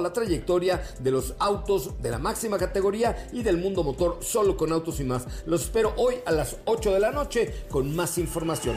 la 0.00 0.12
trayectoria 0.12 0.82
de 0.98 1.10
los 1.10 1.34
autos 1.38 2.00
de 2.02 2.10
la 2.10 2.18
máxima 2.18 2.58
categoría 2.58 3.28
y 3.32 3.42
del 3.42 3.58
mundo 3.58 3.82
motor 3.82 4.18
solo 4.22 4.56
con 4.56 4.72
autos 4.72 5.00
y 5.00 5.04
más. 5.04 5.26
Los 5.46 5.62
espero 5.62 5.92
hoy 5.96 6.16
a 6.24 6.32
las 6.32 6.56
8 6.64 6.92
de 6.92 7.00
la 7.00 7.10
noche 7.10 7.64
con 7.70 7.94
más 7.94 8.18
información. 8.18 8.76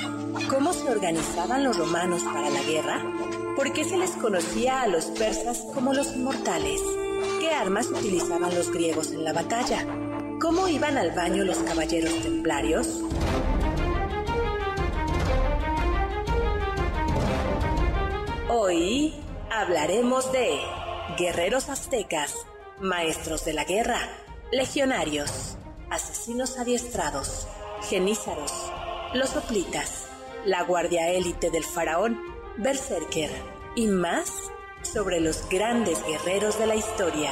¿Cómo 0.48 0.74
se 0.74 0.90
organizaban 0.90 1.64
los 1.64 1.76
romanos 1.76 2.22
para 2.24 2.52
la 2.52 2.62
guerra? 2.62 3.04
¿Por 3.56 3.74
qué 3.74 3.84
se 3.84 3.98
les 3.98 4.12
conocía 4.12 4.84
a 4.84 4.88
los 4.88 5.06
persas 5.06 5.66
como 5.74 5.92
los 5.92 6.16
inmortales? 6.16 6.82
¿Qué 7.40 7.50
armas 7.50 7.88
utilizaban 7.88 8.54
los 8.54 8.72
griegos 8.72 9.12
en 9.12 9.24
la 9.24 9.34
batalla? 9.34 9.88
¿Cómo 10.40 10.68
iban 10.68 10.98
al 10.98 11.12
baño 11.12 11.44
los 11.44 11.58
caballeros 11.58 12.14
templarios? 12.22 13.02
Hoy 18.50 19.16
hablaremos 19.52 20.32
de 20.32 20.60
guerreros 21.18 21.70
aztecas, 21.70 22.36
maestros 22.80 23.46
de 23.46 23.54
la 23.54 23.64
guerra, 23.64 24.00
legionarios, 24.52 25.58
asesinos 25.94 26.58
adiestrados, 26.58 27.48
genízaros, 27.90 28.52
los 29.14 29.36
hoplitas, 29.36 30.08
la 30.46 30.64
guardia 30.64 31.10
élite 31.10 31.52
del 31.52 31.64
faraón, 31.64 32.20
Berserker 32.58 33.30
y 33.76 33.88
más 33.88 34.32
sobre 34.82 35.20
los 35.20 35.48
grandes 35.50 36.04
guerreros 36.06 36.58
de 36.60 36.68
la 36.68 36.76
historia. 36.76 37.32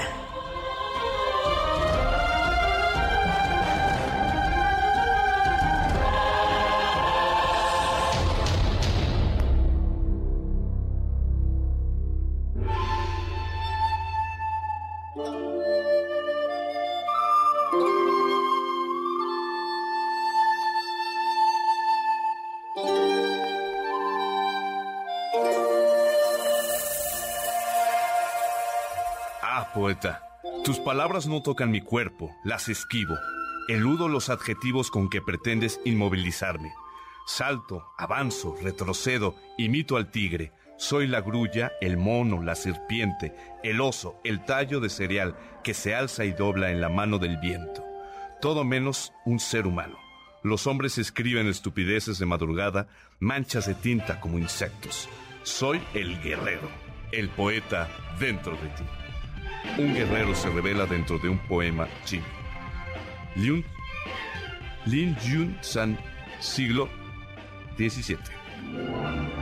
Palabras 31.01 31.25
no 31.25 31.41
tocan 31.41 31.71
mi 31.71 31.81
cuerpo, 31.81 32.29
las 32.43 32.69
esquivo. 32.69 33.15
Eludo 33.67 34.07
los 34.07 34.29
adjetivos 34.29 34.91
con 34.91 35.09
que 35.09 35.19
pretendes 35.19 35.81
inmovilizarme. 35.83 36.71
Salto, 37.25 37.87
avanzo, 37.97 38.55
retrocedo, 38.61 39.33
imito 39.57 39.97
al 39.97 40.11
tigre. 40.11 40.51
Soy 40.77 41.07
la 41.07 41.21
grulla, 41.21 41.71
el 41.81 41.97
mono, 41.97 42.43
la 42.43 42.53
serpiente, 42.53 43.35
el 43.63 43.81
oso, 43.81 44.21
el 44.23 44.45
tallo 44.45 44.79
de 44.79 44.91
cereal 44.91 45.35
que 45.63 45.73
se 45.73 45.95
alza 45.95 46.23
y 46.23 46.33
dobla 46.33 46.69
en 46.69 46.79
la 46.79 46.89
mano 46.89 47.17
del 47.17 47.37
viento. 47.37 47.83
Todo 48.39 48.63
menos 48.63 49.11
un 49.25 49.39
ser 49.39 49.65
humano. 49.65 49.97
Los 50.43 50.67
hombres 50.67 50.99
escriben 50.99 51.47
estupideces 51.47 52.19
de 52.19 52.27
madrugada, 52.27 52.85
manchas 53.19 53.65
de 53.65 53.73
tinta 53.73 54.19
como 54.19 54.37
insectos. 54.37 55.09
Soy 55.41 55.81
el 55.95 56.21
guerrero, 56.21 56.69
el 57.11 57.29
poeta 57.29 57.89
dentro 58.19 58.51
de 58.51 58.67
ti. 58.67 59.00
Un 59.77 59.93
guerrero 59.93 60.35
se 60.35 60.49
revela 60.49 60.85
dentro 60.85 61.17
de 61.17 61.29
un 61.29 61.37
poema 61.37 61.87
chino. 62.05 62.25
Lin, 63.35 63.63
Lin 64.85 65.15
Yun 65.23 65.57
San, 65.61 65.97
siglo 66.39 66.89
XVII. 67.77 69.40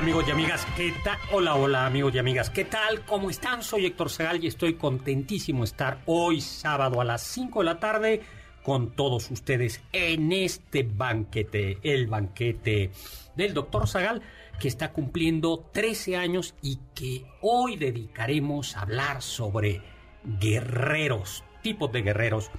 Amigos 0.00 0.24
y 0.26 0.30
amigas, 0.30 0.66
¿qué 0.78 0.94
tal? 1.04 1.18
Hola, 1.30 1.56
hola 1.56 1.84
amigos 1.84 2.14
y 2.14 2.18
amigas, 2.18 2.48
¿qué 2.48 2.64
tal? 2.64 3.04
¿Cómo 3.04 3.28
están? 3.28 3.62
Soy 3.62 3.84
Héctor 3.84 4.08
Segal 4.08 4.42
y 4.42 4.46
estoy 4.46 4.72
contentísimo 4.72 5.58
de 5.58 5.66
estar 5.66 6.00
hoy 6.06 6.40
sábado 6.40 7.02
a 7.02 7.04
las 7.04 7.20
5 7.20 7.58
de 7.58 7.64
la 7.66 7.78
tarde 7.78 8.22
con 8.62 8.92
todos 8.92 9.30
ustedes 9.30 9.82
en 9.92 10.32
este 10.32 10.84
banquete, 10.84 11.80
el 11.82 12.06
banquete 12.06 12.92
del 13.36 13.52
doctor 13.52 13.86
Zagal, 13.86 14.22
que 14.58 14.68
está 14.68 14.90
cumpliendo 14.90 15.68
13 15.70 16.16
años 16.16 16.54
y 16.62 16.78
que 16.94 17.26
hoy 17.42 17.76
dedicaremos 17.76 18.78
a 18.78 18.82
hablar 18.82 19.20
sobre 19.20 19.82
guerreros, 20.24 21.44
tipos 21.62 21.92
de 21.92 22.00
guerreros. 22.00 22.50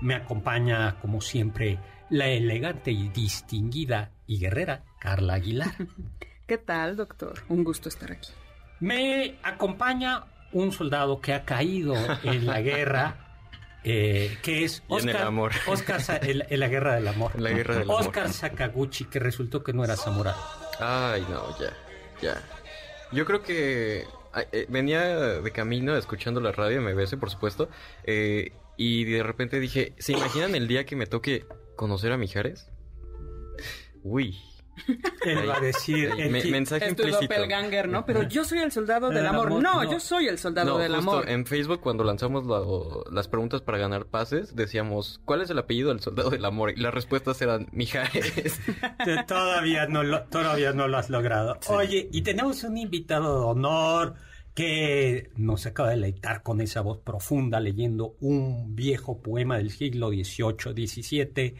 Me 0.00 0.16
acompaña, 0.16 0.98
como 0.98 1.20
siempre, 1.20 1.78
la 2.10 2.26
elegante 2.26 2.90
y 2.90 3.08
distinguida 3.10 4.10
y 4.26 4.40
guerrera 4.40 4.84
Carla 4.98 5.34
Aguilar. 5.34 5.76
¿Qué 6.48 6.56
tal, 6.56 6.96
doctor? 6.96 7.42
Un 7.50 7.62
gusto 7.62 7.90
estar 7.90 8.10
aquí. 8.10 8.30
Me 8.80 9.36
acompaña 9.42 10.24
un 10.52 10.72
soldado 10.72 11.20
que 11.20 11.34
ha 11.34 11.44
caído 11.44 11.94
en 12.22 12.46
la 12.46 12.62
guerra. 12.62 13.26
Eh, 13.84 14.38
que 14.42 14.64
es 14.64 14.82
Oscar, 14.88 15.10
en 15.10 15.16
el 15.16 15.26
amor. 15.26 15.52
Oscar 15.66 16.00
en, 16.22 16.58
la 16.58 16.68
guerra 16.68 16.94
del 16.94 17.06
amor. 17.06 17.38
La 17.38 17.50
guerra 17.50 17.76
del 17.76 17.90
Oscar 17.90 18.32
Sakaguchi, 18.32 19.04
que 19.04 19.18
resultó 19.18 19.62
que 19.62 19.74
no 19.74 19.84
era 19.84 19.94
samurái. 19.94 20.34
Ay, 20.80 21.26
no, 21.28 21.54
ya, 21.60 21.76
ya. 22.22 22.42
Yo 23.12 23.26
creo 23.26 23.42
que 23.42 24.06
eh, 24.50 24.66
venía 24.70 25.40
de 25.42 25.52
camino 25.52 25.98
escuchando 25.98 26.40
la 26.40 26.52
radio, 26.52 26.80
MBS, 26.80 27.16
por 27.16 27.28
supuesto, 27.28 27.68
eh, 28.04 28.52
y 28.78 29.04
de 29.04 29.22
repente 29.22 29.60
dije, 29.60 29.92
¿se 29.98 30.12
imaginan 30.12 30.54
el 30.54 30.66
día 30.66 30.86
que 30.86 30.96
me 30.96 31.04
toque 31.04 31.44
conocer 31.76 32.10
a 32.10 32.16
Mijares? 32.16 32.70
Uy, 34.02 34.38
él 35.24 35.48
va 35.48 35.56
a 35.56 35.60
decir 35.60 36.10
el 36.18 36.50
mensaje 36.50 36.88
es 36.88 36.96
doppelganger, 36.96 37.88
¿no? 37.88 38.04
Pero 38.04 38.22
yo 38.22 38.44
soy 38.44 38.58
el 38.60 38.72
soldado 38.72 39.10
del 39.10 39.26
amor. 39.26 39.62
No, 39.62 39.90
yo 39.90 40.00
soy 40.00 40.28
el 40.28 40.38
soldado 40.38 40.78
del 40.78 40.94
amor. 40.94 41.28
En 41.28 41.46
Facebook, 41.46 41.80
cuando 41.80 42.04
lanzamos 42.04 42.44
las 43.10 43.28
preguntas 43.28 43.62
para 43.62 43.78
ganar 43.78 44.06
pases, 44.06 44.54
decíamos, 44.54 45.20
¿cuál 45.24 45.42
es 45.42 45.50
el 45.50 45.58
apellido 45.58 45.90
del 45.90 46.00
soldado 46.00 46.30
del 46.30 46.44
amor? 46.44 46.70
Y 46.70 46.76
las 46.76 46.94
respuestas 46.94 47.40
eran 47.42 47.68
Mijares. 47.72 48.60
todavía, 49.26 49.86
no 49.86 50.02
lo, 50.02 50.24
todavía 50.24 50.72
no 50.72 50.88
lo 50.88 50.98
has 50.98 51.10
logrado. 51.10 51.58
Oye, 51.68 52.08
y 52.12 52.22
tenemos 52.22 52.62
un 52.64 52.78
invitado 52.78 53.40
de 53.40 53.46
honor 53.46 54.14
que 54.58 55.30
nos 55.36 55.66
acaba 55.66 55.90
de 55.90 55.94
deleitar 55.94 56.42
con 56.42 56.60
esa 56.60 56.80
voz 56.80 56.98
profunda 56.98 57.60
leyendo 57.60 58.16
un 58.18 58.74
viejo 58.74 59.22
poema 59.22 59.56
del 59.58 59.70
siglo 59.70 60.08
XVIII, 60.08 60.86
XVII, 60.86 61.54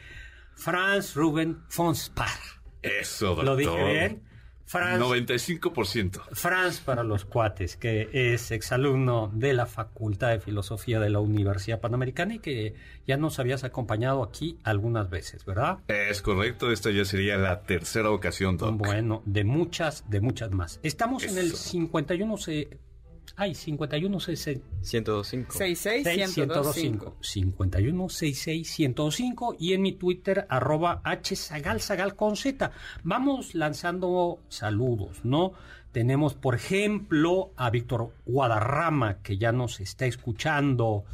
Franz 0.57 1.15
Ruben 1.15 1.59
von 1.77 1.95
Spar. 1.95 2.58
Eso, 2.83 3.29
doctor. 3.29 3.45
¿Lo 3.45 3.57
dije 3.57 3.85
bien? 3.85 4.29
Franz, 4.69 5.01
95%. 5.01 6.21
Franz 6.33 6.81
para 6.81 7.03
los 7.03 7.25
cuates, 7.25 7.79
que 7.79 8.11
es 8.13 8.51
exalumno 8.51 9.31
de 9.33 9.55
la 9.55 9.65
Facultad 9.65 10.29
de 10.29 10.41
Filosofía 10.41 11.01
de 11.01 11.09
la 11.09 11.21
Universidad 11.21 11.81
Panamericana 11.81 12.35
y 12.35 12.39
que 12.39 12.75
ya 13.07 13.17
nos 13.17 13.39
habías 13.39 13.65
acompañado 13.65 14.23
aquí 14.23 14.59
algunas 14.65 15.09
veces, 15.09 15.47
¿verdad? 15.47 15.79
Es 15.89 16.21
correcto, 16.21 16.71
esta 16.71 16.91
ya 16.91 17.07
sería 17.07 17.39
la 17.39 17.63
tercera 17.63 18.11
ocasión, 18.11 18.59
Doc. 18.59 18.77
Bueno, 18.77 19.23
de 19.25 19.45
muchas, 19.45 20.05
de 20.11 20.21
muchas 20.21 20.51
más. 20.51 20.81
Estamos 20.83 21.25
en 21.25 21.39
el 21.39 21.53
51 21.53 22.37
Ay, 23.41 23.55
51 23.55 24.19
66 24.19 24.61
105. 24.83 25.53
66 25.53 26.35
105. 26.35 27.17
51 27.21 28.09
66 28.09 28.69
105 28.69 29.57
y 29.61 29.75
en 29.75 29.83
mi 29.83 29.93
Twitter 29.93 30.45
arroba 30.49 31.01
hsagalsagal 31.05 32.17
con 32.17 32.35
z. 32.35 32.73
Vamos 33.05 33.55
lanzando 33.55 34.41
saludos, 34.49 35.21
¿no? 35.23 35.53
Tenemos, 35.93 36.35
por 36.35 36.57
ejemplo, 36.57 37.53
a 37.57 37.71
Víctor 37.71 38.13
Guadarrama, 38.27 39.23
que 39.23 39.39
ya 39.39 39.53
nos 39.53 39.79
está 39.79 40.07
escuchando. 40.07 41.05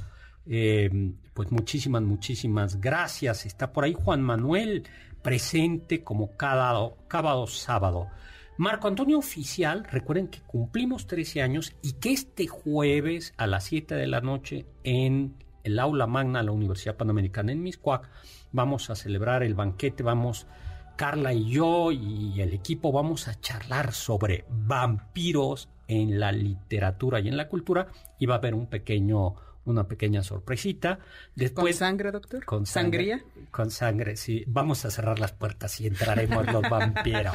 Eh, 0.47 0.89
pues 1.35 1.53
muchísimas, 1.53 2.01
muchísimas 2.01 2.81
gracias. 2.81 3.45
Está 3.45 3.71
por 3.71 3.85
ahí 3.85 3.93
Juan 3.93 4.23
Manuel, 4.23 4.85
presente 5.21 6.03
como 6.03 6.39
cada, 6.39 6.91
cada 7.07 7.47
sábado. 7.49 8.09
Marco 8.57 8.87
Antonio 8.87 9.19
Oficial, 9.19 9.83
recuerden 9.83 10.29
que 10.29 10.41
cumplimos 10.41 11.09
13 11.09 11.43
años 11.43 11.75
y 11.83 11.95
que 11.95 12.13
este 12.13 12.47
jueves 12.47 13.35
a 13.37 13.49
las 13.49 13.65
7 13.65 13.97
de 13.97 14.07
la 14.07 14.21
noche 14.21 14.65
en 14.85 15.35
el 15.65 15.81
aula 15.81 16.07
magna 16.07 16.39
de 16.39 16.45
la 16.45 16.53
Universidad 16.53 16.97
Panamericana 16.97 17.51
en 17.51 17.65
Miscuac 17.65 18.09
vamos 18.53 18.91
a 18.91 18.95
celebrar 18.95 19.43
el 19.43 19.55
banquete, 19.55 20.05
vamos 20.05 20.47
Carla 20.95 21.33
y 21.33 21.51
yo 21.51 21.91
y 21.91 22.41
el 22.41 22.53
equipo 22.53 22.93
vamos 22.93 23.27
a 23.27 23.41
charlar 23.41 23.93
sobre 23.93 24.45
vampiros 24.49 25.69
en 25.89 26.21
la 26.21 26.31
literatura 26.31 27.19
y 27.19 27.27
en 27.27 27.37
la 27.37 27.49
cultura 27.49 27.89
y 28.21 28.27
va 28.27 28.37
a 28.37 28.39
haber 28.39 28.55
un 28.55 28.69
pequeño 28.69 29.35
una 29.65 29.87
pequeña 29.87 30.23
sorpresita. 30.23 30.99
Después, 31.35 31.77
¿Con 31.77 31.79
sangre, 31.79 32.11
doctor? 32.11 32.45
Con 32.45 32.67
sangre, 32.67 33.11
¿Sangría? 33.11 33.25
Con 33.51 33.71
sangre, 33.71 34.17
sí. 34.17 34.45
Vamos 34.47 34.85
a 34.85 34.91
cerrar 34.91 35.19
las 35.19 35.33
puertas 35.33 35.81
y 35.81 35.87
entraremos 35.87 36.47
los 36.53 36.63
vampiros. 36.69 37.35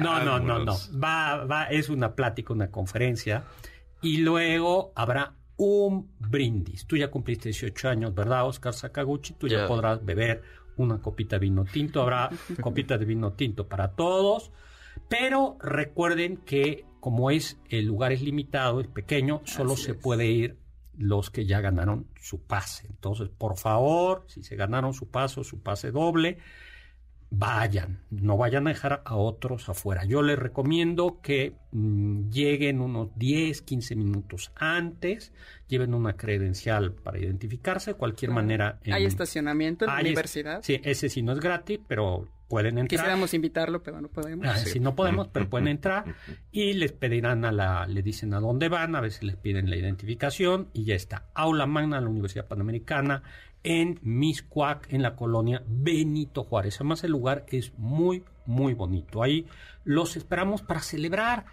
No, 0.00 0.22
no, 0.24 0.38
no, 0.38 0.64
no. 0.64 0.76
Va, 1.02 1.44
va, 1.44 1.64
es 1.64 1.88
una 1.88 2.14
plática, 2.14 2.52
una 2.52 2.70
conferencia. 2.70 3.44
Y 4.02 4.18
luego 4.18 4.92
habrá 4.94 5.34
un 5.56 6.10
brindis. 6.18 6.86
Tú 6.86 6.96
ya 6.96 7.10
cumpliste 7.10 7.48
18 7.48 7.88
años, 7.88 8.14
¿verdad, 8.14 8.46
Oscar 8.46 8.74
Sakaguchi? 8.74 9.34
Tú 9.34 9.48
ya 9.48 9.66
podrás 9.66 10.04
beber 10.04 10.42
una 10.76 11.00
copita 11.00 11.36
de 11.36 11.40
vino 11.40 11.64
tinto. 11.64 12.02
Habrá 12.02 12.30
copita 12.60 12.98
de 12.98 13.04
vino 13.04 13.32
tinto 13.32 13.68
para 13.68 13.92
todos. 13.92 14.50
Pero 15.08 15.56
recuerden 15.60 16.38
que 16.38 16.84
como 17.04 17.30
es 17.30 17.60
el 17.68 17.84
lugar 17.84 18.12
es 18.12 18.22
limitado, 18.22 18.80
es 18.80 18.86
pequeño, 18.86 19.42
solo 19.44 19.76
se 19.76 19.92
puede 19.92 20.24
ir 20.24 20.56
los 20.98 21.30
que 21.30 21.46
ya 21.46 21.60
ganaron 21.60 22.08
su 22.20 22.42
pase. 22.42 22.86
Entonces, 22.88 23.28
por 23.28 23.56
favor, 23.56 24.24
si 24.28 24.42
se 24.42 24.56
ganaron 24.56 24.94
su 24.94 25.08
paso, 25.08 25.44
su 25.44 25.60
pase 25.60 25.90
doble, 25.90 26.38
vayan, 27.30 28.00
no 28.10 28.36
vayan 28.36 28.66
a 28.66 28.70
dejar 28.70 29.02
a 29.04 29.16
otros 29.16 29.68
afuera. 29.68 30.04
Yo 30.04 30.22
les 30.22 30.38
recomiendo 30.38 31.20
que 31.20 31.56
mm, 31.72 32.30
lleguen 32.30 32.80
unos 32.80 33.10
10, 33.16 33.62
15 33.62 33.96
minutos 33.96 34.52
antes, 34.56 35.32
lleven 35.68 35.94
una 35.94 36.16
credencial 36.16 36.92
para 36.92 37.18
identificarse, 37.18 37.92
de 37.92 37.96
cualquier 37.96 38.30
manera. 38.30 38.78
¿Hay 38.90 39.04
estacionamiento 39.04 39.84
en 39.84 39.90
la 39.90 40.00
universidad? 40.00 40.62
Sí, 40.62 40.80
ese 40.84 41.08
sí 41.08 41.22
no 41.22 41.32
es 41.32 41.40
gratis, 41.40 41.80
pero 41.86 42.28
pueden 42.54 42.78
entrar. 42.78 43.00
Quisiéramos 43.00 43.34
invitarlo, 43.34 43.82
pero 43.82 44.00
no 44.00 44.06
podemos. 44.06 44.46
Ah, 44.46 44.56
Si 44.58 44.78
no 44.78 44.94
podemos, 44.94 45.26
pero 45.26 45.50
pueden 45.50 45.66
entrar 45.66 46.04
y 46.52 46.74
les 46.74 46.92
pedirán 46.92 47.44
a 47.44 47.50
la, 47.50 47.88
le 47.88 48.00
dicen 48.00 48.32
a 48.32 48.38
dónde 48.38 48.68
van, 48.68 48.94
a 48.94 49.00
veces 49.00 49.24
les 49.24 49.34
piden 49.34 49.68
la 49.68 49.74
identificación 49.74 50.68
y 50.72 50.84
ya 50.84 50.94
está. 50.94 51.26
Aula 51.34 51.66
Magna 51.66 51.96
de 51.96 52.02
la 52.02 52.08
Universidad 52.10 52.46
Panamericana 52.46 53.24
en 53.64 53.98
Miscuac, 54.02 54.86
en 54.92 55.02
la 55.02 55.16
colonia 55.16 55.64
Benito 55.66 56.44
Juárez. 56.44 56.76
Además, 56.76 57.02
el 57.02 57.10
lugar 57.10 57.44
es 57.48 57.72
muy, 57.76 58.22
muy 58.46 58.74
bonito. 58.74 59.24
Ahí 59.24 59.48
los 59.82 60.16
esperamos 60.16 60.62
para 60.62 60.78
celebrar 60.78 61.46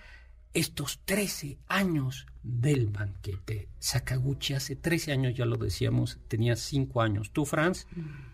estos 0.53 0.99
13 1.05 1.57
años 1.67 2.27
del 2.43 2.89
banquete. 2.89 3.69
Sakaguchi 3.79 4.53
hace 4.53 4.75
13 4.75 5.13
años, 5.13 5.33
ya 5.33 5.45
lo 5.45 5.57
decíamos, 5.57 6.19
tenía 6.27 6.55
5 6.55 7.01
años. 7.01 7.31
¿Tú, 7.31 7.45
Franz? 7.45 7.87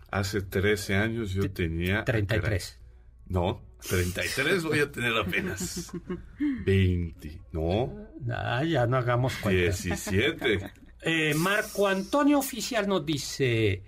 Hace 0.09 0.41
13 0.41 0.95
años 0.95 1.31
yo 1.31 1.51
tenía... 1.51 2.05
33. 2.05 2.79
No, 3.27 3.61
33 3.87 4.63
voy 4.63 4.79
a 4.79 4.91
tener 4.91 5.15
apenas. 5.15 5.91
20, 6.65 7.41
¿no? 7.51 7.93
Ah, 8.31 8.63
ya 8.63 8.87
no 8.87 8.97
hagamos 8.97 9.35
cuenta. 9.37 9.61
17. 9.61 10.71
Eh, 11.03 11.35
Marco 11.35 11.87
Antonio 11.87 12.39
Oficial 12.39 12.87
nos 12.87 13.05
dice, 13.05 13.83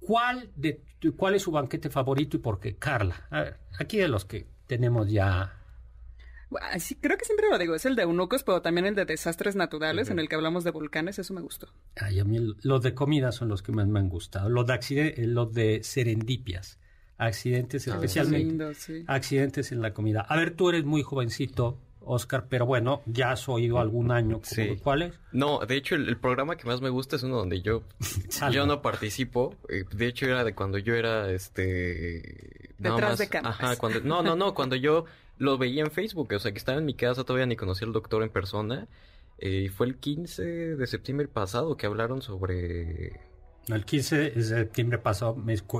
¿cuál, 0.00 0.50
de, 0.56 0.82
¿cuál 1.14 1.34
es 1.34 1.42
su 1.42 1.50
banquete 1.52 1.90
favorito 1.90 2.38
y 2.38 2.40
por 2.40 2.58
qué? 2.58 2.76
Carla, 2.76 3.26
a 3.30 3.42
ver, 3.42 3.60
aquí 3.78 3.98
de 3.98 4.08
los 4.08 4.24
que 4.24 4.46
tenemos 4.66 5.10
ya 5.10 5.61
Sí, 6.78 6.96
creo 6.96 7.16
que 7.16 7.24
siempre 7.24 7.48
lo 7.50 7.58
digo, 7.58 7.74
es 7.74 7.84
el 7.86 7.96
de 7.96 8.02
eunucos, 8.02 8.44
pero 8.44 8.62
también 8.62 8.86
el 8.86 8.94
de 8.94 9.04
desastres 9.04 9.56
naturales, 9.56 10.10
en 10.10 10.18
el 10.18 10.28
que 10.28 10.34
hablamos 10.34 10.64
de 10.64 10.70
volcanes, 10.70 11.18
eso 11.18 11.34
me 11.34 11.40
gustó. 11.40 11.68
Ay, 11.96 12.20
a 12.20 12.24
mí 12.24 12.38
los 12.62 12.82
de 12.82 12.94
comida 12.94 13.32
son 13.32 13.48
los 13.48 13.62
que 13.62 13.72
más 13.72 13.86
me 13.86 13.98
han 13.98 14.08
gustado, 14.08 14.48
los 14.48 14.66
de, 14.66 14.72
accidentes, 14.72 15.26
los 15.26 15.52
de 15.52 15.82
serendipias, 15.82 16.78
accidentes 17.18 17.86
ah, 17.88 17.94
especialmente, 17.94 19.04
accidentes 19.06 19.72
en 19.72 19.82
la 19.82 19.92
comida. 19.92 20.20
A 20.22 20.36
ver, 20.36 20.54
tú 20.56 20.68
eres 20.68 20.84
muy 20.84 21.02
jovencito, 21.02 21.78
Oscar, 22.04 22.46
pero 22.48 22.66
bueno, 22.66 23.02
ya 23.06 23.32
has 23.32 23.48
oído 23.48 23.78
algún 23.78 24.10
año. 24.10 24.40
Sí. 24.42 24.76
¿Cuál 24.82 25.02
es? 25.02 25.14
No, 25.32 25.60
de 25.60 25.76
hecho, 25.76 25.94
el, 25.94 26.16
programa 26.16 26.56
que 26.56 26.66
más 26.66 26.80
me 26.80 26.90
gusta 26.90 27.16
es 27.16 27.22
uno 27.22 27.36
donde 27.36 27.62
yo, 27.62 27.82
yo 28.52 28.66
no 28.66 28.82
participo. 28.82 29.56
Eh, 29.68 29.84
de 29.92 30.06
hecho, 30.06 30.26
era 30.26 30.44
de 30.44 30.54
cuando 30.54 30.78
yo 30.78 30.94
era, 30.94 31.30
este... 31.30 32.74
Detrás 32.78 33.18
de 33.18 33.28
cámaras. 33.28 33.60
Ajá, 33.60 33.76
cuando... 33.76 34.00
No, 34.00 34.22
no, 34.22 34.34
no, 34.34 34.54
cuando 34.54 34.76
yo 34.76 35.04
lo 35.38 35.58
veía 35.58 35.82
en 35.82 35.90
Facebook, 35.90 36.28
o 36.34 36.38
sea, 36.38 36.52
que 36.52 36.58
estaba 36.58 36.78
en 36.78 36.84
mi 36.84 36.94
casa, 36.94 37.24
todavía 37.24 37.46
ni 37.46 37.56
conocí 37.56 37.84
al 37.84 37.92
doctor 37.92 38.22
en 38.22 38.30
persona. 38.30 38.88
Eh, 39.38 39.70
fue 39.74 39.86
el 39.86 39.96
15 39.96 40.76
de 40.76 40.86
septiembre 40.86 41.28
pasado 41.28 41.76
que 41.76 41.86
hablaron 41.86 42.22
sobre... 42.22 43.20
El 43.68 43.84
15 43.84 44.30
de 44.30 44.42
septiembre 44.42 44.98
pasado 44.98 45.36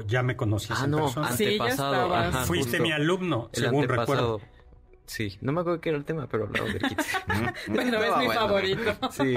ya 0.07 0.23
me 0.23 0.37
conocías 0.37 0.81
ah, 0.81 0.85
en 0.85 0.91
no, 0.93 0.99
persona. 0.99 1.29
Antepasado, 1.29 2.15
Ajá, 2.15 2.45
Fuiste 2.45 2.79
mi 2.81 2.93
alumno, 2.93 3.51
según 3.53 3.89
recuerdo. 3.89 4.41
Sí, 5.13 5.37
no 5.43 5.53
me 5.53 5.61
acuerdo 5.61 5.79
qué 5.83 5.91
era 5.91 5.99
el 5.99 6.07
tema, 6.07 6.27
pero 6.27 6.45
hablaba 6.45 6.69
del 6.69 6.79
15. 6.89 7.05
Pero 7.67 8.03
es 8.03 8.17
mi 8.17 8.29
favorito. 8.33 8.97
Sí. 9.11 9.35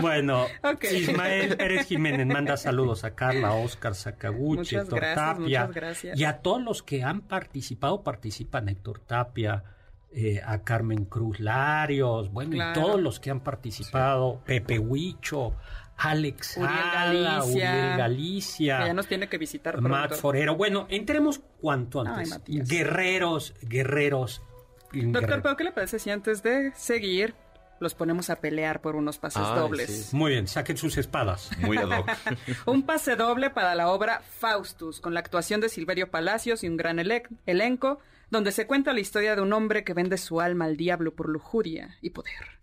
Bueno, 0.00 0.46
Ismael 0.80 1.56
Pérez 1.56 1.88
Jiménez 1.88 2.24
manda 2.24 2.56
saludos 2.56 3.02
a 3.02 3.16
Carla, 3.16 3.52
Oscar 3.52 3.96
Sakaguchi, 3.96 4.76
Héctor 4.76 5.00
Tapia. 5.00 5.68
Y 6.14 6.22
a 6.22 6.38
todos 6.38 6.62
los 6.62 6.84
que 6.84 7.02
han 7.02 7.22
participado, 7.22 8.04
participan 8.04 8.68
Héctor 8.68 9.00
Tapia, 9.00 9.64
eh, 10.12 10.40
a 10.46 10.62
Carmen 10.62 11.04
Cruz 11.06 11.40
Larios, 11.40 12.30
bueno, 12.30 12.54
y 12.54 12.72
todos 12.72 13.00
los 13.00 13.18
que 13.18 13.32
han 13.32 13.40
participado, 13.40 14.40
Pepe 14.46 14.78
Huicho, 14.78 15.54
Alex 15.96 16.58
Uriel 16.58 17.24
Galicia, 17.24 17.42
Uriel 17.42 17.96
Galicia 17.98 18.86
ya 18.86 18.94
nos 18.94 19.08
tiene 19.08 19.28
que 19.28 19.36
visitar 19.36 19.80
Matt 19.80 20.14
Forero. 20.14 20.54
Bueno, 20.54 20.86
entremos 20.90 21.40
cuanto 21.60 22.02
antes. 22.02 22.40
guerreros, 22.46 23.54
guerreros 23.62 24.42
Doctor, 24.92 25.42
¿pero 25.42 25.56
qué 25.56 25.64
le 25.64 25.72
parece 25.72 25.98
si 25.98 26.10
antes 26.10 26.42
de 26.42 26.72
seguir 26.74 27.34
los 27.80 27.94
ponemos 27.94 28.30
a 28.30 28.36
pelear 28.36 28.80
por 28.80 28.96
unos 28.96 29.18
pases 29.18 29.42
dobles? 29.42 30.12
Muy 30.14 30.32
bien, 30.32 30.46
saquen 30.46 30.76
sus 30.76 30.96
espadas. 30.96 31.50
Muy 31.60 31.76
ad 31.76 31.90
hoc. 31.90 32.08
un 32.66 32.82
pase 32.82 33.16
doble 33.16 33.50
para 33.50 33.74
la 33.74 33.88
obra 33.90 34.20
Faustus, 34.20 35.00
con 35.00 35.14
la 35.14 35.20
actuación 35.20 35.60
de 35.60 35.68
Silverio 35.68 36.10
Palacios 36.10 36.64
y 36.64 36.68
un 36.68 36.76
gran 36.76 36.98
elenco, 36.98 37.98
donde 38.30 38.52
se 38.52 38.66
cuenta 38.66 38.92
la 38.92 39.00
historia 39.00 39.36
de 39.36 39.42
un 39.42 39.52
hombre 39.52 39.84
que 39.84 39.94
vende 39.94 40.18
su 40.18 40.40
alma 40.40 40.64
al 40.66 40.76
diablo 40.76 41.14
por 41.14 41.28
lujuria 41.28 41.96
y 42.02 42.10
poder. 42.10 42.58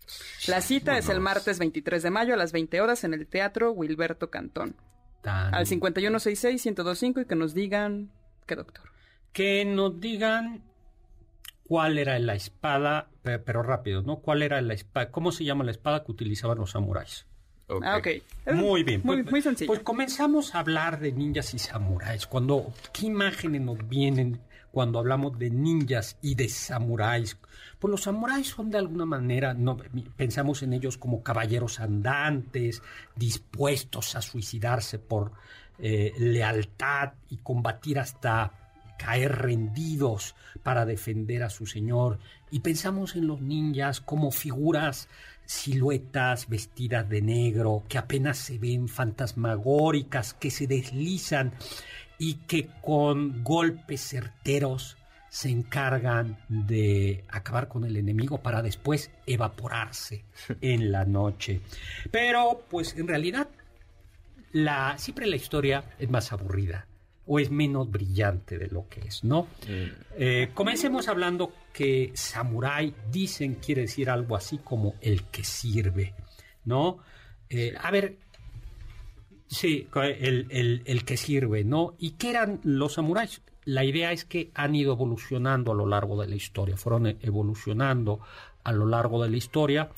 La 0.46 0.60
cita 0.60 0.98
es 0.98 1.08
el 1.08 1.20
martes 1.20 1.58
23 1.58 2.02
de 2.02 2.10
mayo 2.10 2.34
a 2.34 2.36
las 2.36 2.52
20 2.52 2.80
horas 2.80 3.02
en 3.04 3.14
el 3.14 3.26
Teatro 3.26 3.72
Wilberto 3.72 4.30
Cantón. 4.30 4.76
Al 5.24 5.66
5166-1025 5.66 7.22
y 7.22 7.24
que 7.24 7.34
nos 7.34 7.52
digan... 7.52 8.12
¿Qué, 8.46 8.54
doctor? 8.54 8.84
Que 9.32 9.64
nos 9.64 10.00
digan 10.00 10.62
cuál 11.68 11.98
era 11.98 12.18
la 12.18 12.34
espada, 12.34 13.08
pero 13.22 13.62
rápido, 13.62 14.02
¿no? 14.02 14.16
¿Cuál 14.16 14.42
era 14.42 14.60
la 14.60 14.74
espada? 14.74 15.10
¿Cómo 15.10 15.32
se 15.32 15.44
llama 15.44 15.64
la 15.64 15.72
espada 15.72 16.04
que 16.04 16.12
utilizaban 16.12 16.58
los 16.58 16.70
samuráis? 16.72 17.26
Ah, 17.82 17.98
ok. 17.98 18.08
Muy 18.54 18.84
bien. 18.84 19.00
Muy, 19.04 19.24
pues, 19.24 19.44
sencillo. 19.44 19.66
Pues 19.66 19.80
comenzamos 19.80 20.54
a 20.54 20.60
hablar 20.60 21.00
de 21.00 21.12
ninjas 21.12 21.52
y 21.54 21.58
samuráis. 21.58 22.26
Cuando, 22.26 22.72
¿Qué 22.92 23.06
imágenes 23.06 23.60
nos 23.60 23.88
vienen 23.88 24.40
cuando 24.70 24.98
hablamos 24.98 25.38
de 25.38 25.50
ninjas 25.50 26.16
y 26.22 26.36
de 26.36 26.48
samuráis? 26.48 27.36
Pues 27.78 27.90
los 27.90 28.02
samuráis 28.02 28.48
son 28.48 28.70
de 28.70 28.78
alguna 28.78 29.04
manera, 29.04 29.52
no, 29.52 29.76
pensamos 30.16 30.62
en 30.62 30.72
ellos 30.72 30.96
como 30.96 31.22
caballeros 31.22 31.80
andantes, 31.80 32.82
dispuestos 33.16 34.14
a 34.14 34.22
suicidarse 34.22 34.98
por 34.98 35.32
eh, 35.78 36.12
lealtad 36.18 37.14
y 37.28 37.38
combatir 37.38 37.98
hasta 37.98 38.65
caer 38.96 39.36
rendidos 39.36 40.34
para 40.62 40.84
defender 40.84 41.42
a 41.42 41.50
su 41.50 41.66
señor 41.66 42.18
y 42.50 42.60
pensamos 42.60 43.16
en 43.16 43.26
los 43.26 43.40
ninjas 43.40 44.00
como 44.00 44.30
figuras 44.30 45.08
siluetas 45.44 46.48
vestidas 46.48 47.08
de 47.08 47.22
negro 47.22 47.84
que 47.88 47.98
apenas 47.98 48.38
se 48.38 48.58
ven 48.58 48.88
fantasmagóricas 48.88 50.34
que 50.34 50.50
se 50.50 50.66
deslizan 50.66 51.52
y 52.18 52.34
que 52.46 52.68
con 52.82 53.44
golpes 53.44 54.00
certeros 54.00 54.96
se 55.28 55.50
encargan 55.50 56.38
de 56.48 57.24
acabar 57.28 57.68
con 57.68 57.84
el 57.84 57.96
enemigo 57.96 58.38
para 58.38 58.62
después 58.62 59.10
evaporarse 59.26 60.24
en 60.60 60.90
la 60.90 61.04
noche. 61.04 61.60
Pero 62.10 62.64
pues 62.70 62.96
en 62.96 63.06
realidad 63.06 63.48
la, 64.52 64.96
siempre 64.98 65.26
la 65.26 65.36
historia 65.36 65.84
es 65.98 66.08
más 66.08 66.32
aburrida 66.32 66.86
o 67.26 67.38
es 67.38 67.50
menos 67.50 67.90
brillante 67.90 68.58
de 68.58 68.68
lo 68.68 68.88
que 68.88 69.00
es, 69.00 69.24
¿no? 69.24 69.42
Mm. 69.66 69.84
Eh, 70.16 70.50
comencemos 70.54 71.08
hablando 71.08 71.52
que 71.72 72.12
samurai, 72.14 72.94
dicen, 73.10 73.56
quiere 73.56 73.82
decir 73.82 74.08
algo 74.08 74.36
así 74.36 74.58
como 74.58 74.94
el 75.00 75.24
que 75.24 75.44
sirve, 75.44 76.14
¿no? 76.64 76.98
Eh, 77.48 77.74
a 77.78 77.90
ver, 77.90 78.16
sí, 79.48 79.88
el, 79.94 80.82
el, 80.84 81.04
que 81.04 81.16
sirve, 81.16 81.64
¿no? 81.64 81.94
¿Y 81.98 82.12
qué 82.12 82.30
eran 82.30 82.60
los 82.62 82.94
samuráis? 82.94 83.42
La 83.64 83.84
idea 83.84 84.12
es 84.12 84.24
que 84.24 84.50
han 84.54 84.74
ido 84.76 84.92
evolucionando 84.92 85.72
a 85.72 85.74
lo 85.74 85.86
largo 85.86 86.20
de 86.20 86.28
la 86.28 86.36
historia, 86.36 86.76
fueron 86.76 87.06
evolucionando 87.06 88.20
a 88.62 88.72
lo 88.72 88.86
largo 88.86 89.22
de 89.22 89.30
la 89.30 89.36
historia 89.36 89.90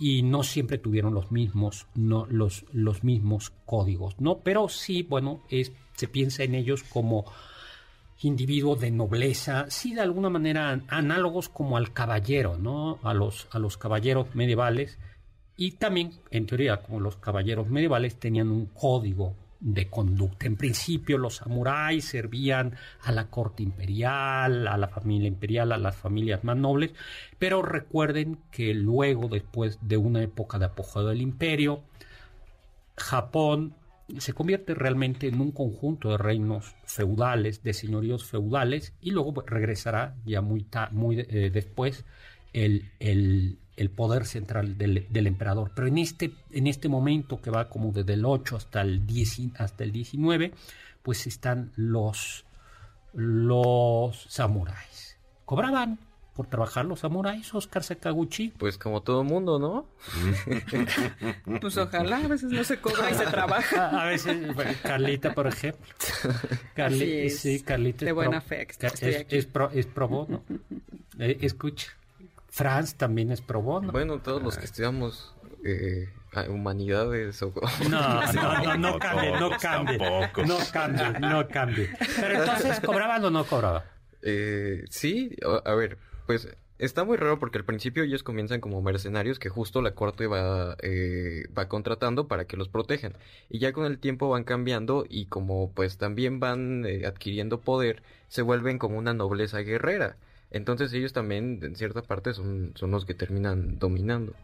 y 0.00 0.22
no 0.22 0.42
siempre 0.42 0.78
tuvieron 0.78 1.12
los 1.12 1.30
mismos, 1.30 1.86
no, 1.94 2.26
los, 2.30 2.64
los 2.72 3.04
mismos 3.04 3.52
códigos, 3.66 4.18
¿no? 4.18 4.38
Pero 4.38 4.70
sí, 4.70 5.02
bueno, 5.02 5.42
es, 5.50 5.72
se 5.94 6.08
piensa 6.08 6.42
en 6.42 6.54
ellos 6.54 6.82
como 6.82 7.26
individuos 8.22 8.80
de 8.80 8.90
nobleza, 8.90 9.66
sí 9.68 9.94
de 9.94 10.00
alguna 10.00 10.30
manera 10.30 10.80
análogos 10.88 11.50
como 11.50 11.76
al 11.76 11.92
caballero, 11.92 12.56
¿no? 12.56 12.98
A 13.02 13.12
los, 13.12 13.46
a 13.50 13.58
los 13.58 13.76
caballeros 13.76 14.34
medievales 14.34 14.98
y 15.56 15.72
también, 15.72 16.12
en 16.30 16.46
teoría, 16.46 16.78
como 16.78 17.00
los 17.00 17.16
caballeros 17.16 17.68
medievales 17.68 18.18
tenían 18.18 18.50
un 18.50 18.66
código 18.66 19.34
de 19.60 19.88
conducta. 19.88 20.46
En 20.46 20.56
principio 20.56 21.18
los 21.18 21.36
samuráis 21.36 22.06
servían 22.06 22.74
a 23.02 23.12
la 23.12 23.28
corte 23.28 23.62
imperial, 23.62 24.66
a 24.66 24.76
la 24.76 24.88
familia 24.88 25.28
imperial, 25.28 25.72
a 25.72 25.78
las 25.78 25.96
familias 25.96 26.44
más 26.44 26.56
nobles, 26.56 26.92
pero 27.38 27.62
recuerden 27.62 28.38
que 28.50 28.74
luego, 28.74 29.28
después 29.28 29.78
de 29.82 29.96
una 29.96 30.22
época 30.22 30.58
de 30.58 30.66
apogeo 30.66 31.04
del 31.04 31.20
imperio, 31.20 31.82
Japón 32.96 33.74
se 34.18 34.32
convierte 34.32 34.74
realmente 34.74 35.28
en 35.28 35.40
un 35.40 35.52
conjunto 35.52 36.10
de 36.10 36.18
reinos 36.18 36.74
feudales, 36.84 37.62
de 37.62 37.72
señoríos 37.74 38.24
feudales, 38.24 38.92
y 39.00 39.10
luego 39.12 39.42
regresará 39.46 40.16
ya 40.24 40.40
muy, 40.40 40.66
muy 40.90 41.20
eh, 41.20 41.50
después 41.52 42.04
el, 42.52 42.90
el, 42.98 43.58
el 43.80 43.88
poder 43.88 44.26
central 44.26 44.76
del, 44.76 45.26
emperador. 45.26 45.72
Pero 45.74 45.88
en 45.88 45.96
este, 45.96 46.34
en 46.50 46.66
este 46.66 46.90
momento 46.90 47.40
que 47.40 47.50
va 47.50 47.70
como 47.70 47.92
desde 47.92 48.12
el 48.12 48.26
8 48.26 48.56
hasta 48.56 48.82
el, 48.82 49.06
10, 49.06 49.52
hasta 49.56 49.84
el 49.84 49.90
19, 49.90 50.52
pues 51.02 51.26
están 51.26 51.72
los, 51.76 52.44
los 53.14 54.26
samuráis. 54.28 55.16
¿Cobraban 55.46 55.98
por 56.34 56.46
trabajar 56.46 56.84
los 56.84 57.00
samuráis, 57.00 57.54
Oscar 57.54 57.82
Sakaguchi? 57.82 58.50
Pues 58.50 58.76
como 58.76 59.02
todo 59.02 59.24
mundo, 59.24 59.58
¿no? 59.58 59.86
pues 61.62 61.78
ojalá, 61.78 62.18
a 62.18 62.28
veces 62.28 62.52
no 62.52 62.62
se 62.64 62.82
cobra 62.82 63.10
y 63.10 63.14
se 63.14 63.24
trabaja. 63.24 64.02
A, 64.02 64.04
veces, 64.04 64.46
Carlita, 64.82 65.32
por 65.32 65.46
ejemplo. 65.46 65.88
Carlita, 66.74 67.34
sí, 67.34 67.62
Carlita. 67.62 68.04
De 68.04 68.12
buena 68.12 68.42
fe. 68.42 68.68
Es, 68.78 69.02
es, 69.30 69.46
pro, 69.46 69.70
es 69.70 69.88
¿no? 69.96 70.44
Eh, 71.18 71.38
escucha. 71.40 71.92
Franz 72.50 72.94
también 72.94 73.30
es 73.30 73.40
pro 73.40 73.62
bono. 73.62 73.92
Bueno, 73.92 74.18
todos 74.20 74.42
los 74.42 74.58
que 74.58 74.64
estudiamos 74.64 75.34
eh, 75.64 76.08
humanidades 76.48 77.42
o... 77.42 77.52
No, 77.88 78.32
no, 78.32 78.64
no, 78.64 78.76
no 78.92 78.98
cambie, 78.98 79.32
no 79.32 79.50
cambie. 79.58 79.98
No 79.98 80.58
cambie, 80.72 81.20
no 81.20 81.48
cambie. 81.48 81.90
Pero 82.16 82.40
entonces, 82.40 82.80
¿cobraban 82.80 83.24
o 83.24 83.30
no 83.30 83.44
cobraban? 83.44 83.82
Eh, 84.22 84.84
sí, 84.90 85.36
a 85.64 85.74
ver, 85.74 85.98
pues 86.26 86.48
está 86.80 87.04
muy 87.04 87.16
raro 87.16 87.38
porque 87.38 87.58
al 87.58 87.64
principio 87.64 88.02
ellos 88.02 88.22
comienzan 88.22 88.60
como 88.60 88.82
mercenarios 88.82 89.38
que 89.38 89.48
justo 89.48 89.82
la 89.82 89.94
corte 89.94 90.26
va, 90.26 90.76
eh, 90.82 91.44
va 91.56 91.68
contratando 91.68 92.26
para 92.26 92.46
que 92.46 92.56
los 92.56 92.68
protejan. 92.68 93.16
Y 93.48 93.58
ya 93.58 93.72
con 93.72 93.84
el 93.84 93.98
tiempo 93.98 94.28
van 94.28 94.44
cambiando 94.44 95.04
y 95.08 95.26
como 95.26 95.72
pues 95.72 95.98
también 95.98 96.40
van 96.40 96.84
eh, 96.86 97.06
adquiriendo 97.06 97.60
poder, 97.60 98.02
se 98.28 98.42
vuelven 98.42 98.78
como 98.78 98.98
una 98.98 99.14
nobleza 99.14 99.58
guerrera. 99.58 100.16
Entonces 100.50 100.92
ellos 100.92 101.12
también, 101.12 101.60
en 101.62 101.76
cierta 101.76 102.02
parte, 102.02 102.34
son, 102.34 102.72
son 102.74 102.90
los 102.90 103.04
que 103.04 103.14
terminan 103.14 103.78
dominando. 103.78 104.34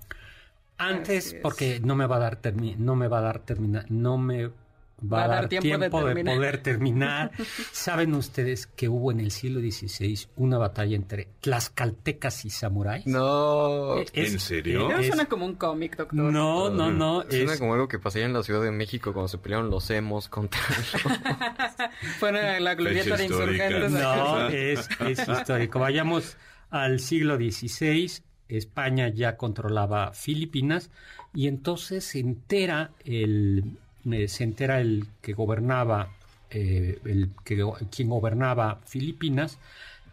Antes, 0.78 1.34
porque 1.42 1.80
no 1.80 1.96
me 1.96 2.06
va 2.06 2.16
a 2.16 2.20
dar 2.20 2.38
no 2.78 2.96
me 2.96 3.08
va 3.08 3.18
a 3.18 3.22
dar 3.22 3.38
terminar, 3.40 3.90
no 3.90 4.18
me 4.18 4.50
va, 5.00 5.24
a 5.24 5.28
dar, 5.28 5.48
tiempo, 5.48 5.78
de, 5.78 5.90
poder 5.90 6.58
terminar. 6.62 7.30
¿Saben 7.72 8.14
ustedes 8.14 8.66
que 8.66 8.88
hubo 8.88 9.10
en 9.10 9.20
el 9.20 9.30
siglo 9.30 9.60
XVI 9.60 10.26
una 10.36 10.58
batalla 10.58 10.96
entre 10.96 11.28
tlaxcaltecas 11.40 12.44
y 12.44 12.50
samuráis? 12.50 13.06
No, 13.06 13.96
¿en 14.12 14.40
serio? 14.40 14.88
No 14.88 15.02
suena 15.02 15.26
como 15.26 15.46
un 15.46 15.54
cómic, 15.54 15.96
doctor. 15.96 16.18
No, 16.18 16.70
no, 16.70 16.90
no. 16.90 17.24
Suena 17.28 17.58
como 17.58 17.74
algo 17.74 17.88
que 17.88 17.98
pasaría 17.98 18.26
en 18.26 18.32
la 18.32 18.42
Ciudad 18.42 18.62
de 18.62 18.70
México 18.70 19.12
cuando 19.12 19.28
se 19.28 19.38
pelearon 19.38 19.70
los 19.70 19.90
emos 19.90 20.28
contra... 20.28 20.60
Fue 22.18 22.32
la 22.60 22.74
glorieta 22.74 23.16
de 23.16 23.24
insurgentes. 23.24 23.90
No, 23.92 24.48
es, 24.48 24.88
es 25.00 25.28
histórico. 25.28 25.78
Vayamos 25.78 26.36
al 26.70 27.00
siglo 27.00 27.36
XVI. 27.36 28.22
España 28.48 29.08
ya 29.08 29.36
controlaba 29.36 30.12
Filipinas 30.12 30.90
y 31.34 31.48
entonces 31.48 32.04
se 32.04 32.20
entera 32.20 32.92
el 33.04 33.78
se 34.26 34.44
entera 34.44 34.80
el 34.80 35.06
que 35.20 35.32
gobernaba, 35.32 36.12
eh, 36.50 37.00
el 37.04 37.30
que, 37.44 37.64
quien 37.90 38.08
gobernaba 38.08 38.80
Filipinas, 38.84 39.58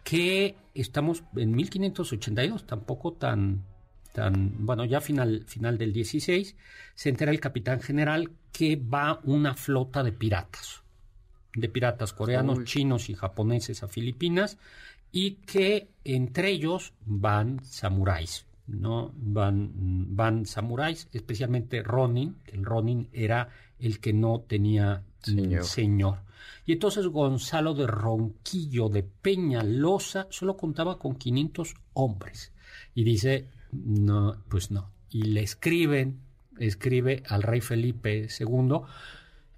que 0.02 0.54
estamos 0.74 1.24
en 1.36 1.54
1582, 1.54 2.66
tampoco 2.66 3.12
tan, 3.12 3.64
tan, 4.12 4.64
bueno, 4.64 4.84
ya 4.84 5.00
final, 5.00 5.44
final 5.46 5.78
del 5.78 5.92
16, 5.92 6.56
se 6.94 7.08
entera 7.08 7.32
el 7.32 7.40
capitán 7.40 7.80
general 7.80 8.30
que 8.52 8.76
va 8.76 9.20
una 9.24 9.54
flota 9.54 10.02
de 10.02 10.12
piratas, 10.12 10.82
de 11.54 11.68
piratas 11.68 12.12
coreanos, 12.12 12.64
chinos 12.64 13.10
y 13.10 13.14
japoneses 13.14 13.82
a 13.82 13.88
Filipinas, 13.88 14.58
y 15.10 15.32
que 15.46 15.88
entre 16.04 16.50
ellos 16.50 16.92
van 17.06 17.64
samuráis, 17.64 18.46
¿no? 18.66 19.12
Van, 19.16 19.72
van 20.16 20.44
samuráis, 20.44 21.08
especialmente 21.12 21.82
Ronin, 21.82 22.36
que 22.44 22.56
el 22.56 22.64
Ronin 22.64 23.08
era 23.12 23.48
el 23.86 24.00
que 24.00 24.12
no 24.12 24.40
tenía 24.40 25.04
señor. 25.62 26.18
Y 26.66 26.72
entonces 26.72 27.06
Gonzalo 27.06 27.74
de 27.74 27.86
Ronquillo 27.86 28.88
de 28.88 29.02
Peñalosa 29.02 30.26
solo 30.30 30.56
contaba 30.56 30.98
con 30.98 31.16
500 31.16 31.74
hombres. 31.92 32.52
Y 32.94 33.04
dice, 33.04 33.48
no, 33.72 34.36
pues 34.48 34.70
no. 34.70 34.90
Y 35.10 35.24
le 35.24 35.42
escriben, 35.42 36.20
escribe 36.58 37.22
al 37.28 37.42
rey 37.42 37.60
Felipe 37.60 38.28
II. 38.38 38.80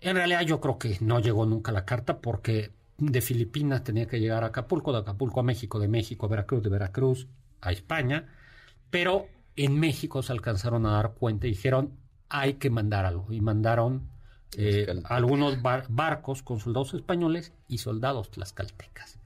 En 0.00 0.16
realidad 0.16 0.42
yo 0.42 0.60
creo 0.60 0.78
que 0.78 0.96
no 1.00 1.20
llegó 1.20 1.46
nunca 1.46 1.72
la 1.72 1.84
carta 1.84 2.20
porque 2.20 2.72
de 2.98 3.20
Filipinas 3.20 3.84
tenía 3.84 4.06
que 4.06 4.20
llegar 4.20 4.42
a 4.42 4.48
Acapulco, 4.48 4.92
de 4.92 4.98
Acapulco 4.98 5.40
a 5.40 5.44
México, 5.44 5.78
de 5.78 5.88
México 5.88 6.26
a 6.26 6.28
Veracruz, 6.28 6.62
de 6.62 6.70
Veracruz 6.70 7.28
a 7.60 7.70
España. 7.70 8.26
Pero 8.90 9.26
en 9.54 9.78
México 9.78 10.22
se 10.22 10.32
alcanzaron 10.32 10.86
a 10.86 10.92
dar 10.92 11.14
cuenta 11.14 11.46
y 11.46 11.50
dijeron, 11.50 11.92
hay 12.28 12.54
que 12.54 12.70
mandar 12.70 13.06
algo. 13.06 13.32
Y 13.32 13.40
mandaron 13.40 14.15
eh, 14.56 15.02
algunos 15.04 15.58
barcos 15.60 16.42
con 16.42 16.60
soldados 16.60 16.94
españoles 16.94 17.52
y 17.68 17.78
soldados 17.78 18.30
tlaxcaltecas. 18.30 19.18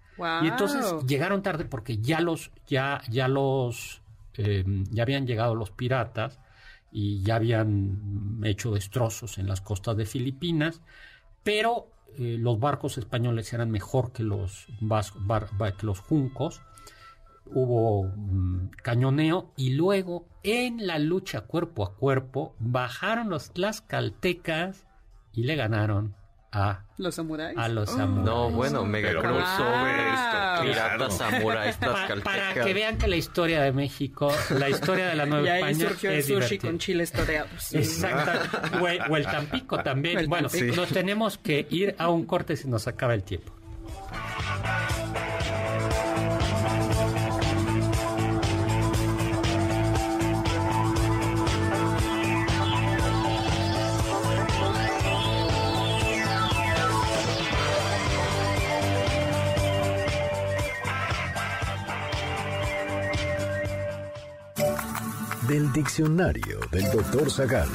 Y 0.43 0.49
entonces 0.49 0.85
llegaron 1.07 1.43
tarde 1.43 1.65
porque 1.65 1.99
ya 1.99 2.21
los, 2.21 2.51
ya, 2.67 3.01
ya 3.09 3.27
los, 3.27 4.03
eh, 4.35 4.65
ya 4.91 5.03
habían 5.03 5.27
llegado 5.27 5.55
los 5.55 5.71
piratas 5.71 6.41
y 6.93 7.23
ya 7.23 7.37
habían 7.37 8.41
hecho 8.45 8.73
destrozos 8.73 9.39
en 9.39 9.47
las 9.47 9.63
costas 9.63 9.97
de 9.97 10.05
Filipinas, 10.05 10.83
pero 11.43 11.87
eh, 12.19 12.37
los 12.39 12.59
barcos 12.61 12.99
españoles 12.99 13.53
eran 13.53 13.71
mejor 13.71 14.13
que 14.13 14.23
los, 14.23 14.67
que 14.67 15.87
los 15.87 16.01
juncos. 16.01 16.61
Hubo 17.47 18.05
mm, 18.05 18.71
cañoneo 18.83 19.53
y 19.57 19.71
luego 19.75 20.27
en 20.43 20.87
la 20.87 20.99
lucha 20.99 21.43
cuerpo 21.43 21.85
a 21.85 21.95
cuerpo 21.95 22.55
bajaron 22.59 23.31
los 23.31 23.53
tlaxcaltecas 23.53 24.87
y 25.33 25.45
le 25.45 25.57
ganaron 25.57 26.15
a 26.53 26.81
los 26.99 27.15
samuráis. 27.15 27.57
A 27.57 27.69
los 27.69 27.89
samuráis. 27.89 28.27
No, 28.27 28.51
bueno, 28.51 28.85
Mega 28.85 29.11
crossover 29.11 30.01
esto. 30.01 30.63
Piratas, 30.63 31.17
samuráis, 31.17 31.77
Para 32.25 32.55
que 32.55 32.75
vean 32.75 32.99
que 32.99 33.07
la 33.07 33.17
historia 33.17 33.63
de 33.63 33.73
México, 33.73 34.33
la 34.51 34.69
historia 34.69 35.09
de 35.09 35.15
la 35.15 35.27
Nueva 35.27 35.47
y 35.61 35.63
ahí 35.63 35.75
surgió 35.77 36.11
el 36.11 36.25
sushi 36.25 36.59
con 36.59 36.79
chiles 36.79 37.13
toreados. 37.13 37.73
Exacto. 37.75 38.33
O, 38.81 39.17
el, 39.17 39.25
Tampico 39.25 39.83
también. 39.83 40.29
bueno, 40.29 40.49
nos 40.75 40.89
tenemos 40.89 41.39
que 41.39 41.67
ir 41.71 41.95
a 41.99 42.09
un 42.11 42.25
corte 42.27 42.57
si 42.57 42.69
nos 42.69 42.89
acaba 42.89 43.15
el 43.15 43.23
tiempo. 43.23 43.53
Diccionario 65.81 66.61
del 66.71 66.91
doctor 66.91 67.31
Zagal. 67.31 67.67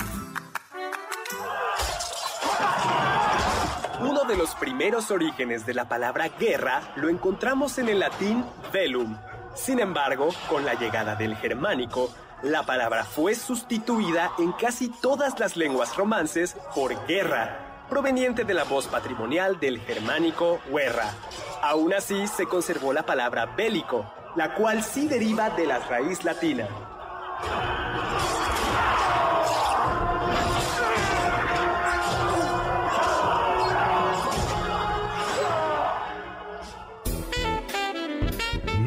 Uno 4.00 4.25
de 4.25 4.38
los 4.38 4.53
primeros 4.53 5.09
orígenes 5.09 5.65
de 5.65 5.74
la 5.74 5.89
palabra 5.89 6.29
guerra 6.29 6.93
lo 6.97 7.09
encontramos 7.09 7.79
en 7.79 7.89
el 7.89 8.01
latín 8.01 8.45
velum. 8.71 9.17
Sin 9.55 9.79
embargo, 9.79 10.29
con 10.47 10.63
la 10.65 10.75
llegada 10.75 11.15
del 11.15 11.35
germánico, 11.35 12.13
la 12.43 12.62
palabra 12.62 13.05
fue 13.05 13.33
sustituida 13.33 14.33
en 14.38 14.51
casi 14.51 14.89
todas 14.89 15.39
las 15.39 15.57
lenguas 15.57 15.97
romances 15.97 16.55
por 16.75 17.07
guerra, 17.07 17.88
proveniente 17.89 18.43
de 18.43 18.53
la 18.53 18.65
voz 18.65 18.85
patrimonial 18.85 19.59
del 19.59 19.79
germánico 19.79 20.59
guerra. 20.71 21.09
Aún 21.63 21.91
así, 21.91 22.27
se 22.27 22.45
conservó 22.45 22.93
la 22.93 23.03
palabra 23.03 23.47
bélico, 23.47 24.05
la 24.35 24.53
cual 24.53 24.83
sí 24.83 25.07
deriva 25.07 25.50
de 25.50 25.65
la 25.65 25.79
raíz 25.79 26.24
latina. 26.24 26.67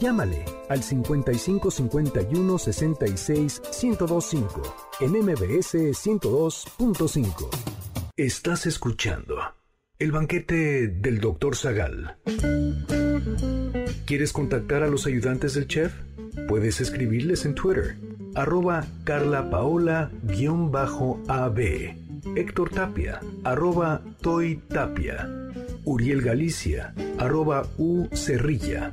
Llámale 0.00 0.44
al 0.68 0.82
55 0.82 1.70
51 1.70 2.58
66 2.58 3.62
1025 3.82 4.62
en 5.00 5.10
MBS 5.12 5.74
102.5. 5.74 7.48
Estás 8.16 8.66
escuchando 8.66 9.36
el 9.98 10.12
banquete 10.12 10.88
del 10.88 11.20
Dr. 11.20 11.56
Zagal. 11.56 12.16
¿Quieres 14.04 14.32
contactar 14.32 14.82
a 14.82 14.88
los 14.88 15.06
ayudantes 15.06 15.54
del 15.54 15.68
chef? 15.68 15.92
Puedes 16.48 16.80
escribirles 16.80 17.44
en 17.44 17.54
Twitter, 17.54 17.96
arroba 18.34 18.84
carlapaola-ab, 19.04 20.10
Héctor 22.36 22.70
Tapia, 22.70 23.20
arroba 23.44 24.02
Toy 24.20 24.56
Tapia, 24.68 25.28
Uriel 25.84 26.22
Galicia, 26.22 26.94
arroba 27.18 27.66
U 27.78 28.08
Cerrilla, 28.12 28.92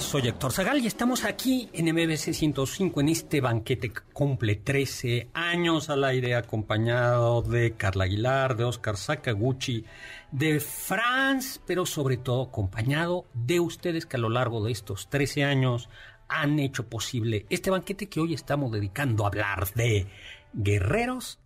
Soy 0.00 0.28
Héctor 0.28 0.52
Zagal 0.52 0.80
y 0.80 0.86
estamos 0.86 1.24
aquí 1.24 1.68
en 1.74 1.94
MBC 1.94 2.32
105 2.32 3.00
en 3.00 3.08
este 3.10 3.40
banquete 3.40 3.92
que 3.92 4.00
cumple 4.12 4.56
13 4.56 5.28
años 5.34 5.90
al 5.90 6.04
aire 6.04 6.34
acompañado 6.34 7.42
de 7.42 7.74
Carla 7.74 8.04
Aguilar, 8.04 8.56
de 8.56 8.64
Oscar 8.64 8.96
Sakaguchi, 8.96 9.84
de 10.32 10.58
Franz, 10.58 11.60
pero 11.66 11.84
sobre 11.84 12.16
todo 12.16 12.44
acompañado 12.44 13.26
de 13.34 13.60
ustedes 13.60 14.06
que 14.06 14.16
a 14.16 14.20
lo 14.20 14.30
largo 14.30 14.64
de 14.64 14.72
estos 14.72 15.10
13 15.10 15.44
años 15.44 15.90
han 16.28 16.58
hecho 16.58 16.88
posible 16.88 17.46
este 17.50 17.70
banquete 17.70 18.08
que 18.08 18.20
hoy 18.20 18.32
estamos 18.32 18.72
dedicando 18.72 19.24
a 19.24 19.28
hablar 19.28 19.72
de 19.74 20.08
guerreros 20.54 21.38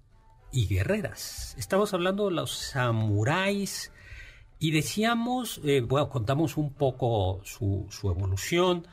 y 0.53 0.69
guerreras. 0.69 1.57
Estamos 1.59 1.93
hablando 1.93 2.29
de 2.29 2.37
los 2.37 2.53
samuráis 2.53 3.90
y 4.68 4.70
decíamos, 4.70 5.61
eh, 5.64 5.81
bueno, 5.81 6.09
contamos 6.09 6.57
un 6.57 6.72
poco 6.72 7.40
su, 7.44 7.87
su 7.90 8.11
evolución, 8.11 8.87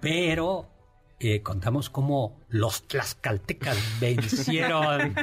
pero 0.00 0.68
eh, 1.24 1.40
contamos 1.40 1.88
cómo 1.88 2.40
los 2.48 2.82
tlaxcaltecas 2.88 3.78
vencieron 4.00 5.14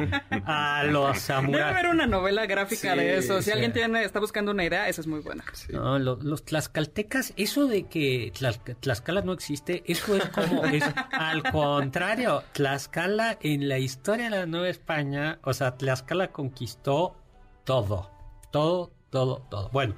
a 0.45 0.83
los 0.85 1.19
samuráis. 1.19 1.57
Debe 1.65 1.69
haber 1.79 1.88
una 1.88 2.07
novela 2.07 2.45
gráfica 2.45 2.93
Sí, 2.93 2.99
de 2.99 3.17
eso. 3.17 3.39
Si 3.39 3.45
sí. 3.45 3.51
alguien 3.51 3.73
tiene, 3.73 4.05
está 4.05 4.21
buscando 4.21 4.51
una 4.51 4.63
idea, 4.63 4.88
esa 4.88 5.01
es 5.01 5.07
muy 5.07 5.19
buena. 5.19 5.43
No, 5.73 5.99
lo- 5.99 6.15
los 6.21 6.45
tlaxcaltecas, 6.45 7.33
eso 7.35 7.67
de 7.67 7.83
que 7.88 8.31
Tlax- 8.33 8.77
Tlaxcala 8.79 9.21
no 9.23 9.33
existe, 9.33 9.83
eso 9.88 10.15
es 10.15 10.23
como, 10.29 10.63
es 10.65 10.85
al 11.12 11.43
contrario, 11.51 12.43
Tlaxcala 12.53 13.38
en 13.41 13.67
la 13.67 13.77
historia 13.79 14.25
de 14.29 14.38
la 14.38 14.45
Nueva 14.45 14.69
España, 14.69 15.39
o 15.43 15.53
sea, 15.53 15.75
Tlaxcala 15.75 16.31
conquistó 16.31 17.17
todo, 17.65 18.09
todo, 18.51 18.91
todo, 19.10 19.45
todo. 19.50 19.69
Bueno, 19.69 19.95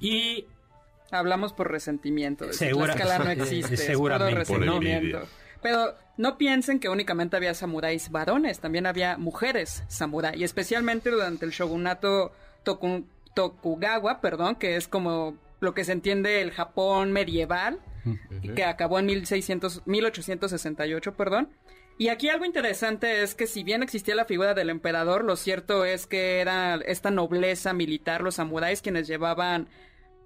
y 0.00 0.46
Hablamos 1.10 1.52
por 1.52 1.70
resentimiento. 1.70 2.52
Segura- 2.52 2.94
Tlaxcala 2.94 3.24
no 3.24 3.30
existe. 3.42 3.74
es 3.74 3.84
seguramente, 3.84 4.32
puro 4.46 4.46
por 4.46 4.58
resentimiento. 4.60 5.18
envidia. 5.18 5.20
Pero 5.62 5.94
no 6.16 6.36
piensen 6.38 6.80
que 6.80 6.88
únicamente 6.88 7.36
había 7.36 7.54
samuráis 7.54 8.10
varones, 8.10 8.58
también 8.58 8.84
había 8.86 9.16
mujeres 9.16 9.84
samurái, 9.86 10.40
y 10.40 10.44
especialmente 10.44 11.10
durante 11.10 11.44
el 11.44 11.52
shogunato 11.52 12.32
Toku- 12.64 13.04
Tokugawa, 13.34 14.20
perdón, 14.20 14.56
que 14.56 14.74
es 14.76 14.88
como 14.88 15.36
lo 15.60 15.72
que 15.72 15.84
se 15.84 15.92
entiende 15.92 16.40
el 16.42 16.50
Japón 16.50 17.12
medieval, 17.12 17.78
que 18.54 18.64
acabó 18.64 18.98
en 18.98 19.06
1600, 19.06 19.82
1868, 19.86 21.14
perdón. 21.14 21.48
Y 21.96 22.08
aquí 22.08 22.28
algo 22.28 22.44
interesante 22.44 23.22
es 23.22 23.34
que 23.36 23.46
si 23.46 23.62
bien 23.62 23.82
existía 23.82 24.16
la 24.16 24.24
figura 24.24 24.54
del 24.54 24.68
emperador, 24.70 25.24
lo 25.24 25.36
cierto 25.36 25.84
es 25.84 26.06
que 26.06 26.40
era 26.40 26.74
esta 26.86 27.10
nobleza 27.10 27.72
militar, 27.72 28.20
los 28.20 28.34
samuráis, 28.36 28.82
quienes 28.82 29.06
llevaban 29.06 29.68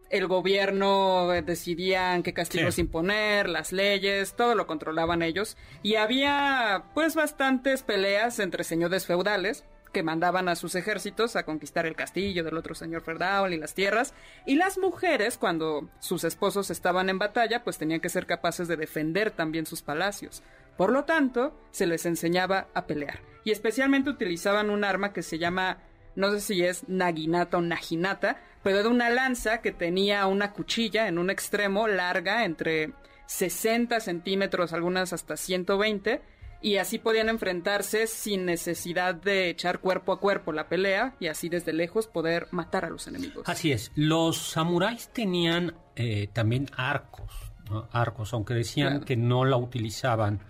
el 0.09 0.26
gobierno, 0.26 1.35
eh, 1.35 1.42
decidían 1.42 2.22
qué 2.22 2.33
castigos 2.33 2.76
Sí. 2.76 2.81
imponer, 2.81 3.48
las 3.50 3.72
leyes, 3.72 4.35
todo 4.35 4.54
lo 4.54 4.66
controlaban 4.66 5.22
ellos. 5.22 5.59
Y 5.83 5.96
había 5.96 6.85
pues 6.94 7.14
bastantes 7.14 7.83
peleas 7.83 8.38
entre 8.38 8.64
señores 8.64 9.04
feudales 9.04 9.64
que 9.92 10.02
mandaban 10.02 10.48
a 10.48 10.57
sus 10.57 10.74
ejércitos 10.74 11.37
a 11.37 11.44
conquistar 11.44 11.85
el 11.87 11.96
castillo 11.96 12.44
del 12.44 12.57
otro 12.57 12.74
señor 12.74 13.02
feudal 13.02 13.52
y 13.52 13.59
las 13.59 13.74
tierras. 13.74 14.14
Y 14.46 14.57
las 14.57 14.78
mujeres, 14.78 15.37
cuando 15.38 15.88
sus 15.98 16.24
esposos 16.24 16.70
estaban 16.70 17.11
en 17.11 17.18
batalla, 17.18 17.62
pues 17.64 17.76
tenían 17.78 18.00
que 18.00 18.09
ser 18.09 18.24
capaces 18.26 18.68
de 18.68 18.76
defender 18.76 19.31
también 19.31 19.66
sus 19.66 19.83
palacios. 19.83 20.42
Por 20.79 20.91
lo 20.93 21.05
tanto, 21.05 21.61
se 21.73 21.87
les 21.87 22.07
enseñaba 22.07 22.69
a 22.73 22.87
pelear. 22.87 23.21
Y 23.45 23.51
especialmente 23.51 24.09
utilizaban 24.09 24.71
un 24.71 24.85
arma 24.85 25.12
que 25.12 25.23
se 25.23 25.38
llama, 25.38 25.79
no 26.17 26.31
sé 26.31 26.41
si 26.41 26.64
es 26.64 26.88
naginata 26.88 27.59
o 27.59 27.61
naginata, 27.61 28.41
pero 28.62 28.79
era 28.79 28.88
una 28.88 29.11
lanza 29.11 29.61
que 29.61 29.73
tenía 29.73 30.27
una 30.27 30.53
cuchilla 30.53 31.09
en 31.09 31.19
un 31.19 31.29
extremo 31.31 31.87
larga 31.88 32.45
entre 32.47 32.93
60 33.27 34.01
centímetros, 34.01 34.73
algunas 34.73 35.12
hasta 35.12 35.37
120, 35.37 36.23
y 36.61 36.77
así 36.77 36.99
podían 36.99 37.29
enfrentarse 37.29 38.07
sin 38.07 38.45
necesidad 38.47 39.14
de 39.14 39.49
echar 39.51 39.79
cuerpo 39.81 40.12
a 40.12 40.19
cuerpo 40.21 40.53
la 40.53 40.69
pelea 40.69 41.14
y 41.21 41.29
así 41.29 41.49
desde 41.49 41.73
lejos 41.73 42.07
poder 42.09 42.49
matar 42.51 42.85
a 42.85 42.91
los 42.91 43.07
enemigos. 43.07 43.49
Así 43.49 43.71
es, 43.73 43.93
los 43.95 44.38
samuráis 44.38 45.09
tenían 45.09 45.75
eh, 45.95 46.29
también 46.33 46.69
arcos, 46.77 47.33
¿no? 47.71 47.88
arcos, 47.93 48.33
aunque 48.33 48.55
decían 48.55 48.88
Claro. 48.91 49.05
que 49.05 49.17
no 49.17 49.45
la 49.45 49.57
utilizaban 49.57 50.41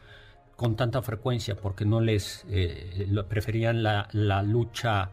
con 0.59 0.75
tanta 0.75 1.03
frecuencia 1.03 1.55
porque 1.57 1.85
no 1.85 2.01
les 2.01 2.45
eh, 2.51 3.07
lo- 3.09 3.29
preferían 3.29 3.85
la, 3.85 4.09
la 4.11 4.43
lucha 4.43 5.13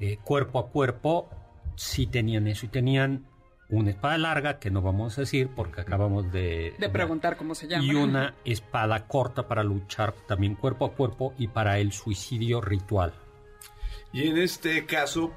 eh, 0.00 0.16
cuerpo 0.24 0.58
a 0.58 0.68
cuerpo, 0.70 1.28
sí 1.76 2.06
tenían 2.06 2.46
eso 2.46 2.64
y 2.64 2.70
tenían 2.70 3.26
una 3.68 3.90
espada 3.90 4.16
larga 4.16 4.58
que 4.58 4.70
no 4.70 4.80
vamos 4.80 5.18
a 5.18 5.20
decir 5.20 5.50
porque 5.54 5.82
acabamos 5.82 6.32
de, 6.32 6.74
De 6.78 6.88
preguntar 6.88 7.36
cómo 7.36 7.54
se 7.54 7.68
llama. 7.68 7.84
y 7.84 7.94
una 7.94 8.32
espada 8.46 9.06
corta 9.06 9.46
para 9.46 9.62
luchar 9.62 10.14
también 10.26 10.54
cuerpo 10.54 10.86
a 10.86 10.92
cuerpo 10.94 11.34
y 11.36 11.48
para 11.48 11.78
el 11.78 11.92
suicidio 11.92 12.62
ritual. 12.62 13.12
Y 14.14 14.28
en 14.28 14.38
este 14.38 14.86
caso, 14.86 15.30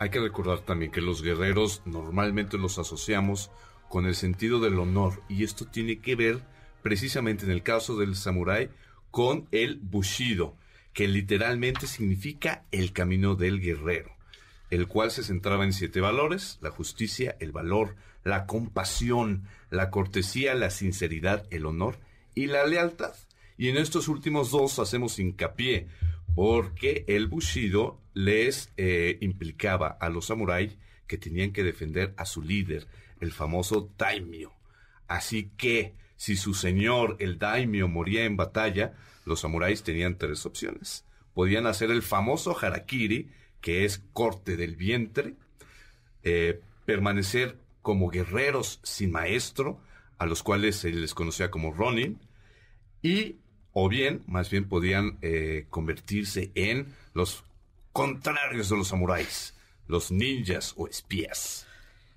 hay 0.00 0.10
que 0.10 0.18
recordar 0.18 0.58
también 0.62 0.90
que 0.90 1.00
los 1.00 1.22
guerreros 1.22 1.82
normalmente 1.86 2.58
los 2.58 2.80
asociamos 2.80 3.52
con 3.88 4.06
el 4.06 4.16
sentido 4.16 4.58
del 4.58 4.76
honor. 4.80 5.22
Y 5.28 5.44
esto 5.44 5.66
tiene 5.66 6.00
que 6.00 6.16
ver, 6.16 6.40
precisamente 6.82 7.44
en 7.44 7.52
el 7.52 7.62
caso 7.62 7.96
del 7.96 8.16
samurái, 8.16 8.70
con 9.10 9.48
el 9.52 9.76
bushido, 9.76 10.56
que 10.92 11.08
literalmente 11.08 11.86
significa 11.86 12.64
el 12.72 12.92
camino 12.92 13.34
del 13.34 13.60
guerrero, 13.60 14.10
el 14.70 14.86
cual 14.86 15.10
se 15.10 15.22
centraba 15.22 15.64
en 15.64 15.72
siete 15.72 16.00
valores, 16.00 16.58
la 16.60 16.70
justicia, 16.70 17.36
el 17.40 17.52
valor, 17.52 17.96
la 18.24 18.46
compasión, 18.46 19.44
la 19.70 19.90
cortesía, 19.90 20.54
la 20.54 20.70
sinceridad, 20.70 21.46
el 21.50 21.66
honor 21.66 21.98
y 22.34 22.46
la 22.46 22.66
lealtad. 22.66 23.14
Y 23.56 23.68
en 23.68 23.76
estos 23.76 24.08
últimos 24.08 24.50
dos 24.50 24.78
hacemos 24.78 25.18
hincapié, 25.18 25.88
porque 26.34 27.04
el 27.08 27.26
bushido 27.26 28.00
les 28.14 28.72
eh, 28.76 29.18
implicaba 29.20 29.88
a 30.00 30.08
los 30.08 30.26
samuráis 30.26 30.76
que 31.06 31.18
tenían 31.18 31.52
que 31.52 31.64
defender 31.64 32.14
a 32.16 32.24
su 32.24 32.42
líder, 32.42 32.86
el 33.20 33.32
famoso 33.32 33.90
daimyo. 33.98 34.52
Así 35.08 35.50
que, 35.56 35.94
si 36.18 36.36
su 36.36 36.52
señor, 36.52 37.16
el 37.20 37.38
daimyo, 37.38 37.86
moría 37.88 38.24
en 38.24 38.36
batalla, 38.36 38.92
los 39.24 39.40
samuráis 39.40 39.84
tenían 39.84 40.18
tres 40.18 40.44
opciones. 40.44 41.04
Podían 41.32 41.66
hacer 41.66 41.92
el 41.92 42.02
famoso 42.02 42.56
harakiri, 42.60 43.30
que 43.60 43.84
es 43.84 44.02
corte 44.12 44.56
del 44.56 44.74
vientre, 44.74 45.34
eh, 46.24 46.60
permanecer 46.84 47.56
como 47.82 48.10
guerreros 48.10 48.80
sin 48.82 49.12
maestro, 49.12 49.80
a 50.18 50.26
los 50.26 50.42
cuales 50.42 50.76
se 50.76 50.90
les 50.90 51.14
conocía 51.14 51.52
como 51.52 51.72
Ronin, 51.72 52.18
y 53.00 53.36
o 53.72 53.88
bien, 53.88 54.24
más 54.26 54.50
bien 54.50 54.68
podían 54.68 55.18
eh, 55.22 55.66
convertirse 55.70 56.50
en 56.56 56.92
los 57.14 57.44
contrarios 57.92 58.70
de 58.70 58.76
los 58.76 58.88
samuráis, 58.88 59.54
los 59.86 60.10
ninjas 60.10 60.74
o 60.76 60.88
espías. 60.88 61.64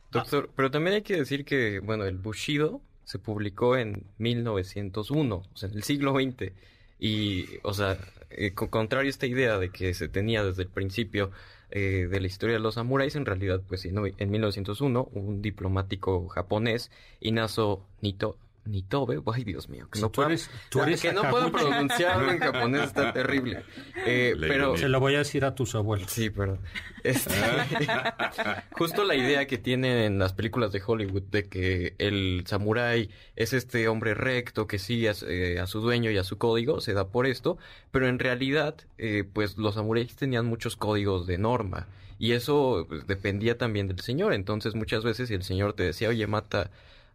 Doctor, 0.09 0.49
pero 0.55 0.71
también 0.71 0.95
hay 0.95 1.01
que 1.03 1.17
decir 1.17 1.45
que, 1.45 1.79
bueno, 1.79 2.05
el 2.05 2.17
Bushido 2.17 2.81
se 3.11 3.19
publicó 3.19 3.75
en 3.75 4.05
1901, 4.19 5.35
o 5.35 5.57
sea, 5.57 5.67
en 5.67 5.75
el 5.75 5.83
siglo 5.83 6.13
XX. 6.13 6.53
Y, 6.97 7.45
o 7.63 7.73
sea, 7.73 7.97
eh, 8.29 8.53
contrario 8.53 9.09
a 9.09 9.09
esta 9.09 9.25
idea 9.25 9.57
de 9.57 9.69
que 9.69 9.93
se 9.93 10.07
tenía 10.07 10.45
desde 10.45 10.63
el 10.63 10.69
principio 10.69 11.29
eh, 11.71 12.07
de 12.09 12.21
la 12.21 12.27
historia 12.27 12.55
de 12.55 12.61
los 12.61 12.75
samuráis, 12.75 13.17
en 13.17 13.25
realidad, 13.25 13.61
pues 13.67 13.83
en 13.83 14.31
1901, 14.31 15.09
un 15.11 15.41
diplomático 15.41 16.29
japonés, 16.29 16.89
Inazo 17.19 17.85
Nito, 17.99 18.37
Nitobe, 18.65 19.19
ay 19.33 19.43
Dios 19.43 19.69
mío, 19.69 19.87
que 19.91 19.99
no, 19.99 20.11
puedo, 20.11 20.29
que 20.29 21.13
no 21.13 21.29
puedo 21.29 21.51
pronunciarlo 21.51 22.31
en 22.31 22.39
japonés, 22.39 22.83
está 22.83 23.11
terrible. 23.13 23.63
Eh, 24.05 24.35
pero 24.39 24.77
se 24.77 24.87
lo 24.87 24.99
voy 24.99 25.15
a 25.15 25.19
decir 25.19 25.45
a 25.45 25.55
tus 25.55 25.73
abuelos. 25.73 26.11
Sí, 26.11 26.29
perdón. 26.29 26.59
Este, 27.03 27.33
justo 28.71 29.03
la 29.03 29.15
idea 29.15 29.47
que 29.47 29.57
tienen 29.57 29.97
en 29.97 30.19
las 30.19 30.33
películas 30.33 30.71
de 30.71 30.81
Hollywood 30.85 31.23
de 31.23 31.49
que 31.49 31.95
el 31.97 32.43
samurái 32.45 33.09
es 33.35 33.53
este 33.53 33.87
hombre 33.87 34.13
recto 34.13 34.67
que 34.67 34.77
sigue 34.77 35.09
a, 35.09 35.13
eh, 35.27 35.59
a, 35.59 35.65
su 35.65 35.81
dueño 35.81 36.11
y 36.11 36.17
a 36.17 36.23
su 36.23 36.37
código, 36.37 36.81
se 36.81 36.93
da 36.93 37.07
por 37.07 37.25
esto, 37.25 37.57
pero 37.89 38.07
en 38.07 38.19
realidad, 38.19 38.75
eh, 38.99 39.23
pues 39.31 39.57
los 39.57 39.75
samuráis 39.75 40.15
tenían 40.15 40.45
muchos 40.45 40.75
códigos 40.75 41.25
de 41.25 41.39
norma 41.39 41.87
y 42.21 42.33
eso 42.33 42.85
pues, 42.87 43.07
dependía 43.07 43.57
también 43.57 43.87
del 43.87 43.99
señor. 44.01 44.33
Entonces 44.33 44.75
muchas 44.75 45.03
veces 45.03 45.29
si 45.29 45.33
el 45.33 45.41
señor 45.41 45.73
te 45.73 45.81
decía, 45.81 46.09
oye, 46.09 46.27
mata 46.27 46.69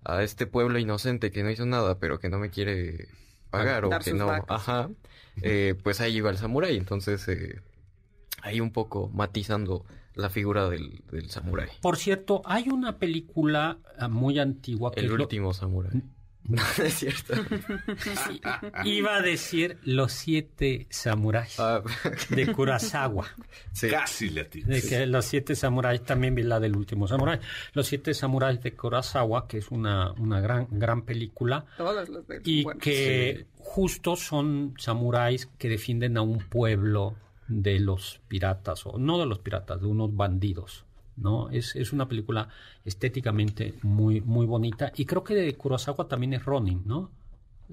a 0.06 0.22
este 0.22 0.46
pueblo 0.46 0.78
inocente 0.78 1.30
que 1.30 1.42
no 1.42 1.50
hizo 1.50 1.66
nada, 1.66 1.98
pero 1.98 2.18
que 2.18 2.28
no 2.28 2.38
me 2.38 2.50
quiere 2.50 3.08
pagar 3.50 3.84
o 3.84 3.90
que 3.98 4.12
no, 4.12 4.30
ajá, 4.48 4.90
eh, 5.42 5.74
pues 5.82 6.00
ahí 6.00 6.16
iba 6.16 6.30
el 6.30 6.38
samurái. 6.38 6.76
Entonces, 6.76 7.26
eh, 7.28 7.60
ahí 8.42 8.60
un 8.60 8.72
poco 8.72 9.08
matizando 9.08 9.84
la 10.14 10.30
figura 10.30 10.68
del, 10.68 11.02
del 11.10 11.28
samurái. 11.30 11.68
Por 11.82 11.96
cierto, 11.96 12.42
hay 12.44 12.68
una 12.68 12.98
película 12.98 13.78
ah, 13.98 14.08
muy 14.08 14.38
antigua 14.38 14.92
que 14.92 15.00
El 15.00 15.12
último 15.12 15.52
samurái. 15.52 16.02
No, 16.48 16.62
es 16.84 16.94
cierto. 16.94 17.34
Iba 18.84 19.16
a 19.16 19.22
decir 19.22 19.78
Los 19.84 20.12
Siete 20.12 20.86
Samuráis 20.90 21.58
ah. 21.58 21.82
de 22.30 22.52
Kurosawa. 22.52 23.26
Casi 23.90 24.30
le 24.30 24.44
De 24.44 24.82
que 24.82 25.06
Los 25.06 25.24
Siete 25.24 25.56
Samuráis 25.56 26.02
también 26.02 26.34
vi 26.34 26.42
la 26.42 26.60
del 26.60 26.76
último 26.76 27.08
Samurái. 27.08 27.40
Los 27.72 27.88
Siete 27.88 28.14
Samuráis 28.14 28.62
de 28.62 28.74
Kurosawa, 28.74 29.48
que 29.48 29.58
es 29.58 29.70
una, 29.70 30.12
una 30.12 30.40
gran, 30.40 30.68
gran 30.70 31.02
película. 31.02 31.66
Todas 31.76 32.08
las 32.08 32.24
Y 32.44 32.64
que 32.78 33.46
justo 33.58 34.14
son 34.16 34.74
samuráis 34.78 35.46
que 35.58 35.68
defienden 35.68 36.16
a 36.16 36.22
un 36.22 36.38
pueblo 36.38 37.16
de 37.48 37.80
los 37.80 38.20
piratas, 38.28 38.86
o 38.86 38.98
no 38.98 39.18
de 39.18 39.26
los 39.26 39.40
piratas, 39.40 39.80
de 39.80 39.86
unos 39.86 40.14
bandidos. 40.14 40.85
¿No? 41.16 41.50
Es, 41.50 41.76
es 41.76 41.92
una 41.92 42.08
película 42.08 42.48
estéticamente 42.84 43.74
muy, 43.82 44.20
muy 44.20 44.46
bonita. 44.46 44.92
Y 44.96 45.04
creo 45.04 45.24
que 45.24 45.34
de 45.34 45.54
Kurosawa 45.54 46.08
también 46.08 46.34
es 46.34 46.44
Ronin, 46.44 46.82
¿no? 46.84 47.10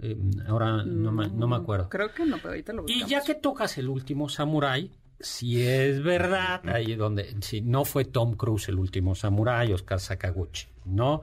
Eh, 0.02 0.18
ahora 0.48 0.84
no 0.84 1.12
me, 1.12 1.30
no 1.30 1.48
me, 1.48 1.56
acuerdo. 1.56 1.90
Creo 1.90 2.12
que 2.14 2.26
no, 2.26 2.38
pero 2.38 2.50
ahorita 2.50 2.74
lo 2.74 2.86
Y 2.88 3.06
ya 3.06 3.22
que 3.22 3.36
tocas 3.36 3.78
el 3.78 3.90
último 3.90 4.28
Samurai, 4.28 4.90
si 5.20 5.62
es 5.62 6.02
verdad, 6.02 6.68
ahí 6.68 6.96
donde, 6.96 7.36
si 7.42 7.62
no 7.62 7.86
fue 7.86 8.06
Tom 8.06 8.36
Cruise 8.36 8.70
el 8.70 8.80
último 8.80 9.14
Samurai, 9.16 9.72
Oscar 9.72 10.00
Sakaguchi, 10.00 10.68
¿no? 10.86 11.22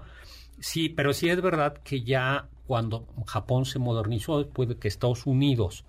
Sí, 0.60 0.88
pero 0.88 1.12
sí 1.12 1.28
es 1.28 1.40
verdad 1.40 1.78
que 1.82 2.02
ya 2.02 2.48
cuando 2.66 3.08
Japón 3.26 3.64
se 3.64 3.78
modernizó, 3.78 4.38
después 4.38 4.68
de 4.68 4.76
que 4.76 4.88
Estados 4.88 5.26
Unidos 5.26 5.84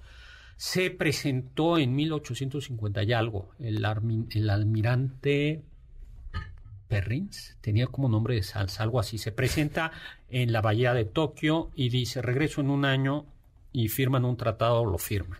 se 0.55 0.91
presentó 0.91 1.77
en 1.77 1.95
1850 1.95 3.03
y 3.03 3.13
algo, 3.13 3.49
el, 3.59 3.85
el 4.31 4.49
almirante 4.49 5.61
Perrins, 6.91 7.55
tenía 7.61 7.87
como 7.87 8.09
nombre 8.09 8.35
de 8.35 8.43
salsa, 8.43 8.83
algo 8.83 8.99
así. 8.99 9.17
Se 9.17 9.31
presenta 9.31 9.93
en 10.29 10.51
la 10.51 10.59
bahía 10.59 10.93
de 10.93 11.05
Tokio 11.05 11.71
y 11.73 11.87
dice, 11.87 12.21
regreso 12.21 12.59
en 12.59 12.69
un 12.69 12.83
año 12.83 13.27
y 13.71 13.87
firman 13.87 14.25
un 14.25 14.35
tratado, 14.35 14.83
lo 14.83 14.97
firman. 14.97 15.39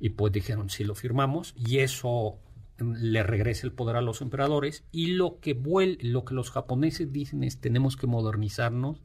Y 0.00 0.10
pues 0.10 0.34
dijeron, 0.34 0.68
sí 0.68 0.84
lo 0.84 0.94
firmamos 0.94 1.54
y 1.56 1.78
eso 1.78 2.36
mm, 2.78 2.92
le 2.96 3.22
regresa 3.22 3.66
el 3.66 3.72
poder 3.72 3.96
a 3.96 4.02
los 4.02 4.20
emperadores 4.20 4.84
y 4.92 5.14
lo 5.14 5.40
que, 5.40 5.58
lo 6.02 6.26
que 6.26 6.34
los 6.34 6.50
japoneses 6.50 7.10
dicen 7.10 7.42
es 7.42 7.58
tenemos 7.58 7.96
que 7.96 8.06
modernizarnos 8.06 9.00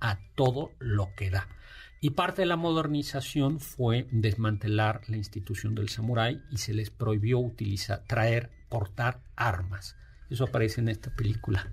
a 0.00 0.18
todo 0.34 0.72
lo 0.80 1.14
que 1.14 1.30
da. 1.30 1.46
Y 2.00 2.10
parte 2.10 2.42
de 2.42 2.46
la 2.46 2.56
modernización 2.56 3.60
fue 3.60 4.08
desmantelar 4.10 5.02
la 5.06 5.18
institución 5.18 5.76
del 5.76 5.88
samurái 5.88 6.42
y 6.50 6.56
se 6.56 6.74
les 6.74 6.90
prohibió 6.90 7.38
utilizar, 7.38 8.02
traer, 8.08 8.50
portar 8.68 9.20
armas. 9.36 9.94
Eso 10.32 10.44
aparece 10.44 10.80
en 10.80 10.88
esta 10.88 11.10
película 11.10 11.72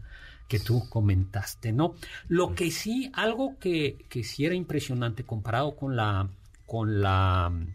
que 0.50 0.60
tú 0.60 0.90
comentaste, 0.90 1.72
¿no? 1.72 1.96
Lo 2.28 2.56
que 2.56 2.72
sí, 2.72 3.12
algo 3.14 3.58
que, 3.60 4.04
que 4.10 4.24
sí 4.24 4.46
era 4.46 4.56
impresionante 4.56 5.24
comparado 5.24 5.76
con 5.76 5.96
la, 5.96 6.28
con 6.66 7.02
la 7.02 7.50
mm, 7.52 7.68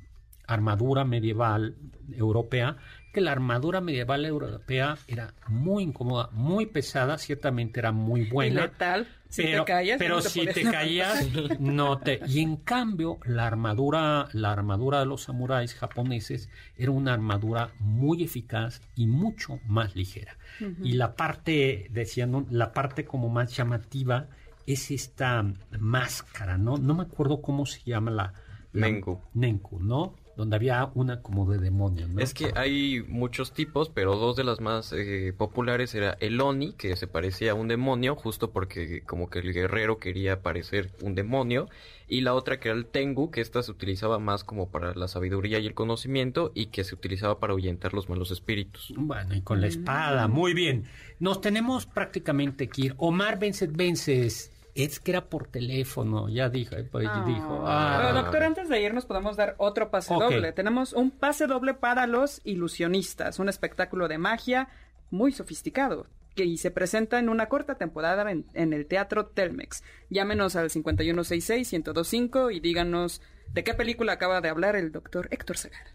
armadura 0.48 1.04
medieval 1.04 1.76
europea, 2.12 2.76
que 3.12 3.20
la 3.20 3.30
armadura 3.30 3.80
medieval 3.80 4.24
europea 4.24 4.98
era 5.06 5.34
muy 5.46 5.84
incómoda, 5.84 6.30
muy 6.32 6.66
pesada, 6.66 7.16
ciertamente 7.16 7.78
era 7.78 7.92
muy 7.92 8.28
buena. 8.28 8.62
Y 8.62 8.64
letal. 8.64 9.06
Si 9.34 9.42
pero, 9.42 9.64
te 9.64 9.96
pero 9.98 10.16
no 10.16 10.22
te 10.22 10.28
si 10.28 10.46
te 10.46 10.62
caías, 10.62 11.26
no 11.58 11.98
te. 11.98 12.20
Y 12.28 12.40
en 12.40 12.56
cambio, 12.56 13.18
la 13.24 13.46
armadura, 13.46 14.28
la 14.32 14.52
armadura 14.52 15.00
de 15.00 15.06
los 15.06 15.22
samuráis 15.22 15.74
japoneses 15.74 16.48
era 16.76 16.92
una 16.92 17.12
armadura 17.14 17.70
muy 17.80 18.22
eficaz 18.22 18.80
y 18.94 19.06
mucho 19.06 19.58
más 19.66 19.96
ligera. 19.96 20.36
Y 20.82 20.92
la 20.92 21.16
parte, 21.16 21.88
decían, 21.90 22.30
¿no? 22.30 22.46
la 22.50 22.72
parte 22.72 23.04
como 23.04 23.28
más 23.28 23.56
llamativa 23.56 24.28
es 24.66 24.90
esta 24.92 25.44
máscara, 25.80 26.56
¿no? 26.56 26.76
No 26.76 26.94
me 26.94 27.02
acuerdo 27.02 27.42
cómo 27.42 27.66
se 27.66 27.80
llama 27.84 28.10
la. 28.12 28.32
la- 28.72 28.86
Nenku. 28.88 29.20
Nenku, 29.34 29.80
¿no? 29.80 30.14
Donde 30.36 30.56
había 30.56 30.90
una 30.94 31.22
como 31.22 31.50
de 31.50 31.58
demonio, 31.58 32.08
¿no? 32.08 32.20
Es 32.20 32.34
que 32.34 32.52
hay 32.56 33.04
muchos 33.06 33.52
tipos, 33.52 33.88
pero 33.88 34.16
dos 34.16 34.36
de 34.36 34.44
las 34.44 34.60
más 34.60 34.92
eh, 34.92 35.32
populares 35.36 35.94
era 35.94 36.16
el 36.20 36.40
Oni, 36.40 36.72
que 36.72 36.96
se 36.96 37.06
parecía 37.06 37.52
a 37.52 37.54
un 37.54 37.68
demonio, 37.68 38.16
justo 38.16 38.50
porque 38.50 39.02
como 39.02 39.30
que 39.30 39.40
el 39.40 39.52
guerrero 39.52 39.98
quería 39.98 40.42
parecer 40.42 40.90
un 41.02 41.14
demonio, 41.14 41.68
y 42.08 42.20
la 42.20 42.34
otra 42.34 42.60
que 42.60 42.68
era 42.68 42.76
el 42.76 42.86
Tengu, 42.86 43.30
que 43.30 43.40
esta 43.40 43.62
se 43.62 43.70
utilizaba 43.70 44.18
más 44.18 44.44
como 44.44 44.68
para 44.68 44.94
la 44.94 45.08
sabiduría 45.08 45.58
y 45.58 45.66
el 45.66 45.74
conocimiento, 45.74 46.52
y 46.54 46.66
que 46.66 46.84
se 46.84 46.94
utilizaba 46.94 47.38
para 47.38 47.52
ahuyentar 47.52 47.94
los 47.94 48.08
malos 48.08 48.30
espíritus. 48.30 48.92
Bueno, 48.96 49.34
y 49.34 49.40
con 49.40 49.60
la 49.60 49.68
espada, 49.68 50.28
muy 50.28 50.54
bien. 50.54 50.84
Nos 51.20 51.40
tenemos 51.40 51.86
prácticamente 51.86 52.68
que 52.68 52.86
ir. 52.86 52.94
Omar 52.98 53.38
Vences 53.38 53.72
Vences, 53.72 54.52
es 54.74 54.98
que 55.00 55.12
era 55.12 55.26
por 55.26 55.46
teléfono, 55.46 56.28
ya 56.28 56.48
dijo, 56.48 56.74
pues, 56.90 57.06
Ah. 57.08 57.24
dijo. 57.26 57.48
Pero, 57.48 57.66
ah. 57.68 58.12
doctor, 58.14 58.42
antes 58.42 58.68
de 58.68 58.80
irnos 58.82 59.06
podemos 59.06 59.36
dar 59.36 59.54
otro 59.58 59.90
pase 59.90 60.12
doble. 60.14 60.52
Tenemos 60.52 60.92
un 60.92 61.10
pase 61.12 61.46
doble 61.46 61.74
para 61.74 62.06
los 62.06 62.40
ilusionistas, 62.44 63.38
un 63.38 63.48
espectáculo 63.48 64.08
de 64.08 64.18
magia 64.18 64.68
muy 65.10 65.30
sofisticado 65.32 66.06
que 66.34 66.44
y 66.44 66.56
se 66.58 66.72
presenta 66.72 67.20
en 67.20 67.28
una 67.28 67.46
corta 67.48 67.76
temporada 67.76 68.28
en, 68.28 68.46
en 68.54 68.72
el 68.72 68.86
Teatro 68.86 69.26
Telmex. 69.26 69.84
Llámenos 70.10 70.56
al 70.56 70.68
5166-1025 70.70 72.52
y 72.52 72.58
díganos 72.58 73.22
de 73.52 73.62
qué 73.62 73.74
película 73.74 74.14
acaba 74.14 74.40
de 74.40 74.48
hablar 74.48 74.74
el 74.74 74.90
doctor 74.90 75.28
Héctor 75.30 75.56
Segar. 75.58 75.86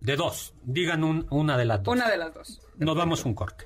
De 0.00 0.14
dos, 0.14 0.54
digan 0.62 1.02
un- 1.02 1.26
una 1.30 1.58
de 1.58 1.64
las 1.64 1.82
dos. 1.82 1.92
Una 1.96 2.08
de 2.08 2.16
las 2.16 2.32
dos. 2.32 2.60
Nos 2.76 2.96
vamos 2.96 3.24
un 3.24 3.34
corte. 3.34 3.64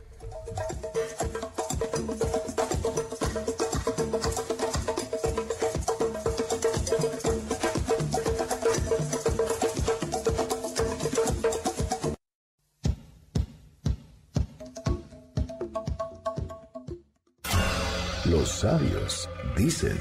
Sabios 18.62 19.29
dicen, 19.57 19.98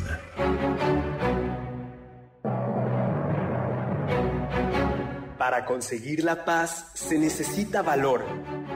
Para 5.40 5.66
conseguir 5.66 6.24
la 6.24 6.46
paz 6.46 6.92
se 6.94 7.18
necesita 7.18 7.82
valor, 7.82 8.24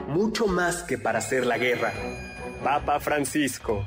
mucho 0.08 0.48
más 0.48 0.82
que 0.82 0.98
para 0.98 1.20
hacer 1.20 1.46
la 1.46 1.56
guerra. 1.56 1.92
Papa 2.64 2.98
Francisco. 2.98 3.86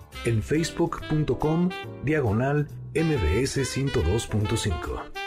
en 0.25 0.43
facebook.com 0.43 1.69
diagonal 2.03 2.67
mbs 2.93 3.57
102.5. 3.57 5.20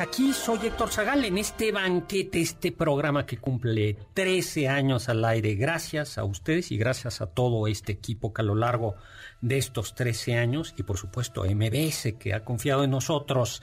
aquí. 0.00 0.32
Soy 0.32 0.58
Héctor 0.66 0.90
Zagal 0.90 1.24
en 1.24 1.38
este 1.38 1.70
banquete, 1.70 2.40
este 2.40 2.72
programa 2.72 3.24
que 3.24 3.38
cumple 3.38 3.96
13 4.14 4.68
años 4.68 5.08
al 5.08 5.24
aire. 5.24 5.54
Gracias 5.54 6.18
a 6.18 6.24
ustedes 6.24 6.72
y 6.72 6.76
gracias 6.76 7.20
a 7.20 7.26
todo 7.26 7.68
este 7.68 7.92
equipo 7.92 8.34
que 8.34 8.42
a 8.42 8.44
lo 8.44 8.56
largo 8.56 8.96
de 9.40 9.58
estos 9.58 9.94
13 9.94 10.38
años 10.38 10.74
y 10.76 10.82
por 10.82 10.98
supuesto 10.98 11.44
MBS 11.44 12.14
que 12.18 12.34
ha 12.34 12.44
confiado 12.44 12.82
en 12.82 12.90
nosotros. 12.90 13.62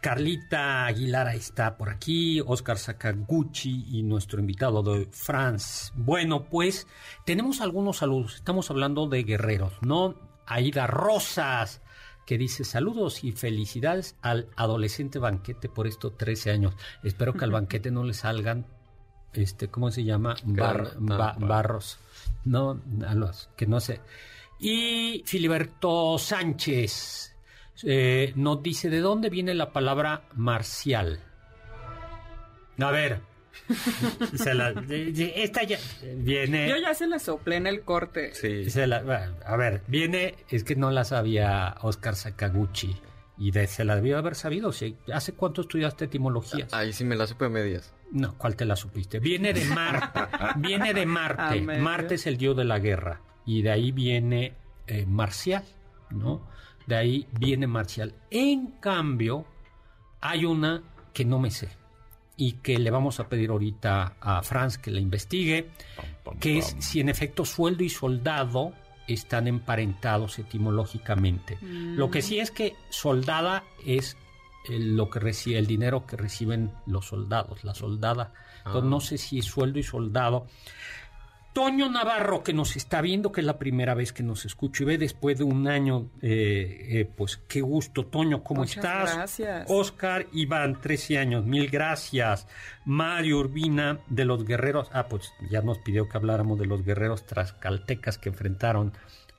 Carlita 0.00 0.86
Aguilar 0.86 1.34
está 1.34 1.76
por 1.76 1.90
aquí, 1.90 2.40
Oscar 2.40 2.78
Sakaguchi 2.78 3.86
y 3.90 4.02
nuestro 4.02 4.40
invitado 4.40 4.82
de 4.82 5.06
Franz. 5.10 5.92
Bueno, 5.94 6.44
pues 6.48 6.86
tenemos 7.26 7.60
algunos 7.60 7.98
saludos. 7.98 8.36
Estamos 8.36 8.70
hablando 8.70 9.06
de 9.06 9.22
guerreros, 9.22 9.74
¿no? 9.82 10.14
Aida 10.46 10.86
Rosas, 10.86 11.82
que 12.28 12.36
dice 12.36 12.62
saludos 12.62 13.24
y 13.24 13.32
felicidades 13.32 14.14
al 14.20 14.50
adolescente 14.54 15.18
banquete 15.18 15.70
por 15.70 15.86
estos 15.86 16.14
13 16.18 16.50
años. 16.50 16.74
Espero 17.02 17.32
que 17.32 17.44
al 17.46 17.52
banquete 17.52 17.90
no 17.90 18.04
le 18.04 18.12
salgan, 18.12 18.66
este, 19.32 19.68
¿cómo 19.68 19.90
se 19.90 20.04
llama? 20.04 20.34
Bar- 20.44 20.92
ba- 21.16 21.36
barros. 21.48 21.98
No, 22.44 22.82
a 23.06 23.14
los 23.14 23.48
que 23.56 23.66
no 23.66 23.80
sé. 23.80 24.02
Y 24.58 25.22
Filiberto 25.24 26.18
Sánchez 26.18 27.34
eh, 27.84 28.34
nos 28.36 28.62
dice 28.62 28.90
de 28.90 29.00
dónde 29.00 29.30
viene 29.30 29.54
la 29.54 29.72
palabra 29.72 30.28
marcial. 30.34 31.20
A 32.78 32.90
ver. 32.90 33.22
se 34.34 34.54
la- 34.54 34.70
esta 34.90 35.62
ya 35.64 35.78
viene. 36.16 36.68
Yo 36.68 36.76
ya 36.76 36.94
se 36.94 37.06
la 37.06 37.18
soplé 37.18 37.56
en 37.56 37.66
el 37.66 37.82
corte. 37.82 38.34
Sí. 38.34 38.70
se 38.70 38.86
la- 38.86 39.02
bueno, 39.02 39.34
a 39.44 39.56
ver, 39.56 39.82
viene, 39.86 40.34
es 40.48 40.64
que 40.64 40.76
no 40.76 40.90
la 40.90 41.04
sabía 41.04 41.76
Oscar 41.82 42.16
Sakaguchi. 42.16 42.96
Y 43.40 43.52
de, 43.52 43.68
se 43.68 43.84
la 43.84 43.94
debió 43.94 44.18
haber 44.18 44.34
sabido. 44.34 44.72
¿Hace 45.12 45.32
cuánto 45.34 45.60
estudiaste 45.60 46.06
etimologías? 46.06 46.74
Ahí 46.74 46.92
sí 46.92 47.04
me 47.04 47.14
la 47.14 47.24
supe 47.28 47.44
a 47.44 47.48
medias. 47.48 47.94
No, 48.10 48.36
¿cuál 48.36 48.56
te 48.56 48.64
la 48.64 48.74
supiste? 48.74 49.20
Viene 49.20 49.52
de 49.52 49.64
Marte. 49.66 50.20
viene 50.56 50.92
de 50.92 51.06
Marte. 51.06 51.60
Marte 51.60 52.16
es 52.16 52.26
el 52.26 52.36
dios 52.36 52.56
de 52.56 52.64
la 52.64 52.80
guerra. 52.80 53.20
Y 53.46 53.62
de 53.62 53.70
ahí 53.70 53.92
viene 53.92 54.54
eh, 54.88 55.06
marcial, 55.06 55.62
¿no? 56.10 56.48
De 56.88 56.96
ahí 56.96 57.28
viene 57.38 57.68
marcial. 57.68 58.12
En 58.30 58.72
cambio, 58.80 59.46
hay 60.20 60.44
una 60.44 60.82
que 61.12 61.24
no 61.24 61.38
me 61.38 61.52
sé. 61.52 61.68
Y 62.38 62.52
que 62.52 62.78
le 62.78 62.90
vamos 62.90 63.20
a 63.20 63.28
pedir 63.28 63.50
ahorita 63.50 64.14
a 64.20 64.42
Franz 64.42 64.78
que 64.78 64.90
la 64.90 65.00
investigue. 65.00 65.68
Que 66.40 66.58
es 66.58 66.74
si 66.78 67.00
en 67.00 67.10
efecto 67.10 67.44
sueldo 67.44 67.82
y 67.82 67.90
soldado 67.90 68.72
están 69.06 69.46
emparentados 69.48 70.38
etimológicamente. 70.38 71.58
Lo 71.62 72.10
que 72.10 72.22
sí 72.22 72.38
es 72.38 72.50
que 72.50 72.74
soldada 72.90 73.64
es 73.84 74.16
eh, 74.68 74.78
lo 74.78 75.10
que 75.10 75.18
recibe, 75.18 75.58
el 75.58 75.66
dinero 75.66 76.06
que 76.06 76.16
reciben 76.16 76.70
los 76.86 77.06
soldados, 77.06 77.64
la 77.64 77.74
soldada. 77.74 78.32
Entonces 78.58 78.82
Ah. 78.84 78.86
no 78.86 79.00
sé 79.00 79.18
si 79.18 79.42
sueldo 79.42 79.78
y 79.78 79.82
soldado. 79.82 80.46
Toño 81.58 81.88
Navarro, 81.90 82.44
que 82.44 82.52
nos 82.52 82.76
está 82.76 83.00
viendo, 83.00 83.32
que 83.32 83.40
es 83.40 83.44
la 83.46 83.58
primera 83.58 83.92
vez 83.94 84.12
que 84.12 84.22
nos 84.22 84.44
escucho 84.44 84.84
y 84.84 84.86
ve 84.86 84.96
después 84.98 85.36
de 85.38 85.42
un 85.42 85.66
año, 85.66 86.08
eh, 86.22 86.86
eh, 87.00 87.10
pues 87.16 87.38
qué 87.48 87.60
gusto, 87.62 88.06
Toño, 88.06 88.44
¿cómo 88.44 88.60
Muchas 88.60 88.76
estás? 88.76 89.14
gracias. 89.16 89.66
Oscar 89.68 90.28
Iván, 90.32 90.80
13 90.80 91.18
años, 91.18 91.44
mil 91.46 91.68
gracias. 91.68 92.46
Mario 92.84 93.40
Urbina, 93.40 93.98
de 94.08 94.24
los 94.24 94.44
guerreros, 94.44 94.88
ah, 94.92 95.08
pues 95.08 95.32
ya 95.50 95.60
nos 95.60 95.78
pidió 95.78 96.08
que 96.08 96.16
habláramos 96.16 96.60
de 96.60 96.66
los 96.66 96.84
guerreros 96.84 97.26
trascaltecas 97.26 98.18
que 98.18 98.28
enfrentaron 98.28 98.92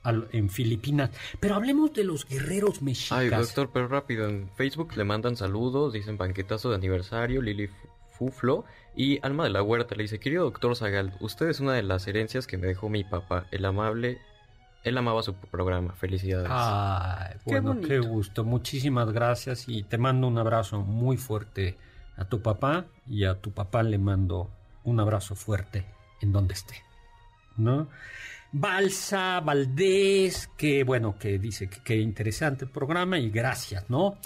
al- 0.03 0.27
en 0.33 0.49
Filipinas. 0.49 1.11
Pero 1.39 1.55
hablemos 1.55 1.93
de 1.93 2.03
los 2.03 2.25
guerreros 2.27 2.81
mexicas. 2.81 3.17
Ay, 3.17 3.29
doctor, 3.29 3.69
pero 3.73 3.87
rápido. 3.87 4.27
En 4.27 4.49
Facebook 4.55 4.95
le 4.97 5.05
mandan 5.05 5.37
saludos, 5.37 5.93
dicen 5.93 6.17
banquetazo 6.17 6.69
de 6.69 6.75
aniversario, 6.75 7.41
Lili 7.41 7.69
Fuflo. 8.19 8.65
Y 8.95 9.19
Alma 9.25 9.45
de 9.45 9.49
la 9.49 9.63
Huerta 9.63 9.95
le 9.95 10.03
dice, 10.03 10.19
querido 10.19 10.43
doctor 10.43 10.75
Zagal, 10.75 11.13
usted 11.21 11.47
es 11.47 11.61
una 11.61 11.73
de 11.73 11.83
las 11.83 12.05
herencias 12.05 12.45
que 12.45 12.57
me 12.57 12.67
dejó 12.67 12.89
mi 12.89 13.03
papá, 13.03 13.47
el 13.51 13.65
amable... 13.65 14.19
Él 14.81 14.97
amaba 14.97 15.21
su 15.23 15.33
programa, 15.33 15.93
felicidades. 15.93 16.47
Ay, 16.49 17.33
Qué 17.45 17.59
bueno, 17.59 17.81
qué, 17.81 17.97
bonito. 17.97 18.07
gusto. 18.13 18.43
Muchísimas 18.45 19.11
gracias 19.11 19.67
y 19.67 19.83
te 19.83 19.97
mando 19.97 20.25
un 20.27 20.37
abrazo 20.37 20.79
muy 20.79 21.17
fuerte 21.17 21.77
a 22.15 22.23
tu 22.25 22.41
papá 22.41 22.85
y 23.05 23.25
a 23.25 23.35
tu 23.35 23.51
papá 23.51 23.83
le 23.83 23.97
mando 23.97 24.49
un 24.85 25.01
abrazo 25.01 25.35
fuerte 25.35 25.85
en 26.21 26.31
donde 26.31 26.53
esté. 26.53 26.75
¿No? 27.57 27.89
Balsa 28.53 29.41
Valdés, 29.41 30.47
que 30.57 30.85
bueno, 30.85 31.17
que 31.19 31.37
dice 31.39 31.69
que 31.69 31.81
qué 31.83 31.97
interesante 31.97 32.63
el 32.63 32.71
programa 32.71 33.19
y 33.19 33.29
gracias, 33.29 33.89
¿no? 33.89 34.17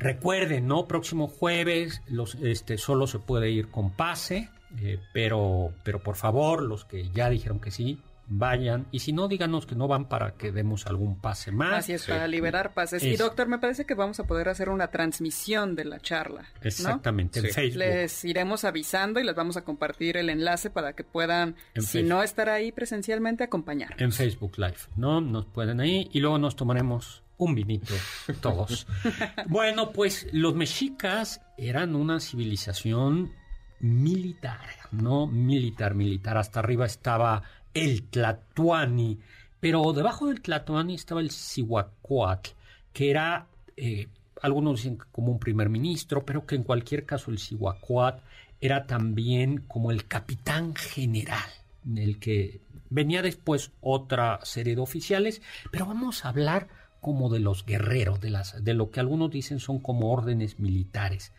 Recuerden, 0.00 0.66
¿no? 0.66 0.86
Próximo 0.88 1.28
jueves 1.28 2.02
los, 2.08 2.34
este, 2.36 2.78
solo 2.78 3.06
se 3.06 3.18
puede 3.18 3.50
ir 3.50 3.68
con 3.68 3.90
pase, 3.92 4.48
eh, 4.80 4.98
pero, 5.12 5.72
pero 5.84 6.02
por 6.02 6.16
favor, 6.16 6.62
los 6.62 6.84
que 6.84 7.10
ya 7.10 7.28
dijeron 7.28 7.60
que 7.60 7.70
sí, 7.70 8.00
vayan. 8.32 8.86
Y 8.92 9.00
si 9.00 9.12
no, 9.12 9.26
díganos 9.28 9.66
que 9.66 9.74
no 9.74 9.88
van 9.88 10.08
para 10.08 10.34
que 10.34 10.52
demos 10.52 10.86
algún 10.86 11.20
pase 11.20 11.50
más. 11.50 11.80
Así 11.80 11.92
es, 11.92 12.06
para 12.06 12.28
liberar 12.28 12.72
pases. 12.74 13.02
Y 13.02 13.16
doctor, 13.16 13.48
me 13.48 13.58
parece 13.58 13.84
que 13.84 13.94
vamos 13.94 14.20
a 14.20 14.24
poder 14.24 14.48
hacer 14.48 14.68
una 14.68 14.86
transmisión 14.86 15.74
de 15.74 15.84
la 15.84 15.98
charla. 15.98 16.42
¿no? 16.42 16.60
Exactamente, 16.62 17.40
en 17.40 17.46
Sí. 17.46 17.52
Facebook. 17.52 17.78
Les 17.80 18.24
iremos 18.24 18.64
avisando 18.64 19.18
y 19.20 19.24
les 19.24 19.34
vamos 19.34 19.56
a 19.56 19.64
compartir 19.64 20.16
el 20.16 20.30
enlace 20.30 20.70
para 20.70 20.92
que 20.94 21.02
puedan, 21.04 21.56
En 21.74 21.82
si 21.82 21.88
Facebook. 21.98 22.08
no 22.08 22.22
estar 22.22 22.48
ahí 22.48 22.70
presencialmente, 22.72 23.42
acompañar. 23.44 23.96
En 23.98 24.12
Facebook 24.12 24.52
Live, 24.58 24.76
¿no? 24.96 25.20
Nos 25.20 25.46
pueden 25.46 25.80
ahí 25.80 26.08
y 26.12 26.20
luego 26.20 26.38
nos 26.38 26.54
tomaremos 26.54 27.22
un 27.40 27.54
vinito 27.54 27.94
todos. 28.40 28.86
bueno, 29.48 29.92
pues 29.92 30.28
los 30.32 30.54
mexicas 30.54 31.40
eran 31.56 31.96
una 31.96 32.20
civilización 32.20 33.32
militar, 33.80 34.60
¿no? 34.92 35.26
Militar, 35.26 35.94
militar. 35.94 36.36
Hasta 36.36 36.60
arriba 36.60 36.84
estaba 36.84 37.42
el 37.72 38.02
Tlatuani, 38.04 39.18
pero 39.58 39.92
debajo 39.92 40.28
del 40.28 40.42
Tlatuani 40.42 40.94
estaba 40.94 41.20
el 41.20 41.30
Cihuacuatl, 41.30 42.50
que 42.92 43.10
era, 43.10 43.46
eh, 43.76 44.08
algunos 44.42 44.76
dicen 44.76 44.98
como 45.10 45.32
un 45.32 45.38
primer 45.38 45.70
ministro, 45.70 46.24
pero 46.24 46.44
que 46.44 46.56
en 46.56 46.62
cualquier 46.62 47.06
caso 47.06 47.30
el 47.30 47.38
Cihuacuatl 47.38 48.22
era 48.60 48.86
también 48.86 49.62
como 49.66 49.90
el 49.90 50.06
capitán 50.06 50.74
general, 50.74 51.48
en 51.86 51.96
el 51.96 52.18
que 52.18 52.60
venía 52.90 53.22
después 53.22 53.70
otra 53.80 54.40
serie 54.42 54.74
de 54.74 54.82
oficiales, 54.82 55.40
pero 55.70 55.86
vamos 55.86 56.24
a 56.24 56.28
hablar 56.28 56.68
como 57.00 57.30
de 57.30 57.40
los 57.40 57.64
guerreros, 57.64 58.20
de, 58.20 58.30
las, 58.30 58.62
de 58.62 58.74
lo 58.74 58.90
que 58.90 59.00
algunos 59.00 59.30
dicen 59.30 59.60
son 59.60 59.78
como 59.78 60.12
órdenes 60.12 60.58
militares. 60.58 61.32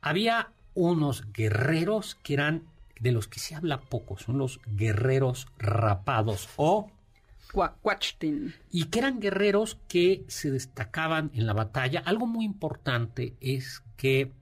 Había 0.00 0.50
unos 0.74 1.32
guerreros 1.32 2.16
que 2.22 2.34
eran 2.34 2.64
de 3.00 3.12
los 3.12 3.28
que 3.28 3.40
se 3.40 3.54
habla 3.54 3.80
poco, 3.80 4.18
son 4.18 4.38
los 4.38 4.60
guerreros 4.66 5.48
rapados 5.58 6.48
o 6.56 6.90
Cuacuachtin. 7.52 8.54
y 8.70 8.84
que 8.84 8.98
eran 8.98 9.20
guerreros 9.20 9.78
que 9.88 10.24
se 10.28 10.50
destacaban 10.50 11.30
en 11.34 11.46
la 11.46 11.52
batalla. 11.52 12.02
Algo 12.04 12.26
muy 12.26 12.44
importante 12.44 13.34
es 13.40 13.82
que 13.96 14.32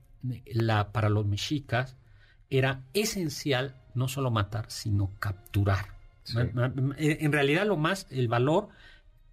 la, 0.45 0.91
para 0.91 1.09
los 1.09 1.25
mexicas 1.25 1.95
era 2.49 2.81
esencial 2.93 3.75
no 3.93 4.07
solo 4.07 4.31
matar, 4.31 4.65
sino 4.69 5.11
capturar. 5.19 5.93
Sí. 6.23 6.37
En 6.97 7.31
realidad 7.31 7.65
lo 7.65 7.77
más, 7.77 8.07
el 8.09 8.27
valor... 8.27 8.69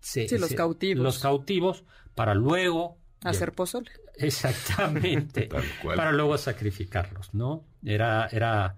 se- 0.02 0.28
Sí, 0.28 0.36
los 0.36 0.50
se- 0.50 0.54
cautivos. 0.56 1.02
Los 1.02 1.18
cautivos 1.18 1.84
para 2.14 2.34
luego 2.34 2.98
Hacer 3.24 3.52
pozole. 3.52 3.90
Exactamente. 4.16 5.48
Para 5.96 6.12
luego 6.12 6.36
sacrificarlos, 6.36 7.32
¿no? 7.34 7.64
Era, 7.84 8.26
era. 8.26 8.76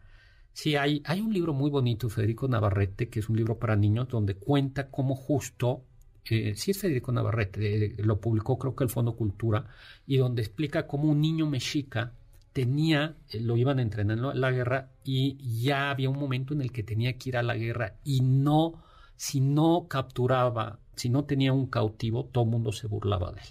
Sí, 0.53 0.77
hay, 0.77 1.03
hay 1.07 1.21
un 1.21 1.33
libro 1.33 1.53
muy 1.53 1.71
bonito, 1.71 2.09
Federico 2.09 2.47
Navarrete, 2.47 3.09
que 3.09 3.19
es 3.21 3.29
un 3.29 3.37
libro 3.37 3.59
para 3.59 3.75
niños, 3.75 4.07
donde 4.09 4.37
cuenta 4.37 4.89
cómo 4.91 5.17
justo 5.17 5.83
eh, 6.27 6.55
sí 6.55 6.71
es 6.71 6.79
Federico 6.79 7.11
Navarrete, 7.11 7.97
lo 7.99 8.21
publicó 8.21 8.57
creo 8.59 8.77
que 8.77 8.85
el 8.85 8.91
Fondo 8.91 9.17
Cultura, 9.17 9.67
y 10.07 10.17
donde 10.19 10.43
explica 10.43 10.87
cómo 10.87 11.11
un 11.11 11.21
niño 11.21 11.47
mexica 11.47 12.13
tenía, 12.53 13.17
eh, 13.31 13.41
lo 13.41 13.57
iban 13.57 13.81
entrenando 13.81 14.31
en 14.31 14.41
la 14.41 14.53
guerra 14.53 14.91
y 15.05 15.37
ya 15.63 15.91
había 15.91 16.09
un 16.11 16.19
momento 16.19 16.55
en 16.55 16.61
el 16.63 16.71
que 16.71 16.83
tenía 16.85 17.19
que 17.19 17.31
ir 17.31 17.37
a 17.37 17.43
la 17.43 17.57
guerra 17.57 17.97
y 18.05 18.21
no, 18.21 18.85
si 19.17 19.41
no 19.41 19.87
capturaba, 19.89 20.79
si 20.97 21.09
no 21.09 21.25
tenía 21.25 21.53
un 21.53 21.67
cautivo, 21.67 22.25
todo 22.25 22.45
el 22.45 22.51
mundo 22.51 22.73
se 22.73 22.87
burlaba 22.87 23.33
de 23.33 23.41
él. 23.41 23.47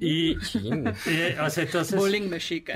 Y, 0.00 0.36
eh, 1.06 1.36
o 1.44 1.50
sea, 1.50 1.64
entonces, 1.64 1.98
Bullying 1.98 2.28
mexica. 2.28 2.74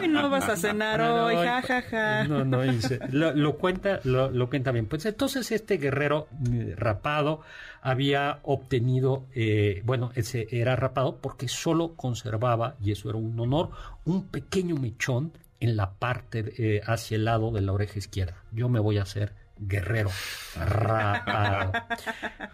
Uy, 0.00 0.08
no 0.08 0.30
vas 0.30 0.48
a 0.48 0.56
cenar 0.56 1.00
hoy, 1.00 1.34
jajaja. 1.34 2.24
No, 2.24 2.44
no, 2.44 2.62
lo, 3.10 3.34
lo, 3.34 3.58
cuenta, 3.58 4.00
lo, 4.04 4.30
lo, 4.30 4.48
cuenta 4.48 4.72
bien. 4.72 4.86
Pues 4.86 5.04
entonces 5.04 5.52
este 5.52 5.76
guerrero 5.76 6.28
mm, 6.30 6.72
rapado 6.76 7.42
había 7.82 8.38
obtenido, 8.44 9.26
eh, 9.34 9.82
bueno, 9.84 10.10
ese 10.14 10.48
era 10.50 10.74
rapado 10.76 11.18
porque 11.20 11.48
solo 11.48 11.94
conservaba, 11.96 12.76
y 12.82 12.92
eso 12.92 13.10
era 13.10 13.18
un 13.18 13.38
honor, 13.38 13.70
un 14.04 14.26
pequeño 14.28 14.76
mechón 14.76 15.32
en 15.60 15.76
la 15.76 15.92
parte 15.92 16.54
eh, 16.58 16.80
hacia 16.86 17.16
el 17.16 17.24
lado 17.24 17.50
de 17.50 17.60
la 17.60 17.72
oreja 17.72 17.98
izquierda. 17.98 18.42
Yo 18.52 18.68
me 18.68 18.80
voy 18.80 18.98
a 18.98 19.02
hacer 19.02 19.32
guerrero. 19.66 20.10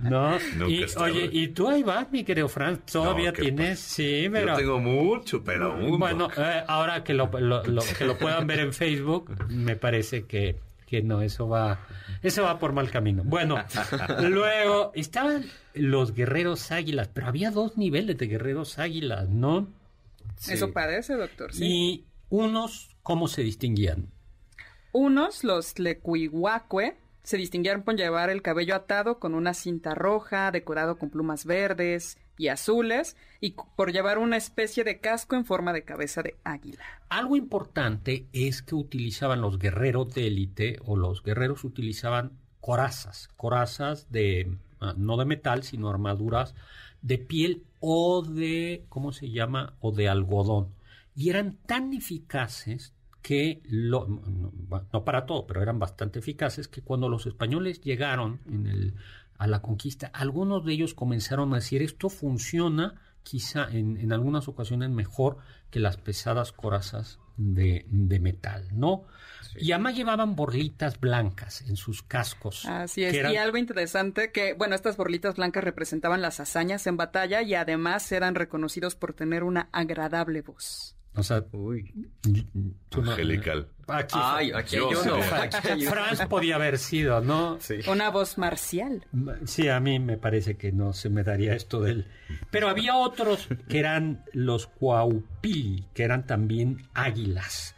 ¿No? 0.00 0.38
y, 0.68 0.84
oye, 0.96 1.28
y 1.32 1.48
tú 1.48 1.68
ahí 1.68 1.82
vas, 1.82 2.10
mi 2.10 2.24
querido 2.24 2.48
Franz, 2.48 2.80
todavía 2.86 3.32
tienes, 3.32 3.80
sí, 3.80 4.28
pero... 4.30 4.52
Yo 4.52 4.56
tengo 4.56 4.78
mucho, 4.78 5.42
pero 5.42 5.76
Bueno, 5.98 6.28
eh, 6.36 6.62
ahora 6.66 7.02
que 7.04 7.14
lo, 7.14 7.30
que 7.30 8.04
lo 8.04 8.18
puedan 8.18 8.46
ver 8.46 8.60
en 8.60 8.72
Facebook, 8.72 9.34
me 9.48 9.76
parece 9.76 10.24
que, 10.24 10.56
que 10.86 11.02
no, 11.02 11.22
eso 11.22 11.48
va, 11.48 11.80
eso 12.22 12.42
va 12.42 12.58
por 12.58 12.72
mal 12.72 12.90
camino. 12.90 13.22
Bueno, 13.24 13.62
luego 14.22 14.92
estaban 14.94 15.44
los 15.74 16.14
guerreros 16.14 16.70
águilas, 16.72 17.08
pero 17.12 17.26
había 17.26 17.50
dos 17.50 17.76
niveles 17.76 18.16
de 18.18 18.26
guerreros 18.26 18.78
águilas, 18.78 19.28
¿no? 19.28 19.68
Eso 20.48 20.72
parece, 20.72 21.14
doctor. 21.14 21.52
Sí. 21.52 21.64
Y 21.64 22.04
unos, 22.30 22.90
¿cómo 23.02 23.28
se 23.28 23.42
distinguían? 23.42 24.08
Unos, 24.92 25.44
los 25.44 25.78
lecuihuacue, 25.78 26.96
se 27.22 27.36
distinguieron 27.36 27.82
por 27.82 27.96
llevar 27.96 28.30
el 28.30 28.40
cabello 28.40 28.74
atado 28.74 29.18
con 29.18 29.34
una 29.34 29.52
cinta 29.52 29.94
roja, 29.94 30.50
decorado 30.50 30.96
con 30.96 31.10
plumas 31.10 31.44
verdes 31.44 32.16
y 32.38 32.48
azules, 32.48 33.16
y 33.40 33.54
por 33.76 33.92
llevar 33.92 34.18
una 34.18 34.36
especie 34.36 34.82
de 34.84 34.98
casco 34.98 35.36
en 35.36 35.44
forma 35.44 35.72
de 35.72 35.84
cabeza 35.84 36.22
de 36.22 36.36
águila. 36.44 36.84
Algo 37.10 37.36
importante 37.36 38.26
es 38.32 38.62
que 38.62 38.74
utilizaban 38.74 39.42
los 39.42 39.58
guerreros 39.58 40.14
de 40.14 40.26
élite, 40.26 40.78
o 40.86 40.96
los 40.96 41.22
guerreros 41.22 41.64
utilizaban 41.64 42.32
corazas, 42.60 43.28
corazas 43.36 44.10
de, 44.10 44.56
ah, 44.80 44.94
no 44.96 45.16
de 45.16 45.26
metal, 45.26 45.64
sino 45.64 45.90
armaduras 45.90 46.54
de 47.02 47.18
piel 47.18 47.64
o 47.80 48.22
de, 48.22 48.84
¿cómo 48.88 49.12
se 49.12 49.30
llama? 49.30 49.74
O 49.80 49.92
de 49.92 50.08
algodón. 50.08 50.68
Y 51.14 51.30
eran 51.30 51.56
tan 51.66 51.92
eficaces, 51.92 52.94
que 53.28 53.60
lo, 53.68 54.08
no, 54.08 55.04
para 55.04 55.26
todo, 55.26 55.46
pero 55.46 55.60
eran 55.60 55.78
bastante 55.78 56.18
eficaces, 56.18 56.66
que 56.66 56.80
cuando 56.80 57.10
los 57.10 57.26
españoles 57.26 57.82
llegaron 57.82 58.40
en 58.46 58.66
el, 58.66 58.94
a 59.36 59.46
la 59.46 59.60
conquista, 59.60 60.06
algunos 60.14 60.64
de 60.64 60.72
ellos 60.72 60.94
comenzaron 60.94 61.52
a 61.52 61.56
decir 61.56 61.82
esto 61.82 62.08
funciona 62.08 62.94
quizá 63.22 63.68
en, 63.70 63.98
en 63.98 64.14
algunas 64.14 64.48
ocasiones 64.48 64.88
mejor 64.88 65.36
que 65.68 65.78
las 65.78 65.98
pesadas 65.98 66.52
corazas 66.52 67.18
de, 67.36 67.84
de 67.90 68.18
metal, 68.18 68.66
¿no? 68.72 69.04
Y 69.58 69.72
además 69.72 69.94
llevaban 69.94 70.34
borlitas 70.34 70.98
blancas 70.98 71.60
en 71.68 71.76
sus 71.76 72.02
cascos. 72.02 72.64
Así 72.64 73.04
es. 73.04 73.12
Y 73.12 73.36
algo 73.36 73.58
interesante 73.58 74.32
que, 74.32 74.54
bueno, 74.54 74.74
estas 74.74 74.96
borlitas 74.96 75.36
blancas 75.36 75.64
representaban 75.64 76.22
las 76.22 76.40
hazañas 76.40 76.86
en 76.86 76.96
batalla 76.96 77.42
y 77.42 77.54
además 77.54 78.10
eran 78.10 78.34
reconocidos 78.34 78.94
por 78.94 79.12
tener 79.12 79.44
una 79.44 79.68
agradable 79.72 80.40
voz. 80.40 80.97
O 81.18 81.22
sea, 81.22 81.44
Uy. 81.52 81.92
Angelical. 82.92 83.68
Aquí, 83.88 84.14
Ay, 84.16 84.52
aquí 84.54 84.76
yo, 84.76 84.90
no. 85.04 85.20
Franz 85.22 86.26
podía 86.28 86.56
haber 86.56 86.78
sido, 86.78 87.20
¿no? 87.20 87.58
Sí. 87.60 87.80
Una 87.90 88.10
voz 88.10 88.38
marcial. 88.38 89.04
Sí, 89.44 89.68
a 89.68 89.80
mí 89.80 89.98
me 89.98 90.16
parece 90.16 90.56
que 90.56 90.70
no 90.72 90.92
se 90.92 91.08
me 91.08 91.24
daría 91.24 91.54
esto 91.54 91.80
del. 91.80 92.06
Pero 92.50 92.68
había 92.68 92.96
otros 92.96 93.48
que 93.68 93.78
eran 93.80 94.24
los 94.32 94.66
cuaupili, 94.66 95.86
que 95.94 96.04
eran 96.04 96.26
también 96.26 96.86
águilas, 96.94 97.74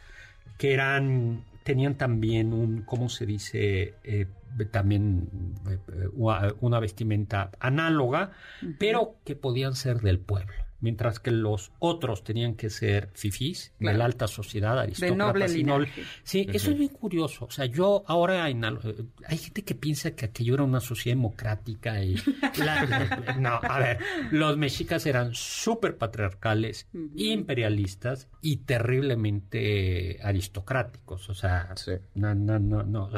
que 0.57 0.73
eran 0.73 1.45
tenían 1.63 1.95
también 1.95 2.53
un, 2.53 2.81
¿cómo 2.83 3.09
se 3.09 3.25
dice? 3.25 3.95
Eh, 4.03 4.27
también 4.69 5.29
eh, 5.69 6.09
una 6.59 6.79
vestimenta 6.79 7.51
análoga, 7.59 8.31
pero 8.77 9.15
que 9.23 9.35
podían 9.35 9.75
ser 9.75 10.01
del 10.01 10.19
pueblo 10.19 10.53
mientras 10.81 11.19
que 11.19 11.31
los 11.31 11.71
otros 11.79 12.23
tenían 12.23 12.55
que 12.55 12.69
ser 12.69 13.09
fifís, 13.13 13.73
de 13.79 13.93
la 13.93 14.05
alta 14.05 14.27
sociedad, 14.27 14.77
aristócratas. 14.79 15.53
De 15.53 15.63
noble 15.63 15.89
Sí, 16.23 16.47
eso 16.51 16.71
es 16.71 16.77
bien 16.77 16.89
curioso. 16.89 17.45
O 17.45 17.51
sea, 17.51 17.65
yo 17.65 18.03
ahora 18.07 18.45
hay 18.45 19.37
gente 19.37 19.63
que 19.63 19.75
piensa 19.75 20.11
que 20.11 20.25
aquello 20.25 20.55
era 20.55 20.63
una 20.63 20.79
sociedad 20.79 21.15
democrática 21.15 22.03
y... 22.03 22.15
no, 23.39 23.59
a 23.61 23.79
ver, 23.79 23.99
los 24.31 24.57
mexicas 24.57 25.05
eran 25.05 25.33
súper 25.33 25.97
patriarcales, 25.97 26.87
imperialistas 27.15 28.27
y 28.41 28.57
terriblemente 28.57 30.19
aristocráticos. 30.23 31.29
O 31.29 31.33
sea, 31.33 31.73
no, 32.15 32.33
no, 32.35 32.59
no, 32.59 32.83
no, 32.83 33.09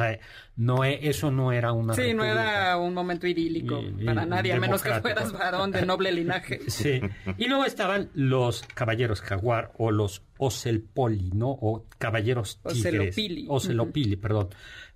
no, 0.55 0.83
e, 0.83 1.07
eso 1.07 1.31
no 1.31 1.51
era 1.51 1.71
una... 1.71 1.93
Sí, 1.93 2.13
no 2.13 2.23
era 2.23 2.77
un 2.77 2.93
momento 2.93 3.27
idílico 3.27 3.81
para 4.05 4.25
nadie, 4.25 4.53
a 4.53 4.59
menos 4.59 4.81
que 4.81 4.93
fueras 5.01 5.31
varón 5.31 5.71
de 5.71 5.85
noble 5.85 6.11
linaje. 6.13 6.59
Sí, 6.67 7.01
y 7.37 7.47
luego 7.53 7.65
estaban 7.65 8.09
los 8.15 8.63
caballeros 8.73 9.21
jaguar 9.21 9.71
o 9.77 9.91
los 9.91 10.23
ocelpoli, 10.37 11.31
¿no? 11.33 11.49
O 11.49 11.85
caballeros 11.99 12.57
tigres. 12.57 12.79
Ocelopili. 12.79 13.45
Ocelopili, 13.47 14.15
perdón. 14.15 14.49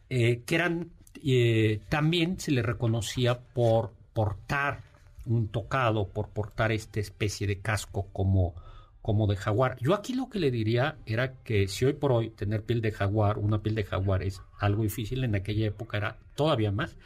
Eh, 0.09 0.41
que 0.43 0.55
eran, 0.55 0.89
eh, 1.23 1.81
también 1.87 2.39
se 2.39 2.51
les 2.51 2.65
reconocía 2.65 3.39
por 3.39 3.91
portar 4.13 4.81
un 5.27 5.49
tocado, 5.49 6.07
por 6.07 6.29
portar 6.29 6.71
esta 6.71 6.99
especie 6.99 7.45
de 7.45 7.59
casco 7.59 8.07
como, 8.11 8.55
como 9.03 9.27
de 9.27 9.35
jaguar. 9.35 9.77
Yo 9.79 9.93
aquí 9.93 10.13
lo 10.13 10.27
que 10.27 10.39
le 10.39 10.49
diría 10.49 10.97
era 11.05 11.33
que 11.43 11.67
si 11.67 11.85
hoy 11.85 11.93
por 11.93 12.11
hoy 12.11 12.31
tener 12.31 12.63
piel 12.63 12.81
de 12.81 12.91
jaguar, 12.91 13.37
una 13.37 13.61
piel 13.61 13.75
de 13.75 13.83
jaguar 13.83 14.23
es 14.23 14.41
algo 14.57 14.81
difícil, 14.81 15.23
en 15.23 15.35
aquella 15.35 15.67
época 15.67 15.97
era 15.97 16.17
todavía 16.33 16.71
más. 16.71 16.97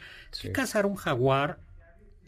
Cazar 0.54 0.86
un 0.86 0.96
jaguar 0.96 1.58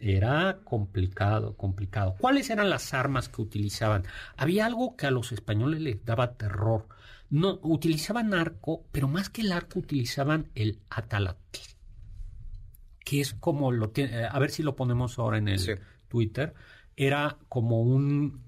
era 0.05 0.59
complicado, 0.63 1.57
complicado. 1.57 2.15
¿Cuáles 2.19 2.51
eran 2.51 2.69
las 2.69 2.93
armas 2.93 3.27
que 3.27 3.41
utilizaban? 3.41 4.03
Había 4.37 4.67
algo 4.67 4.95
que 4.95 5.07
a 5.07 5.11
los 5.11 5.31
españoles 5.31 5.81
les 5.81 6.05
daba 6.05 6.33
terror. 6.33 6.87
No, 7.31 7.59
utilizaban 7.63 8.35
arco, 8.35 8.85
pero 8.91 9.07
más 9.07 9.31
que 9.31 9.41
el 9.41 9.51
arco 9.51 9.79
utilizaban 9.79 10.51
el 10.53 10.79
atalatl, 10.91 11.59
que 13.03 13.19
es 13.19 13.33
como 13.33 13.71
lo 13.71 13.89
tiene, 13.89 14.19
eh, 14.19 14.27
a 14.29 14.37
ver 14.37 14.51
si 14.51 14.61
lo 14.61 14.75
ponemos 14.75 15.17
ahora 15.17 15.39
en 15.39 15.47
el 15.47 15.79
Twitter, 16.07 16.53
era 16.95 17.39
como 17.49 17.81
un, 17.81 18.43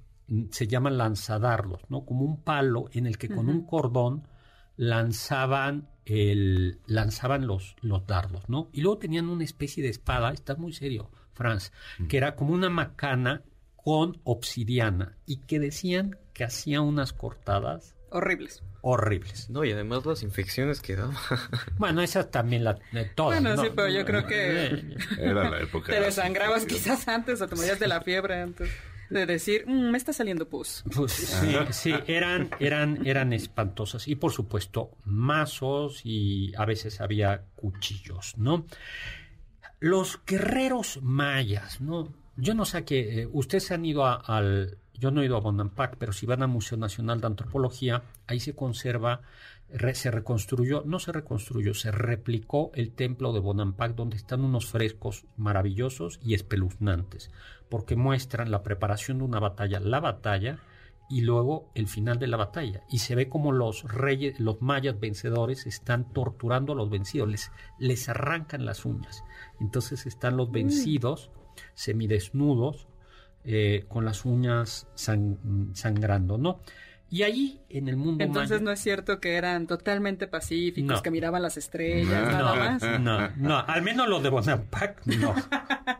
se 0.52 0.68
llama 0.68 0.92
lanzadardos, 0.92 1.82
¿no? 1.90 2.06
Como 2.06 2.24
un 2.24 2.44
palo 2.44 2.86
en 2.92 3.08
el 3.08 3.18
que 3.18 3.30
con 3.30 3.50
un 3.50 3.66
cordón 3.66 4.28
lanzaban 4.76 5.90
el, 6.06 6.82
lanzaban 6.86 7.48
los, 7.48 7.76
los 7.82 8.06
dardos, 8.06 8.48
¿no? 8.48 8.70
Y 8.74 8.82
luego 8.82 9.00
tenían 9.00 9.28
una 9.28 9.44
especie 9.44 9.82
de 9.82 9.90
espada, 9.90 10.32
está 10.32 10.56
muy 10.56 10.72
serio, 10.72 11.10
Franz, 11.38 11.72
que 12.10 12.18
era 12.18 12.36
como 12.36 12.54
una 12.54 12.70
macana 12.70 13.44
con 13.76 14.20
obsidiana 14.24 15.18
y 15.26 15.38
que 15.38 15.60
decían 15.60 16.18
que 16.34 16.44
hacía 16.44 16.82
unas 16.82 17.14
cortadas 17.14 17.96
horribles. 18.10 18.64
Horribles. 18.82 19.50
No, 19.50 19.64
y 19.64 19.72
además 19.72 20.06
las 20.06 20.24
infecciones 20.24 20.82
que 20.82 20.96
daba. 20.96 21.14
bueno, 21.78 22.02
esas 22.02 22.32
también 22.32 22.64
la, 22.64 22.78
todas. 23.16 23.42
Bueno, 23.42 23.62
sí, 23.62 23.70
pero 23.76 23.90
yo 23.90 24.06
creo 24.06 24.26
que. 24.26 24.98
Era 25.20 25.50
la 25.50 25.60
época. 25.60 25.92
Te 25.92 26.00
desangrabas 26.00 26.66
quizás 26.66 27.08
antes 27.08 27.42
o 27.42 27.48
te 27.48 27.56
morías 27.56 27.80
de 27.80 27.88
la 27.88 28.02
fiebre 28.02 28.42
antes 28.42 28.70
de 29.10 29.26
decir, 29.26 29.66
mm, 29.68 29.92
me 29.92 29.98
está 29.98 30.14
saliendo 30.14 30.48
pus. 30.48 30.84
Pues 30.96 31.12
sí, 31.12 31.56
sí, 31.72 31.94
eran, 32.08 32.50
eran, 32.60 33.06
eran 33.06 33.34
espantosas. 33.34 34.08
Y 34.08 34.16
por 34.16 34.32
supuesto, 34.32 34.92
mazos 35.06 36.02
y 36.04 36.54
a 36.58 36.66
veces 36.66 37.02
había 37.02 37.44
cuchillos, 37.56 38.34
¿no? 38.38 38.66
Los 39.80 40.20
guerreros 40.26 41.00
mayas, 41.04 41.82
¿no? 41.82 42.08
Yo 42.36 42.54
no 42.54 42.66
sé 42.66 42.84
que 42.84 43.22
eh, 43.22 43.30
ustedes 43.32 43.72
han 43.72 43.86
ido 43.86 44.06
al... 44.06 44.78
yo 44.94 45.12
no 45.12 45.22
he 45.22 45.26
ido 45.26 45.38
a 45.38 45.42
Bonampak, 45.42 45.98
pero 45.98 46.14
si 46.14 46.26
van 46.26 46.44
al 46.44 46.50
Museo 46.50 46.78
Nacional 46.78 47.20
de 47.22 47.28
Antropología, 47.28 48.04
ahí 48.28 48.40
se 48.40 48.56
conserva, 48.56 49.22
se 49.94 50.12
reconstruyó, 50.12 50.84
no 50.86 51.00
se 51.00 51.12
reconstruyó, 51.12 51.74
se 51.74 51.92
replicó 51.92 52.72
el 52.76 52.92
templo 52.92 53.34
de 53.34 53.40
Bonampak, 53.40 53.96
donde 53.96 54.18
están 54.18 54.44
unos 54.44 54.68
frescos 54.68 55.26
maravillosos 55.36 56.20
y 56.24 56.34
espeluznantes, 56.36 57.32
porque 57.70 57.96
muestran 57.96 58.52
la 58.52 58.64
preparación 58.64 59.20
de 59.20 59.26
una 59.26 59.40
batalla, 59.40 59.80
la 59.80 60.00
batalla, 60.00 60.60
y 61.10 61.22
luego 61.22 61.70
el 61.74 61.88
final 61.88 62.20
de 62.20 62.28
la 62.28 62.38
batalla. 62.38 62.84
Y 62.90 63.00
se 63.00 63.16
ve 63.16 63.30
como 63.30 63.52
los 63.52 63.84
reyes, 63.84 64.40
los 64.40 64.62
mayas 64.62 65.00
vencedores 65.00 65.66
están 65.66 66.12
torturando 66.12 66.74
a 66.74 66.76
los 66.76 66.90
vencidos, 66.90 67.30
les, 67.30 67.52
les 67.80 68.10
arrancan 68.10 68.66
las 68.66 68.86
uñas. 68.86 69.24
Entonces 69.60 70.06
están 70.06 70.38
los 70.38 70.52
vencidos, 70.52 71.32
semidesnudos, 71.74 72.88
eh, 73.46 73.86
con 73.88 74.04
las 74.04 74.26
uñas 74.26 74.88
sangrando, 74.96 76.38
¿no? 76.38 76.60
Y 77.10 77.24
ahí 77.24 77.62
en 77.70 77.88
el 77.88 77.96
mundo 77.96 78.22
Entonces 78.22 78.62
no 78.62 78.70
es 78.70 78.82
cierto 78.82 79.22
que 79.22 79.36
eran 79.36 79.66
totalmente 79.66 80.28
pacíficos, 80.28 81.02
que 81.02 81.10
miraban 81.10 81.42
las 81.42 81.56
estrellas, 81.56 82.28
nada 82.30 82.56
más. 82.56 83.00
No, 83.00 83.30
no, 83.38 83.58
al 83.60 83.82
menos 83.82 84.10
los 84.10 84.22
de 84.22 84.28
Bonampak, 84.28 85.06
no. 85.06 85.34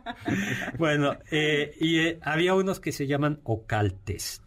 bueno, 0.78 1.16
eh, 1.30 1.74
y 1.80 2.00
eh, 2.00 2.18
había 2.20 2.54
unos 2.54 2.80
que 2.80 2.92
se 2.92 3.06
llaman 3.06 3.40
ocaltes 3.44 4.42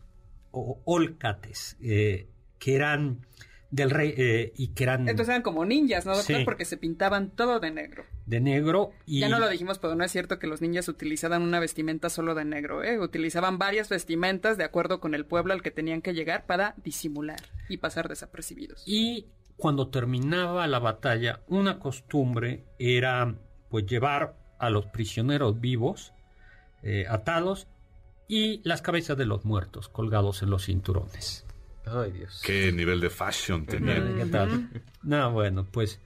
o 0.51 0.81
olcates, 0.85 1.77
que 1.79 2.75
eran 2.75 3.25
del 3.71 3.89
rey 3.89 4.13
eh, 4.17 4.53
y 4.57 4.67
que 4.69 4.83
eran... 4.83 5.07
Entonces 5.07 5.29
eran 5.29 5.41
como 5.41 5.65
ninjas, 5.65 6.05
¿no, 6.05 6.15
doctor? 6.15 6.43
Porque 6.43 6.65
se 6.65 6.77
pintaban 6.77 7.31
todo 7.31 7.59
de 7.59 7.71
negro. 7.71 8.03
De 8.25 8.41
negro 8.41 8.91
y... 9.05 9.21
Ya 9.21 9.29
no 9.29 9.39
lo 9.39 9.49
dijimos, 9.49 9.79
pero 9.79 9.95
no 9.95 10.03
es 10.03 10.11
cierto 10.11 10.39
que 10.39 10.47
los 10.47 10.61
ninjas 10.61 10.89
utilizaban 10.89 11.41
una 11.41 11.59
vestimenta 11.59 12.09
solo 12.09 12.35
de 12.35 12.43
negro, 12.45 12.83
¿eh? 12.83 12.99
Utilizaban 12.99 13.57
varias 13.57 13.87
vestimentas 13.89 14.57
de 14.57 14.65
acuerdo 14.65 14.99
con 14.99 15.15
el 15.15 15.25
pueblo 15.25 15.53
al 15.53 15.61
que 15.61 15.71
tenían 15.71 16.01
que 16.01 16.13
llegar 16.13 16.45
para 16.45 16.75
disimular 16.83 17.39
y 17.69 17.77
pasar 17.77 18.09
desapercibidos. 18.09 18.83
Y 18.85 19.27
cuando 19.55 19.87
terminaba 19.87 20.67
la 20.67 20.79
batalla, 20.79 21.41
una 21.47 21.79
costumbre 21.79 22.65
era 22.77 23.35
pues 23.69 23.85
llevar 23.85 24.35
a 24.59 24.69
los 24.69 24.85
prisioneros 24.87 25.61
vivos 25.61 26.13
eh, 26.83 27.05
atados 27.09 27.67
y 28.31 28.61
las 28.63 28.81
cabezas 28.81 29.17
de 29.17 29.25
los 29.25 29.43
muertos 29.43 29.89
colgados 29.89 30.41
en 30.41 30.51
los 30.51 30.67
cinturones. 30.67 31.45
Ay, 31.85 32.11
Dios. 32.11 32.41
Qué 32.45 32.71
nivel 32.71 33.01
de 33.01 33.09
fashion 33.09 33.65
tenía. 33.65 34.01
No, 35.03 35.33
bueno, 35.33 35.67
pues. 35.69 35.99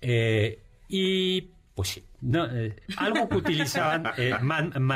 Eh, 0.00 0.58
y 0.88 1.50
pues 1.74 1.90
sí. 1.90 2.04
Eh, 2.22 2.76
algo 2.96 3.28
que 3.28 3.36
utilizaban 3.36 4.06
eh, 4.16 4.34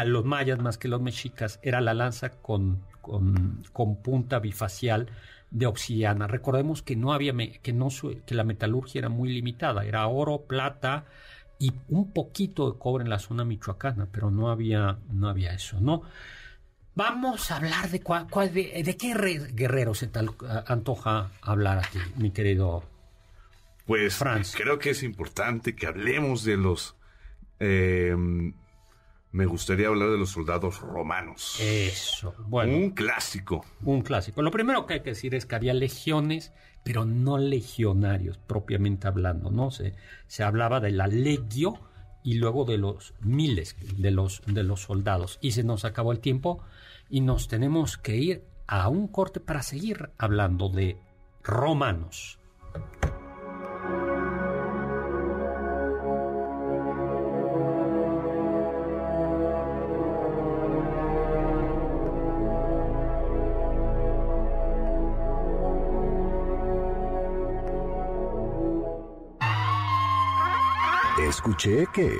los 0.06 0.24
mayas 0.24 0.58
más 0.58 0.78
que 0.78 0.88
los 0.88 1.02
mexicas 1.02 1.60
era 1.62 1.82
la 1.82 1.92
lanza 1.92 2.30
con, 2.30 2.80
con, 3.02 3.96
punta 4.02 4.38
bifacial 4.38 5.10
de 5.50 5.66
obsidiana. 5.66 6.28
Recordemos 6.28 6.80
que 6.80 6.96
no 6.96 7.12
había 7.12 7.34
que 7.60 7.74
no 7.74 7.88
que 8.24 8.34
la 8.34 8.44
metalurgia 8.44 9.00
era 9.00 9.10
muy 9.10 9.28
limitada, 9.28 9.84
era 9.84 10.06
oro, 10.06 10.46
plata 10.46 11.04
y 11.58 11.74
un 11.90 12.10
poquito 12.10 12.72
de 12.72 12.78
cobre 12.78 13.04
en 13.04 13.10
la 13.10 13.18
zona 13.18 13.44
michoacana, 13.44 14.08
pero 14.10 14.30
no 14.30 14.50
había 14.50 14.96
no 15.12 15.28
había 15.28 15.52
eso, 15.52 15.78
¿no? 15.78 16.04
Vamos 16.94 17.50
a 17.50 17.56
hablar 17.56 17.88
de, 17.90 18.00
cuál, 18.00 18.26
de, 18.52 18.96
qué 18.98 19.14
guerrero 19.52 19.94
se 19.94 20.08
te 20.08 20.20
antoja 20.66 21.30
hablar 21.40 21.78
aquí, 21.78 21.98
mi 22.16 22.30
querido 22.30 22.84
pues 23.86 24.14
Franz. 24.14 24.54
creo 24.56 24.78
que 24.78 24.90
es 24.90 25.02
importante 25.02 25.74
que 25.74 25.86
hablemos 25.86 26.44
de 26.44 26.56
los... 26.56 26.94
Em, 27.58 28.54
me 29.32 29.46
gustaría 29.46 29.88
hablar 29.88 30.10
de 30.10 30.18
los 30.18 30.30
soldados 30.30 30.80
romanos. 30.80 31.58
Eso, 31.60 32.34
bueno. 32.46 32.76
Un 32.76 32.90
clásico. 32.90 33.64
Un 33.82 34.02
clásico. 34.02 34.42
Lo 34.42 34.52
primero 34.52 34.86
que 34.86 34.94
hay 34.94 35.00
que 35.00 35.10
decir 35.10 35.34
es 35.34 35.44
que 35.44 35.56
había 35.56 35.74
legiones, 35.74 36.52
pero 36.84 37.04
no 37.04 37.36
legionarios, 37.38 38.38
propiamente 38.38 39.08
hablando, 39.08 39.50
¿no? 39.50 39.72
Se, 39.72 39.94
se 40.28 40.42
hablaba 40.44 40.78
de 40.78 40.92
la 40.92 41.08
legio 41.08 41.80
y 42.22 42.34
luego 42.34 42.64
de 42.64 42.78
los 42.78 43.14
miles 43.20 43.76
de 43.96 44.10
los, 44.10 44.42
de 44.46 44.62
los 44.62 44.82
soldados. 44.82 45.38
Y 45.40 45.52
se 45.52 45.64
nos 45.64 45.84
acabó 45.84 46.12
el 46.12 46.20
tiempo 46.20 46.62
y 47.08 47.20
nos 47.20 47.48
tenemos 47.48 47.96
que 47.96 48.16
ir 48.16 48.44
a 48.66 48.88
un 48.88 49.08
corte 49.08 49.40
para 49.40 49.62
seguir 49.62 50.10
hablando 50.18 50.68
de 50.68 50.98
romanos. 51.42 52.38
Escuché 71.40 71.86
que... 71.94 72.12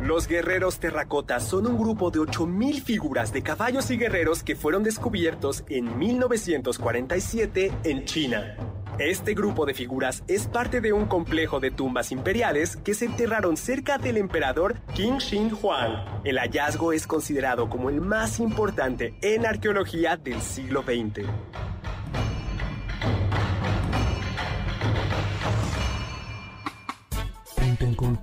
Los 0.00 0.26
guerreros 0.26 0.78
terracotas 0.78 1.46
son 1.46 1.66
un 1.66 1.76
grupo 1.76 2.10
de 2.10 2.20
8.000 2.20 2.82
figuras 2.82 3.34
de 3.34 3.42
caballos 3.42 3.90
y 3.90 3.98
guerreros 3.98 4.42
que 4.42 4.56
fueron 4.56 4.82
descubiertos 4.82 5.62
en 5.68 5.98
1947 5.98 7.70
en 7.84 8.06
China. 8.06 8.56
Este 8.98 9.34
grupo 9.34 9.66
de 9.66 9.74
figuras 9.74 10.24
es 10.26 10.46
parte 10.46 10.80
de 10.80 10.94
un 10.94 11.04
complejo 11.04 11.60
de 11.60 11.70
tumbas 11.70 12.12
imperiales 12.12 12.76
que 12.76 12.94
se 12.94 13.04
enterraron 13.04 13.58
cerca 13.58 13.98
del 13.98 14.16
emperador 14.16 14.76
Qin 14.94 15.18
Shi 15.18 15.50
Huang. 15.60 16.22
El 16.24 16.38
hallazgo 16.38 16.94
es 16.94 17.06
considerado 17.06 17.68
como 17.68 17.90
el 17.90 18.00
más 18.00 18.40
importante 18.40 19.14
en 19.20 19.44
arqueología 19.44 20.16
del 20.16 20.40
siglo 20.40 20.82
XX. 20.82 21.28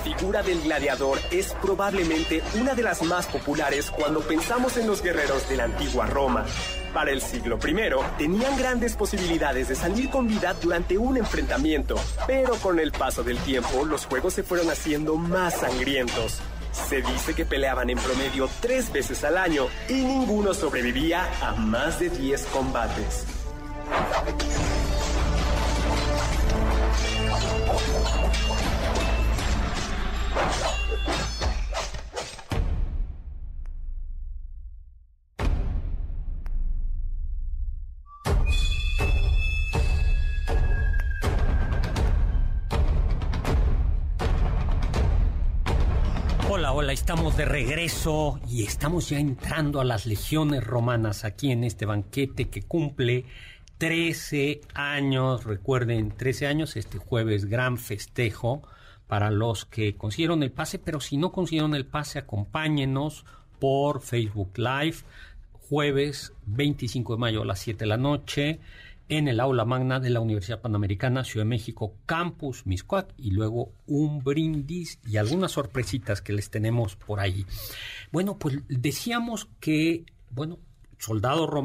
figura 0.00 0.42
del 0.42 0.60
gladiador 0.62 1.18
es 1.30 1.54
probablemente 1.62 2.42
una 2.60 2.74
de 2.74 2.82
las 2.82 3.02
más 3.02 3.26
populares 3.26 3.90
cuando 3.90 4.20
pensamos 4.20 4.76
en 4.76 4.86
los 4.86 5.02
guerreros 5.02 5.48
de 5.48 5.56
la 5.56 5.64
antigua 5.64 6.06
Roma. 6.06 6.44
Para 6.92 7.12
el 7.12 7.20
siglo 7.20 7.58
I, 7.64 8.18
tenían 8.18 8.56
grandes 8.58 8.96
posibilidades 8.96 9.68
de 9.68 9.76
salir 9.76 10.10
con 10.10 10.26
vida 10.26 10.54
durante 10.60 10.98
un 10.98 11.16
enfrentamiento, 11.16 11.94
pero 12.26 12.54
con 12.56 12.80
el 12.80 12.92
paso 12.92 13.22
del 13.22 13.38
tiempo 13.38 13.84
los 13.84 14.06
juegos 14.06 14.34
se 14.34 14.42
fueron 14.42 14.70
haciendo 14.70 15.16
más 15.16 15.60
sangrientos. 15.60 16.40
Se 16.72 17.02
dice 17.02 17.34
que 17.34 17.44
peleaban 17.44 17.90
en 17.90 17.98
promedio 17.98 18.48
tres 18.60 18.92
veces 18.92 19.22
al 19.24 19.36
año 19.36 19.66
y 19.88 19.94
ninguno 19.94 20.54
sobrevivía 20.54 21.28
a 21.42 21.54
más 21.54 22.00
de 22.00 22.10
10 22.10 22.46
combates. 22.46 23.39
Estamos 47.10 47.36
de 47.36 47.44
regreso 47.44 48.38
y 48.48 48.62
estamos 48.62 49.08
ya 49.08 49.18
entrando 49.18 49.80
a 49.80 49.84
las 49.84 50.06
legiones 50.06 50.62
romanas 50.62 51.24
aquí 51.24 51.50
en 51.50 51.64
este 51.64 51.84
banquete 51.84 52.48
que 52.50 52.62
cumple 52.62 53.24
13 53.78 54.60
años. 54.74 55.42
Recuerden, 55.42 56.12
13 56.16 56.46
años, 56.46 56.76
este 56.76 56.98
jueves, 56.98 57.46
gran 57.46 57.78
festejo 57.78 58.62
para 59.08 59.32
los 59.32 59.64
que 59.64 59.96
consiguieron 59.96 60.44
el 60.44 60.52
pase, 60.52 60.78
pero 60.78 61.00
si 61.00 61.16
no 61.16 61.32
consiguieron 61.32 61.74
el 61.74 61.84
pase, 61.84 62.20
acompáñenos 62.20 63.24
por 63.58 64.02
Facebook 64.02 64.52
Live, 64.56 64.98
jueves 65.68 66.32
25 66.46 67.14
de 67.14 67.18
mayo 67.18 67.42
a 67.42 67.46
las 67.46 67.58
7 67.58 67.80
de 67.80 67.88
la 67.88 67.96
noche. 67.96 68.60
En 69.10 69.26
el 69.26 69.40
aula 69.40 69.64
magna 69.64 69.98
de 69.98 70.08
la 70.08 70.20
Universidad 70.20 70.60
Panamericana 70.60 71.24
Ciudad 71.24 71.44
de 71.44 71.50
México, 71.50 71.96
Campus 72.06 72.64
Miscuac, 72.64 73.12
y 73.18 73.32
luego 73.32 73.72
un 73.86 74.22
brindis 74.22 75.00
y 75.04 75.16
algunas 75.16 75.50
sorpresitas 75.50 76.22
que 76.22 76.32
les 76.32 76.48
tenemos 76.48 76.94
por 76.94 77.18
ahí. 77.18 77.44
Bueno, 78.12 78.38
pues 78.38 78.60
decíamos 78.68 79.48
que, 79.58 80.06
bueno, 80.30 80.60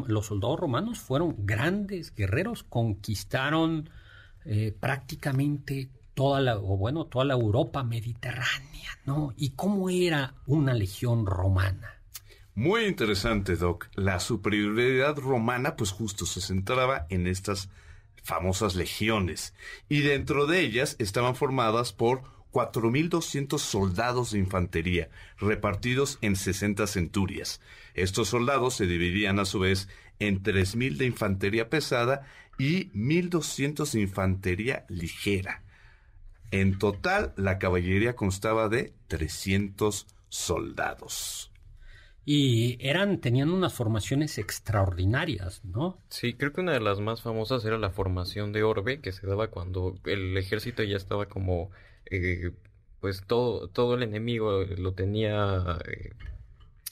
los 0.08 0.26
soldados 0.26 0.60
romanos 0.60 1.00
fueron 1.00 1.36
grandes 1.46 2.16
guerreros, 2.16 2.64
conquistaron 2.64 3.92
eh, 4.44 4.76
prácticamente 4.78 5.92
toda 6.16 6.42
la, 6.42 6.58
o 6.58 6.78
bueno, 6.78 7.06
toda 7.06 7.26
la 7.26 7.36
Europa 7.36 7.84
mediterránea, 7.84 8.90
¿no? 9.06 9.34
¿Y 9.38 9.52
cómo 9.52 9.92
era 9.92 10.34
una 10.48 10.74
legión 10.74 11.28
romana? 11.28 11.95
Muy 12.58 12.86
interesante, 12.86 13.58
Doc. 13.58 13.90
La 13.96 14.22
superioridad 14.22 15.18
romana, 15.18 15.76
pues 15.76 15.92
justo 15.92 16.26
se 16.26 16.40
centraba 16.40 17.06
en 17.10 17.28
estas 17.28 17.68
famosas 18.24 18.76
legiones. 18.76 19.54
Y 19.90 20.00
dentro 20.00 20.46
de 20.46 20.62
ellas 20.62 20.96
estaban 20.98 21.36
formadas 21.36 21.92
por 21.92 22.24
4.200 22.54 23.60
soldados 23.60 24.32
de 24.32 24.40
infantería, 24.40 25.10
repartidos 25.38 26.18
en 26.22 26.38
60 26.38 26.88
centurias. 26.88 27.60
Estos 27.94 28.30
soldados 28.30 28.76
se 28.76 28.86
dividían 28.86 29.38
a 29.40 29.46
su 29.46 29.60
vez 29.60 29.90
en 30.20 30.42
3.000 30.42 30.96
de 30.96 31.08
infantería 31.08 31.70
pesada 31.70 32.26
y 32.58 32.86
1.200 32.92 33.92
de 33.92 34.00
infantería 34.00 34.86
ligera. 34.88 35.62
En 36.52 36.80
total, 36.80 37.34
la 37.36 37.60
caballería 37.60 38.16
constaba 38.16 38.70
de 38.70 38.94
300 39.10 40.08
soldados 40.30 41.52
y 42.26 42.78
eran 42.80 43.22
tenían 43.22 43.52
unas 43.52 43.74
formaciones 43.74 44.38
extraordinarias, 44.40 45.64
¿no? 45.64 46.00
Sí, 46.10 46.34
creo 46.34 46.54
que 46.54 46.62
una 46.62 46.74
de 46.74 46.80
las 46.80 47.00
más 47.00 47.22
famosas 47.22 47.64
era 47.66 47.78
la 47.78 47.92
formación 47.92 48.52
de 48.52 48.64
orbe 48.64 49.00
que 49.00 49.12
se 49.12 49.28
daba 49.28 49.50
cuando 49.50 49.96
el 50.06 50.36
ejército 50.38 50.82
ya 50.84 50.98
estaba 50.98 51.28
como 51.28 51.70
eh, 52.10 52.52
pues 53.00 53.24
todo 53.28 53.68
todo 53.68 53.96
el 53.96 54.04
enemigo 54.04 54.64
lo 54.64 54.94
tenía 54.94 55.78
eh, 55.88 56.12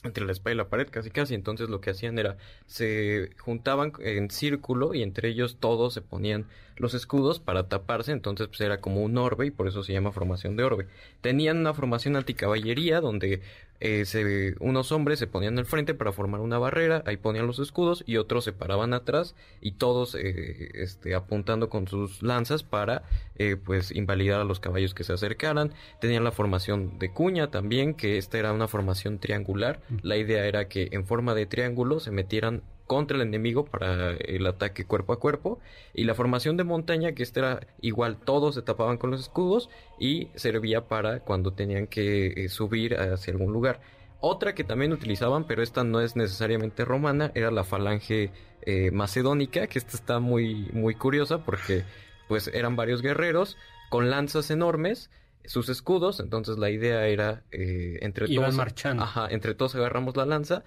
entre 0.04 0.24
la 0.24 0.32
espalda 0.32 0.54
y 0.54 0.58
la 0.58 0.68
pared, 0.68 0.88
casi 0.90 1.10
casi. 1.10 1.34
Entonces 1.34 1.68
lo 1.68 1.80
que 1.80 1.90
hacían 1.90 2.18
era, 2.18 2.36
se 2.66 3.30
juntaban 3.38 3.92
en 4.00 4.30
círculo 4.30 4.94
y 4.94 5.02
entre 5.02 5.28
ellos 5.30 5.56
todos 5.58 5.94
se 5.94 6.02
ponían 6.02 6.46
los 6.76 6.94
escudos 6.94 7.40
para 7.40 7.68
taparse. 7.68 8.12
Entonces 8.12 8.48
pues 8.48 8.60
era 8.60 8.80
como 8.80 9.02
un 9.02 9.18
orbe 9.18 9.46
y 9.46 9.50
por 9.50 9.66
eso 9.66 9.82
se 9.82 9.92
llama 9.92 10.12
formación 10.12 10.56
de 10.56 10.64
orbe. 10.64 10.86
Tenían 11.20 11.58
una 11.58 11.74
formación 11.74 12.16
anticaballería 12.16 13.00
donde 13.00 13.40
eh, 13.86 14.06
se, 14.06 14.54
unos 14.60 14.92
hombres 14.92 15.18
se 15.18 15.26
ponían 15.26 15.58
al 15.58 15.66
frente 15.66 15.92
para 15.92 16.10
formar 16.10 16.40
una 16.40 16.58
barrera, 16.58 17.02
ahí 17.04 17.18
ponían 17.18 17.46
los 17.46 17.58
escudos 17.58 18.02
y 18.06 18.16
otros 18.16 18.42
se 18.44 18.54
paraban 18.54 18.94
atrás 18.94 19.36
y 19.60 19.72
todos 19.72 20.14
eh, 20.14 20.70
este, 20.72 21.14
apuntando 21.14 21.68
con 21.68 21.86
sus 21.86 22.22
lanzas 22.22 22.62
para 22.62 23.02
eh, 23.36 23.56
pues 23.62 23.90
invalidar 23.90 24.40
a 24.40 24.44
los 24.44 24.58
caballos 24.58 24.94
que 24.94 25.04
se 25.04 25.12
acercaran. 25.12 25.74
Tenían 26.00 26.24
la 26.24 26.32
formación 26.32 26.98
de 26.98 27.12
cuña 27.12 27.50
también, 27.50 27.92
que 27.92 28.16
esta 28.16 28.38
era 28.38 28.54
una 28.54 28.68
formación 28.68 29.18
triangular. 29.18 29.82
La 30.00 30.16
idea 30.16 30.46
era 30.46 30.66
que 30.66 30.88
en 30.92 31.04
forma 31.04 31.34
de 31.34 31.44
triángulo 31.44 32.00
se 32.00 32.10
metieran 32.10 32.62
contra 32.86 33.16
el 33.16 33.22
enemigo 33.22 33.64
para 33.64 34.12
el 34.12 34.46
ataque 34.46 34.84
cuerpo 34.84 35.12
a 35.12 35.18
cuerpo. 35.18 35.60
Y 35.94 36.04
la 36.04 36.14
formación 36.14 36.56
de 36.56 36.64
montaña 36.64 37.12
que 37.12 37.22
esta 37.22 37.40
era 37.40 37.66
igual 37.80 38.16
todos 38.16 38.54
se 38.54 38.62
tapaban 38.62 38.98
con 38.98 39.10
los 39.10 39.20
escudos 39.20 39.70
y 39.98 40.28
servía 40.34 40.86
para 40.88 41.20
cuando 41.20 41.52
tenían 41.52 41.86
que 41.86 42.26
eh, 42.26 42.48
subir 42.48 42.96
hacia 42.98 43.32
algún 43.32 43.52
lugar. 43.52 43.80
Otra 44.20 44.54
que 44.54 44.64
también 44.64 44.92
utilizaban 44.92 45.46
pero 45.46 45.62
esta 45.62 45.84
no 45.84 46.00
es 46.00 46.16
necesariamente 46.16 46.84
romana 46.84 47.30
era 47.34 47.50
la 47.50 47.64
falange 47.64 48.30
eh, 48.62 48.90
macedónica 48.90 49.66
que 49.66 49.78
esta 49.78 49.96
está 49.96 50.18
muy 50.18 50.70
muy 50.72 50.94
curiosa 50.94 51.44
porque 51.44 51.84
pues 52.28 52.48
eran 52.48 52.74
varios 52.76 53.02
guerreros 53.02 53.58
con 53.90 54.08
lanzas 54.08 54.50
enormes 54.50 55.10
sus 55.44 55.68
escudos. 55.68 56.20
Entonces 56.20 56.58
la 56.58 56.70
idea 56.70 57.06
era 57.06 57.42
eh, 57.52 57.98
entre 58.00 58.28
todos 58.28 58.54
marchando. 58.54 59.02
ajá, 59.02 59.28
entre 59.30 59.54
todos 59.54 59.74
agarramos 59.74 60.16
la 60.16 60.24
lanza 60.24 60.64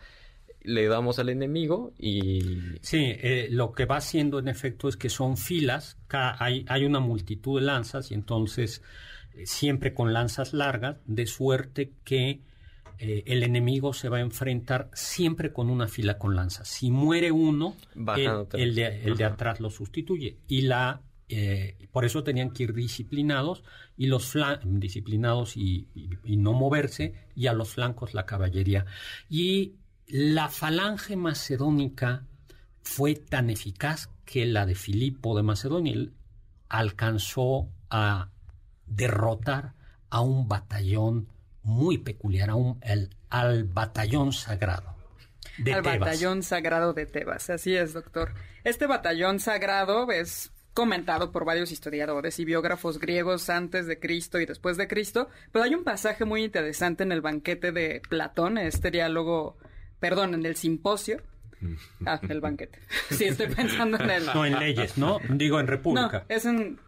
le 0.61 0.87
damos 0.87 1.19
al 1.19 1.29
enemigo 1.29 1.93
y... 1.97 2.41
Sí, 2.81 2.97
eh, 3.05 3.47
lo 3.49 3.71
que 3.71 3.85
va 3.85 3.97
haciendo 3.97 4.39
en 4.39 4.47
efecto 4.47 4.89
es 4.89 4.97
que 4.97 5.09
son 5.09 5.37
filas, 5.37 5.97
hay, 6.09 6.65
hay 6.67 6.85
una 6.85 6.99
multitud 6.99 7.59
de 7.59 7.65
lanzas 7.65 8.11
y 8.11 8.13
entonces 8.13 8.81
eh, 9.33 9.45
siempre 9.45 9.93
con 9.93 10.13
lanzas 10.13 10.53
largas, 10.53 10.97
de 11.05 11.25
suerte 11.25 11.93
que 12.03 12.41
eh, 12.99 13.23
el 13.27 13.43
enemigo 13.43 13.93
se 13.93 14.09
va 14.09 14.17
a 14.17 14.21
enfrentar 14.21 14.89
siempre 14.93 15.53
con 15.53 15.69
una 15.69 15.87
fila 15.87 16.17
con 16.17 16.35
lanzas. 16.35 16.67
Si 16.67 16.91
muere 16.91 17.31
uno, 17.31 17.75
el, 17.95 18.75
de, 18.75 19.03
el 19.03 19.15
de, 19.15 19.23
atrás 19.23 19.59
lo 19.59 19.69
sustituye. 19.69 20.37
Y 20.47 20.61
la 20.61 21.01
por 21.91 22.05
eso 22.05 22.23
tenían 22.23 22.51
que 22.51 22.63
ir 22.63 22.73
disciplinados 22.73 23.61
y 23.97 24.05
los 24.05 24.33
disciplinados 24.63 25.57
y, 25.57 25.87
y, 26.23 26.37
no 26.37 26.53
moverse 26.53 27.15
y 27.35 27.47
a 27.47 27.53
los 27.53 27.71
flancos 27.71 28.13
la 28.13 28.25
caballería. 28.25 28.85
Y 29.29 29.73
la 30.07 30.49
falange 30.49 31.15
macedónica 31.15 32.23
fue 32.81 33.15
tan 33.15 33.49
eficaz 33.49 34.09
que 34.25 34.45
la 34.45 34.65
de 34.65 34.75
Filipo 34.75 35.35
de 35.35 35.43
Macedonia 35.43 36.09
alcanzó 36.69 37.69
a 37.89 38.29
derrotar 38.85 39.73
a 40.09 40.21
un 40.21 40.47
batallón 40.47 41.27
muy 41.63 41.97
peculiar, 41.97 42.49
a 42.49 42.55
un, 42.55 42.79
el, 42.81 43.15
al 43.29 43.65
batallón 43.65 44.31
sagrado. 44.31 44.95
De 45.57 45.73
al 45.73 45.81
batallón 45.81 46.43
sagrado 46.43 46.93
de 46.93 47.05
Tebas, 47.05 47.49
así 47.49 47.75
es, 47.75 47.93
doctor. 47.93 48.33
Este 48.63 48.87
batallón 48.87 49.39
sagrado 49.39 50.09
es 50.11 50.51
comentado 50.73 51.31
por 51.31 51.43
varios 51.43 51.71
historiadores 51.71 52.39
y 52.39 52.45
biógrafos 52.45 52.99
griegos 52.99 53.49
antes 53.49 53.87
de 53.87 53.99
Cristo 53.99 54.39
y 54.39 54.45
después 54.45 54.77
de 54.77 54.87
Cristo, 54.87 55.27
pero 55.51 55.65
hay 55.65 55.73
un 55.73 55.83
pasaje 55.83 56.23
muy 56.23 56.43
interesante 56.43 57.03
en 57.03 57.11
el 57.11 57.21
banquete 57.21 57.71
de 57.71 58.01
Platón, 58.07 58.57
este 58.59 58.91
diálogo 58.91 59.57
perdón, 59.99 60.33
en 60.33 60.45
el 60.45 60.55
simposio. 60.55 61.21
Ah, 62.05 62.19
el 62.27 62.41
banquete. 62.41 62.79
Sí, 63.09 63.25
estoy 63.25 63.47
pensando 63.47 63.97
en 63.99 64.09
el... 64.09 64.25
No, 64.25 64.45
en 64.45 64.59
leyes, 64.59 64.97
¿no? 64.97 65.19
Digo, 65.29 65.59
en 65.59 65.67
república. 65.67 66.25
No, 66.29 66.35
es 66.35 66.45
en... 66.45 66.79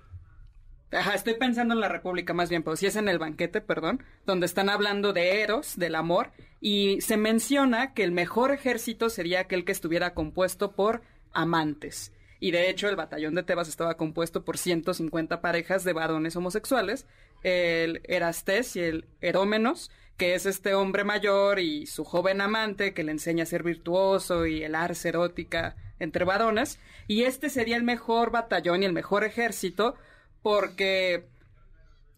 Ajá, 0.92 1.14
estoy 1.14 1.36
pensando 1.36 1.76
en 1.76 1.82
la 1.82 1.88
república 1.88 2.34
más 2.34 2.50
bien, 2.50 2.64
pero 2.64 2.76
sí 2.76 2.88
es 2.88 2.96
en 2.96 3.10
el 3.10 3.20
banquete, 3.20 3.62
perdón, 3.62 4.04
donde 4.26 4.48
están 4.48 4.70
hablando 4.70 5.14
de 5.14 5.42
Eros, 5.42 5.78
del 5.78 5.94
amor, 5.94 6.32
y 6.62 7.00
se 7.02 7.16
menciona 7.16 7.94
que 7.94 8.04
el 8.04 8.12
mejor 8.12 8.52
ejército 8.52 9.10
sería 9.10 9.42
aquel 9.42 9.66
que 9.66 9.72
estuviera 9.72 10.16
compuesto 10.16 10.72
por 10.72 11.04
amantes. 11.32 12.12
Y 12.40 12.52
de 12.52 12.70
hecho, 12.70 12.90
el 12.90 12.96
batallón 12.96 13.36
de 13.36 13.44
Tebas 13.44 13.68
estaba 13.68 13.98
compuesto 13.98 14.44
por 14.44 14.58
150 14.58 15.42
parejas 15.42 15.84
de 15.84 15.94
varones 15.94 16.36
homosexuales, 16.36 17.06
el 17.44 18.02
Erastés 18.06 18.76
y 18.76 18.82
el 18.82 19.06
Herómenos, 19.22 19.92
que 20.20 20.36
es 20.36 20.46
este 20.46 20.74
hombre 20.74 21.06
mayor 21.06 21.60
y 21.60 21.88
su 21.88 22.04
joven 22.04 22.42
amante 22.42 22.94
que 22.94 23.06
le 23.06 23.14
enseña 23.14 23.44
a 23.44 23.48
ser 23.48 23.64
virtuoso 23.64 24.46
y 24.46 24.64
el 24.64 24.76
ars 24.76 25.06
erótica 25.06 25.78
entre 25.98 26.26
varones. 26.26 26.78
Y 27.08 27.24
este 27.24 27.50
sería 27.50 27.78
el 27.78 27.84
mejor 27.84 28.30
batallón 28.30 28.84
y 28.84 28.86
el 28.86 28.92
mejor 28.92 29.24
ejército 29.24 29.96
porque 30.42 31.26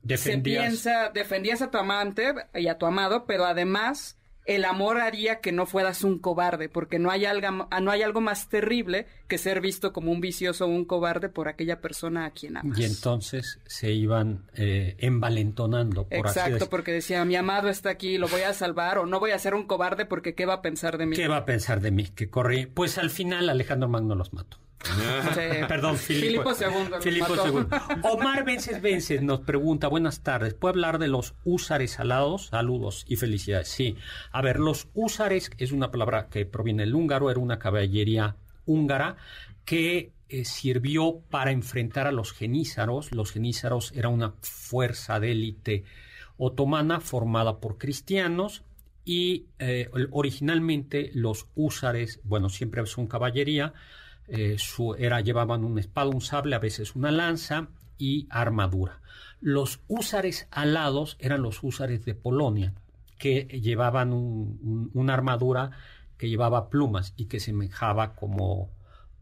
defendías. 0.02 0.64
se 0.64 0.70
piensa, 0.70 1.10
defendías 1.14 1.62
a 1.62 1.70
tu 1.70 1.78
amante 1.78 2.34
y 2.56 2.68
a 2.68 2.80
tu 2.80 2.88
amado, 2.88 3.26
pero 3.28 3.46
además 3.46 4.18
el 4.46 4.66
amor 4.66 5.00
haría 5.00 5.40
que 5.40 5.52
no 5.52 5.66
fueras 5.66 6.04
un 6.04 6.18
cobarde, 6.18 6.68
porque 6.68 7.00
no 7.00 7.12
hay, 7.12 7.26
algo, 7.26 7.68
no 7.82 7.92
hay 7.92 8.02
algo 8.02 8.22
más 8.22 8.50
terrible 8.50 9.06
que 9.28 9.38
ser 9.38 9.62
visto 9.62 9.94
como 9.94 10.12
un 10.12 10.20
vicioso 10.20 10.66
o 10.66 10.68
un 10.68 10.86
cobarde 10.86 11.30
por 11.30 11.48
aquella 11.48 11.80
persona 11.80 12.26
a 12.26 12.32
quien 12.32 12.58
amas. 12.58 12.78
Y 12.78 12.86
entonces 12.86 13.60
se 13.66 13.92
iban 13.92 14.46
eh, 14.56 14.96
envalentonando. 15.00 16.08
Por 16.08 16.28
Exacto, 16.28 16.70
porque 16.70 16.92
decía, 16.92 17.24
mi 17.26 17.36
amado 17.36 17.70
está 17.70 17.92
aquí, 17.92 18.18
lo 18.18 18.28
voy 18.28 18.42
a 18.42 18.54
salvar, 18.54 18.98
o 18.98 19.06
no 19.06 19.20
voy 19.20 19.32
a 19.32 19.40
ser 19.40 19.54
un 19.54 19.66
cobarde 19.66 20.06
porque 20.06 20.34
¿qué 20.34 20.46
va 20.46 20.56
a 20.56 20.62
pensar 20.62 20.98
de 20.98 21.06
mí? 21.06 21.16
¿Qué 21.16 21.28
va 21.28 21.38
a 21.38 21.46
pensar 21.46 21.82
de 21.82 21.92
mí? 21.92 22.06
Que 22.08 22.30
corrí. 22.30 22.66
Pues 22.66 22.98
al 22.98 23.10
final 23.10 23.50
Alejandro 23.50 23.90
Magno 23.90 24.16
los 24.16 24.34
mató. 24.34 24.61
Perdón, 25.68 25.98
Filipo, 25.98 26.54
Filipo 27.02 27.36
II. 27.36 27.66
Omar 28.04 28.44
Vences 28.44 28.82
Vences 28.82 29.22
nos 29.22 29.42
pregunta, 29.42 29.88
buenas 29.88 30.22
tardes, 30.22 30.54
¿puede 30.54 30.74
hablar 30.74 31.00
de 31.00 31.08
los 31.08 31.36
húsares 31.44 32.00
alados? 32.00 32.48
Saludos 32.48 33.06
y 33.08 33.16
felicidades. 33.16 33.68
Sí, 33.68 33.98
a 34.32 34.42
ver, 34.42 34.60
los 34.60 34.88
húsares 34.94 35.52
es 35.58 35.72
una 35.72 35.92
palabra 35.92 36.28
que 36.30 36.46
proviene 36.46 36.84
del 36.84 36.96
húngaro, 36.96 37.30
era 37.30 37.40
una 37.40 37.60
caballería 37.60 38.36
húngara 38.66 39.18
que 39.66 40.12
eh, 40.30 40.46
sirvió 40.46 41.20
para 41.30 41.52
enfrentar 41.52 42.08
a 42.08 42.12
los 42.12 42.34
genízaros. 42.34 43.12
Los 43.12 43.32
genízaros 43.32 43.92
era 43.96 44.10
una 44.10 44.34
fuerza 44.42 45.20
de 45.20 45.32
élite 45.32 45.84
otomana 46.38 47.02
formada 47.02 47.60
por 47.60 47.78
cristianos 47.78 48.64
y 49.04 49.46
eh, 49.60 49.90
originalmente 50.12 51.12
los 51.14 51.48
húsares, 51.56 52.20
bueno, 52.24 52.50
siempre 52.50 52.86
son 52.86 53.08
caballería, 53.08 53.74
eh, 54.34 54.56
su, 54.58 54.96
era, 54.96 55.20
llevaban 55.20 55.66
una 55.66 55.82
espada, 55.82 56.10
un 56.10 56.22
sable, 56.22 56.56
a 56.56 56.60
veces 56.60 56.96
una 56.96 57.12
lanza 57.12 57.68
y 57.98 58.28
armadura. 58.30 59.02
Los 59.42 59.82
húsares 59.90 60.48
alados 60.52 61.18
eran 61.20 61.42
los 61.42 61.62
húsares 61.64 62.06
de 62.06 62.16
Polonia, 62.16 62.74
que 63.18 63.44
llevaban 63.62 64.14
una 64.14 65.14
armadura 65.14 65.72
que 66.18 66.30
llevaba 66.30 66.70
plumas 66.70 67.14
y 67.18 67.26
que 67.26 67.42
semejaba 67.42 68.16
como, 68.16 68.70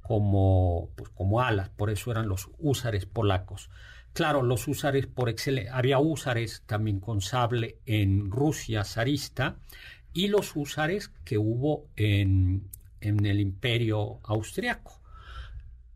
como, 0.04 0.90
pues, 0.96 1.10
como 1.10 1.42
alas, 1.42 1.70
por 1.70 1.90
eso 1.90 2.12
eran 2.12 2.30
los 2.30 2.48
húsares 2.60 3.08
polacos. 3.08 3.72
Claro, 4.14 4.44
los 4.44 4.68
húsares 4.68 5.08
por 5.08 5.28
excelencia, 5.28 5.76
había 5.76 5.98
húsares 5.98 6.62
también 6.68 7.00
con 7.00 7.22
sable 7.22 7.80
en 7.88 8.30
Rusia 8.30 8.84
zarista 8.84 9.58
y 10.14 10.28
los 10.28 10.56
húsares 10.56 11.12
que 11.26 11.40
hubo 11.40 11.88
en, 11.96 12.70
en 13.02 13.26
el 13.26 13.40
imperio 13.40 14.20
austriaco 14.24 14.99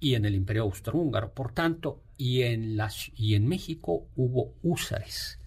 y 0.04 0.16
en 0.16 0.26
el 0.26 0.36
imperio 0.36 0.64
austrohúngaro. 0.64 1.32
Por 1.34 1.54
tanto, 1.54 2.02
y 2.18 2.42
en, 2.42 2.76
las, 2.76 3.10
y 3.16 3.36
en 3.36 3.48
México 3.48 4.06
hubo 4.18 4.54
húsares. 4.62 5.40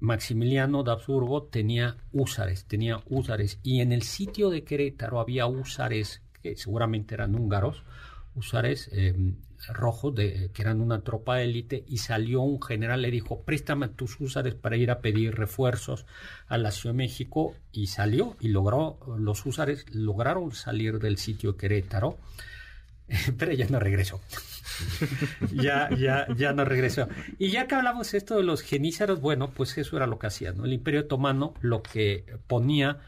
Maximiliano 0.00 0.82
de 0.82 0.92
Habsburgo 0.92 1.42
tenía 1.42 1.98
húsares, 2.10 2.64
tenía 2.64 3.02
húsares, 3.10 3.60
y 3.62 3.82
en 3.82 3.92
el 3.92 4.00
sitio 4.00 4.48
de 4.48 4.64
Querétaro 4.64 5.20
había 5.20 5.46
húsares, 5.46 6.22
que 6.42 6.56
seguramente 6.56 7.14
eran 7.14 7.34
húngaros, 7.34 7.84
húsares 8.34 8.88
em, 8.92 9.36
rojos, 9.68 10.14
de, 10.14 10.50
que 10.54 10.62
eran 10.62 10.80
una 10.80 11.02
tropa 11.02 11.36
de 11.36 11.44
élite, 11.44 11.84
y 11.86 11.98
salió 11.98 12.40
un 12.40 12.62
general, 12.62 13.02
le 13.02 13.10
dijo, 13.10 13.42
préstame 13.42 13.88
tus 13.88 14.18
húsares 14.18 14.54
para 14.54 14.78
ir 14.78 14.90
a 14.90 15.00
pedir 15.00 15.34
refuerzos 15.34 16.06
a 16.46 16.56
la 16.56 16.70
Ciudad 16.70 16.94
de 16.94 16.98
México, 16.98 17.54
y 17.72 17.88
salió, 17.88 18.38
y 18.40 18.48
logró, 18.48 18.98
los 19.18 19.44
húsares 19.44 19.84
lograron 19.94 20.52
salir 20.52 20.98
del 20.98 21.18
sitio 21.18 21.52
de 21.52 21.58
Querétaro, 21.58 22.16
pero 23.38 23.52
ya 23.52 23.66
no 23.68 23.78
regresó. 23.78 24.20
ya, 25.52 25.90
ya, 25.96 26.26
ya 26.36 26.52
no 26.52 26.64
regresó. 26.64 27.08
Y 27.38 27.50
ya 27.50 27.66
que 27.66 27.74
hablamos 27.74 28.14
esto 28.14 28.36
de 28.36 28.42
los 28.42 28.62
genízaros, 28.62 29.20
bueno, 29.20 29.50
pues 29.50 29.76
eso 29.78 29.96
era 29.96 30.06
lo 30.06 30.18
que 30.18 30.26
hacían, 30.26 30.58
¿no? 30.58 30.64
El 30.64 30.72
Imperio 30.72 31.00
Otomano 31.00 31.54
lo 31.60 31.82
que 31.82 32.24
ponía 32.46 33.00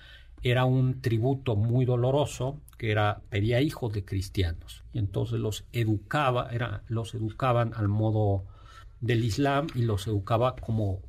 era 0.42 0.64
un 0.64 1.00
tributo 1.00 1.56
muy 1.56 1.84
doloroso, 1.84 2.60
que 2.76 2.90
era, 2.92 3.22
pedía 3.28 3.60
hijos 3.60 3.92
de 3.92 4.04
cristianos. 4.04 4.84
Y 4.92 4.98
entonces 4.98 5.40
los 5.40 5.64
educaba, 5.72 6.50
era, 6.52 6.82
los 6.88 7.14
educaban 7.14 7.72
al 7.74 7.88
modo 7.88 8.44
del 9.00 9.24
Islam 9.24 9.66
y 9.74 9.82
los 9.82 10.06
educaba 10.06 10.56
como 10.56 11.02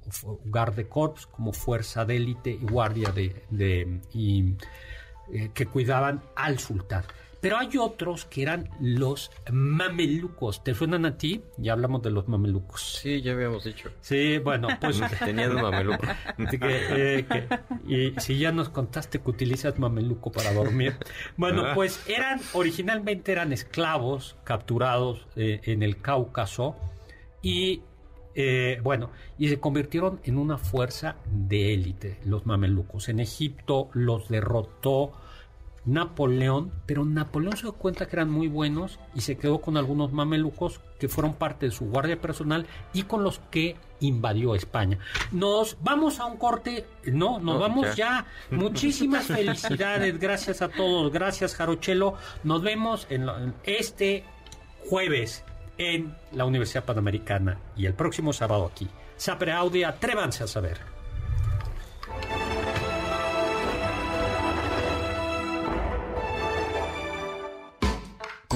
de 0.76 0.88
corps, 0.88 1.28
como 1.28 1.54
fuerza 1.54 2.06
de 2.06 2.18
élite 2.18 2.52
y 2.52 2.66
guardia 2.66 3.12
de, 3.12 4.02
eh, 5.32 5.52
que 5.54 5.66
cuidaban 5.66 6.22
al 6.36 6.60
sultán. 6.60 7.04
Pero 7.42 7.58
hay 7.58 7.78
otros 7.78 8.26
que 8.26 8.42
eran 8.42 8.70
los 8.82 9.32
mamelucos. 9.52 10.64
¿Te 10.64 10.74
suenan 10.74 11.06
a 11.06 11.18
ti? 11.18 11.42
Ya 11.58 11.74
hablamos 11.74 12.02
de 12.02 12.12
los 12.12 12.28
mamelucos. 12.28 13.00
Sí, 13.02 13.22
ya 13.22 13.32
habíamos 13.32 13.64
dicho. 13.64 13.92
Sí, 14.02 14.38
bueno, 14.40 14.68
pues... 14.80 15.00
Tenías 15.20 15.54
mameluco. 15.54 16.06
Eh, 16.62 17.26
y 17.88 18.20
si 18.20 18.38
ya 18.38 18.52
nos 18.52 18.70
contaste 18.70 19.20
que 19.20 19.30
utilizas 19.30 19.80
mameluco 19.80 20.32
para 20.32 20.54
dormir. 20.54 20.98
Bueno, 21.38 21.64
ah. 21.66 21.72
pues 21.76 22.04
eran, 22.08 22.40
originalmente 22.54 23.32
eran 23.32 23.54
esclavos 23.54 24.36
capturados 24.44 25.28
eh, 25.36 25.62
en 25.64 25.84
el 25.84 26.02
Cáucaso 26.02 26.76
y 27.42 27.82
eh, 28.36 28.80
bueno, 28.84 29.12
y 29.38 29.50
se 29.50 29.60
convirtieron 29.60 30.20
en 30.24 30.38
una 30.38 30.58
fuerza 30.58 31.18
de 31.32 31.74
élite, 31.74 32.20
los 32.26 32.46
mamelucos. 32.46 33.10
En 33.10 33.20
Egipto 33.20 33.90
los 33.94 34.30
derrotó 34.30 35.12
Napoleón, 35.90 36.72
pero 36.86 37.04
Napoleón 37.04 37.58
se 37.58 37.64
dio 37.64 37.74
cuenta 37.74 38.08
que 38.08 38.16
eran 38.16 38.30
muy 38.30 38.48
buenos 38.48 39.00
y 39.16 39.22
se 39.22 39.38
quedó 39.38 39.60
con 39.60 39.78
algunos 39.78 40.12
mamelucos 40.12 40.82
que 41.00 41.08
fueron 41.08 41.34
parte 41.34 41.66
de 41.66 41.72
su 41.72 41.86
guardia 41.86 42.22
personal 42.22 42.68
y 42.94 43.04
con 43.04 43.24
los 43.24 43.40
que 43.52 43.76
invadió 44.00 44.56
España. 44.56 45.00
Nos 45.32 45.78
vamos 45.82 46.20
a 46.20 46.26
un 46.26 46.38
corte, 46.38 46.86
no, 47.06 47.40
nos 47.40 47.60
vamos 47.60 47.96
ya. 47.96 48.26
Muchísimas 48.52 49.26
felicidades, 49.28 50.20
gracias 50.20 50.62
a 50.62 50.70
todos, 50.70 51.12
gracias 51.12 51.56
Jarochelo. 51.56 52.16
Nos 52.44 52.62
vemos 52.62 53.08
en, 53.10 53.28
este 53.64 54.24
jueves 54.88 55.44
en 55.78 56.16
la 56.34 56.46
Universidad 56.46 56.86
Panamericana 56.86 57.58
y 57.76 57.86
el 57.86 57.94
próximo 57.94 58.34
sábado 58.34 58.70
aquí. 58.72 58.88
Sapre 59.18 59.52
Audi, 59.52 59.84
atrévanse 59.84 60.44
a 60.44 60.48
saber. 60.48 60.89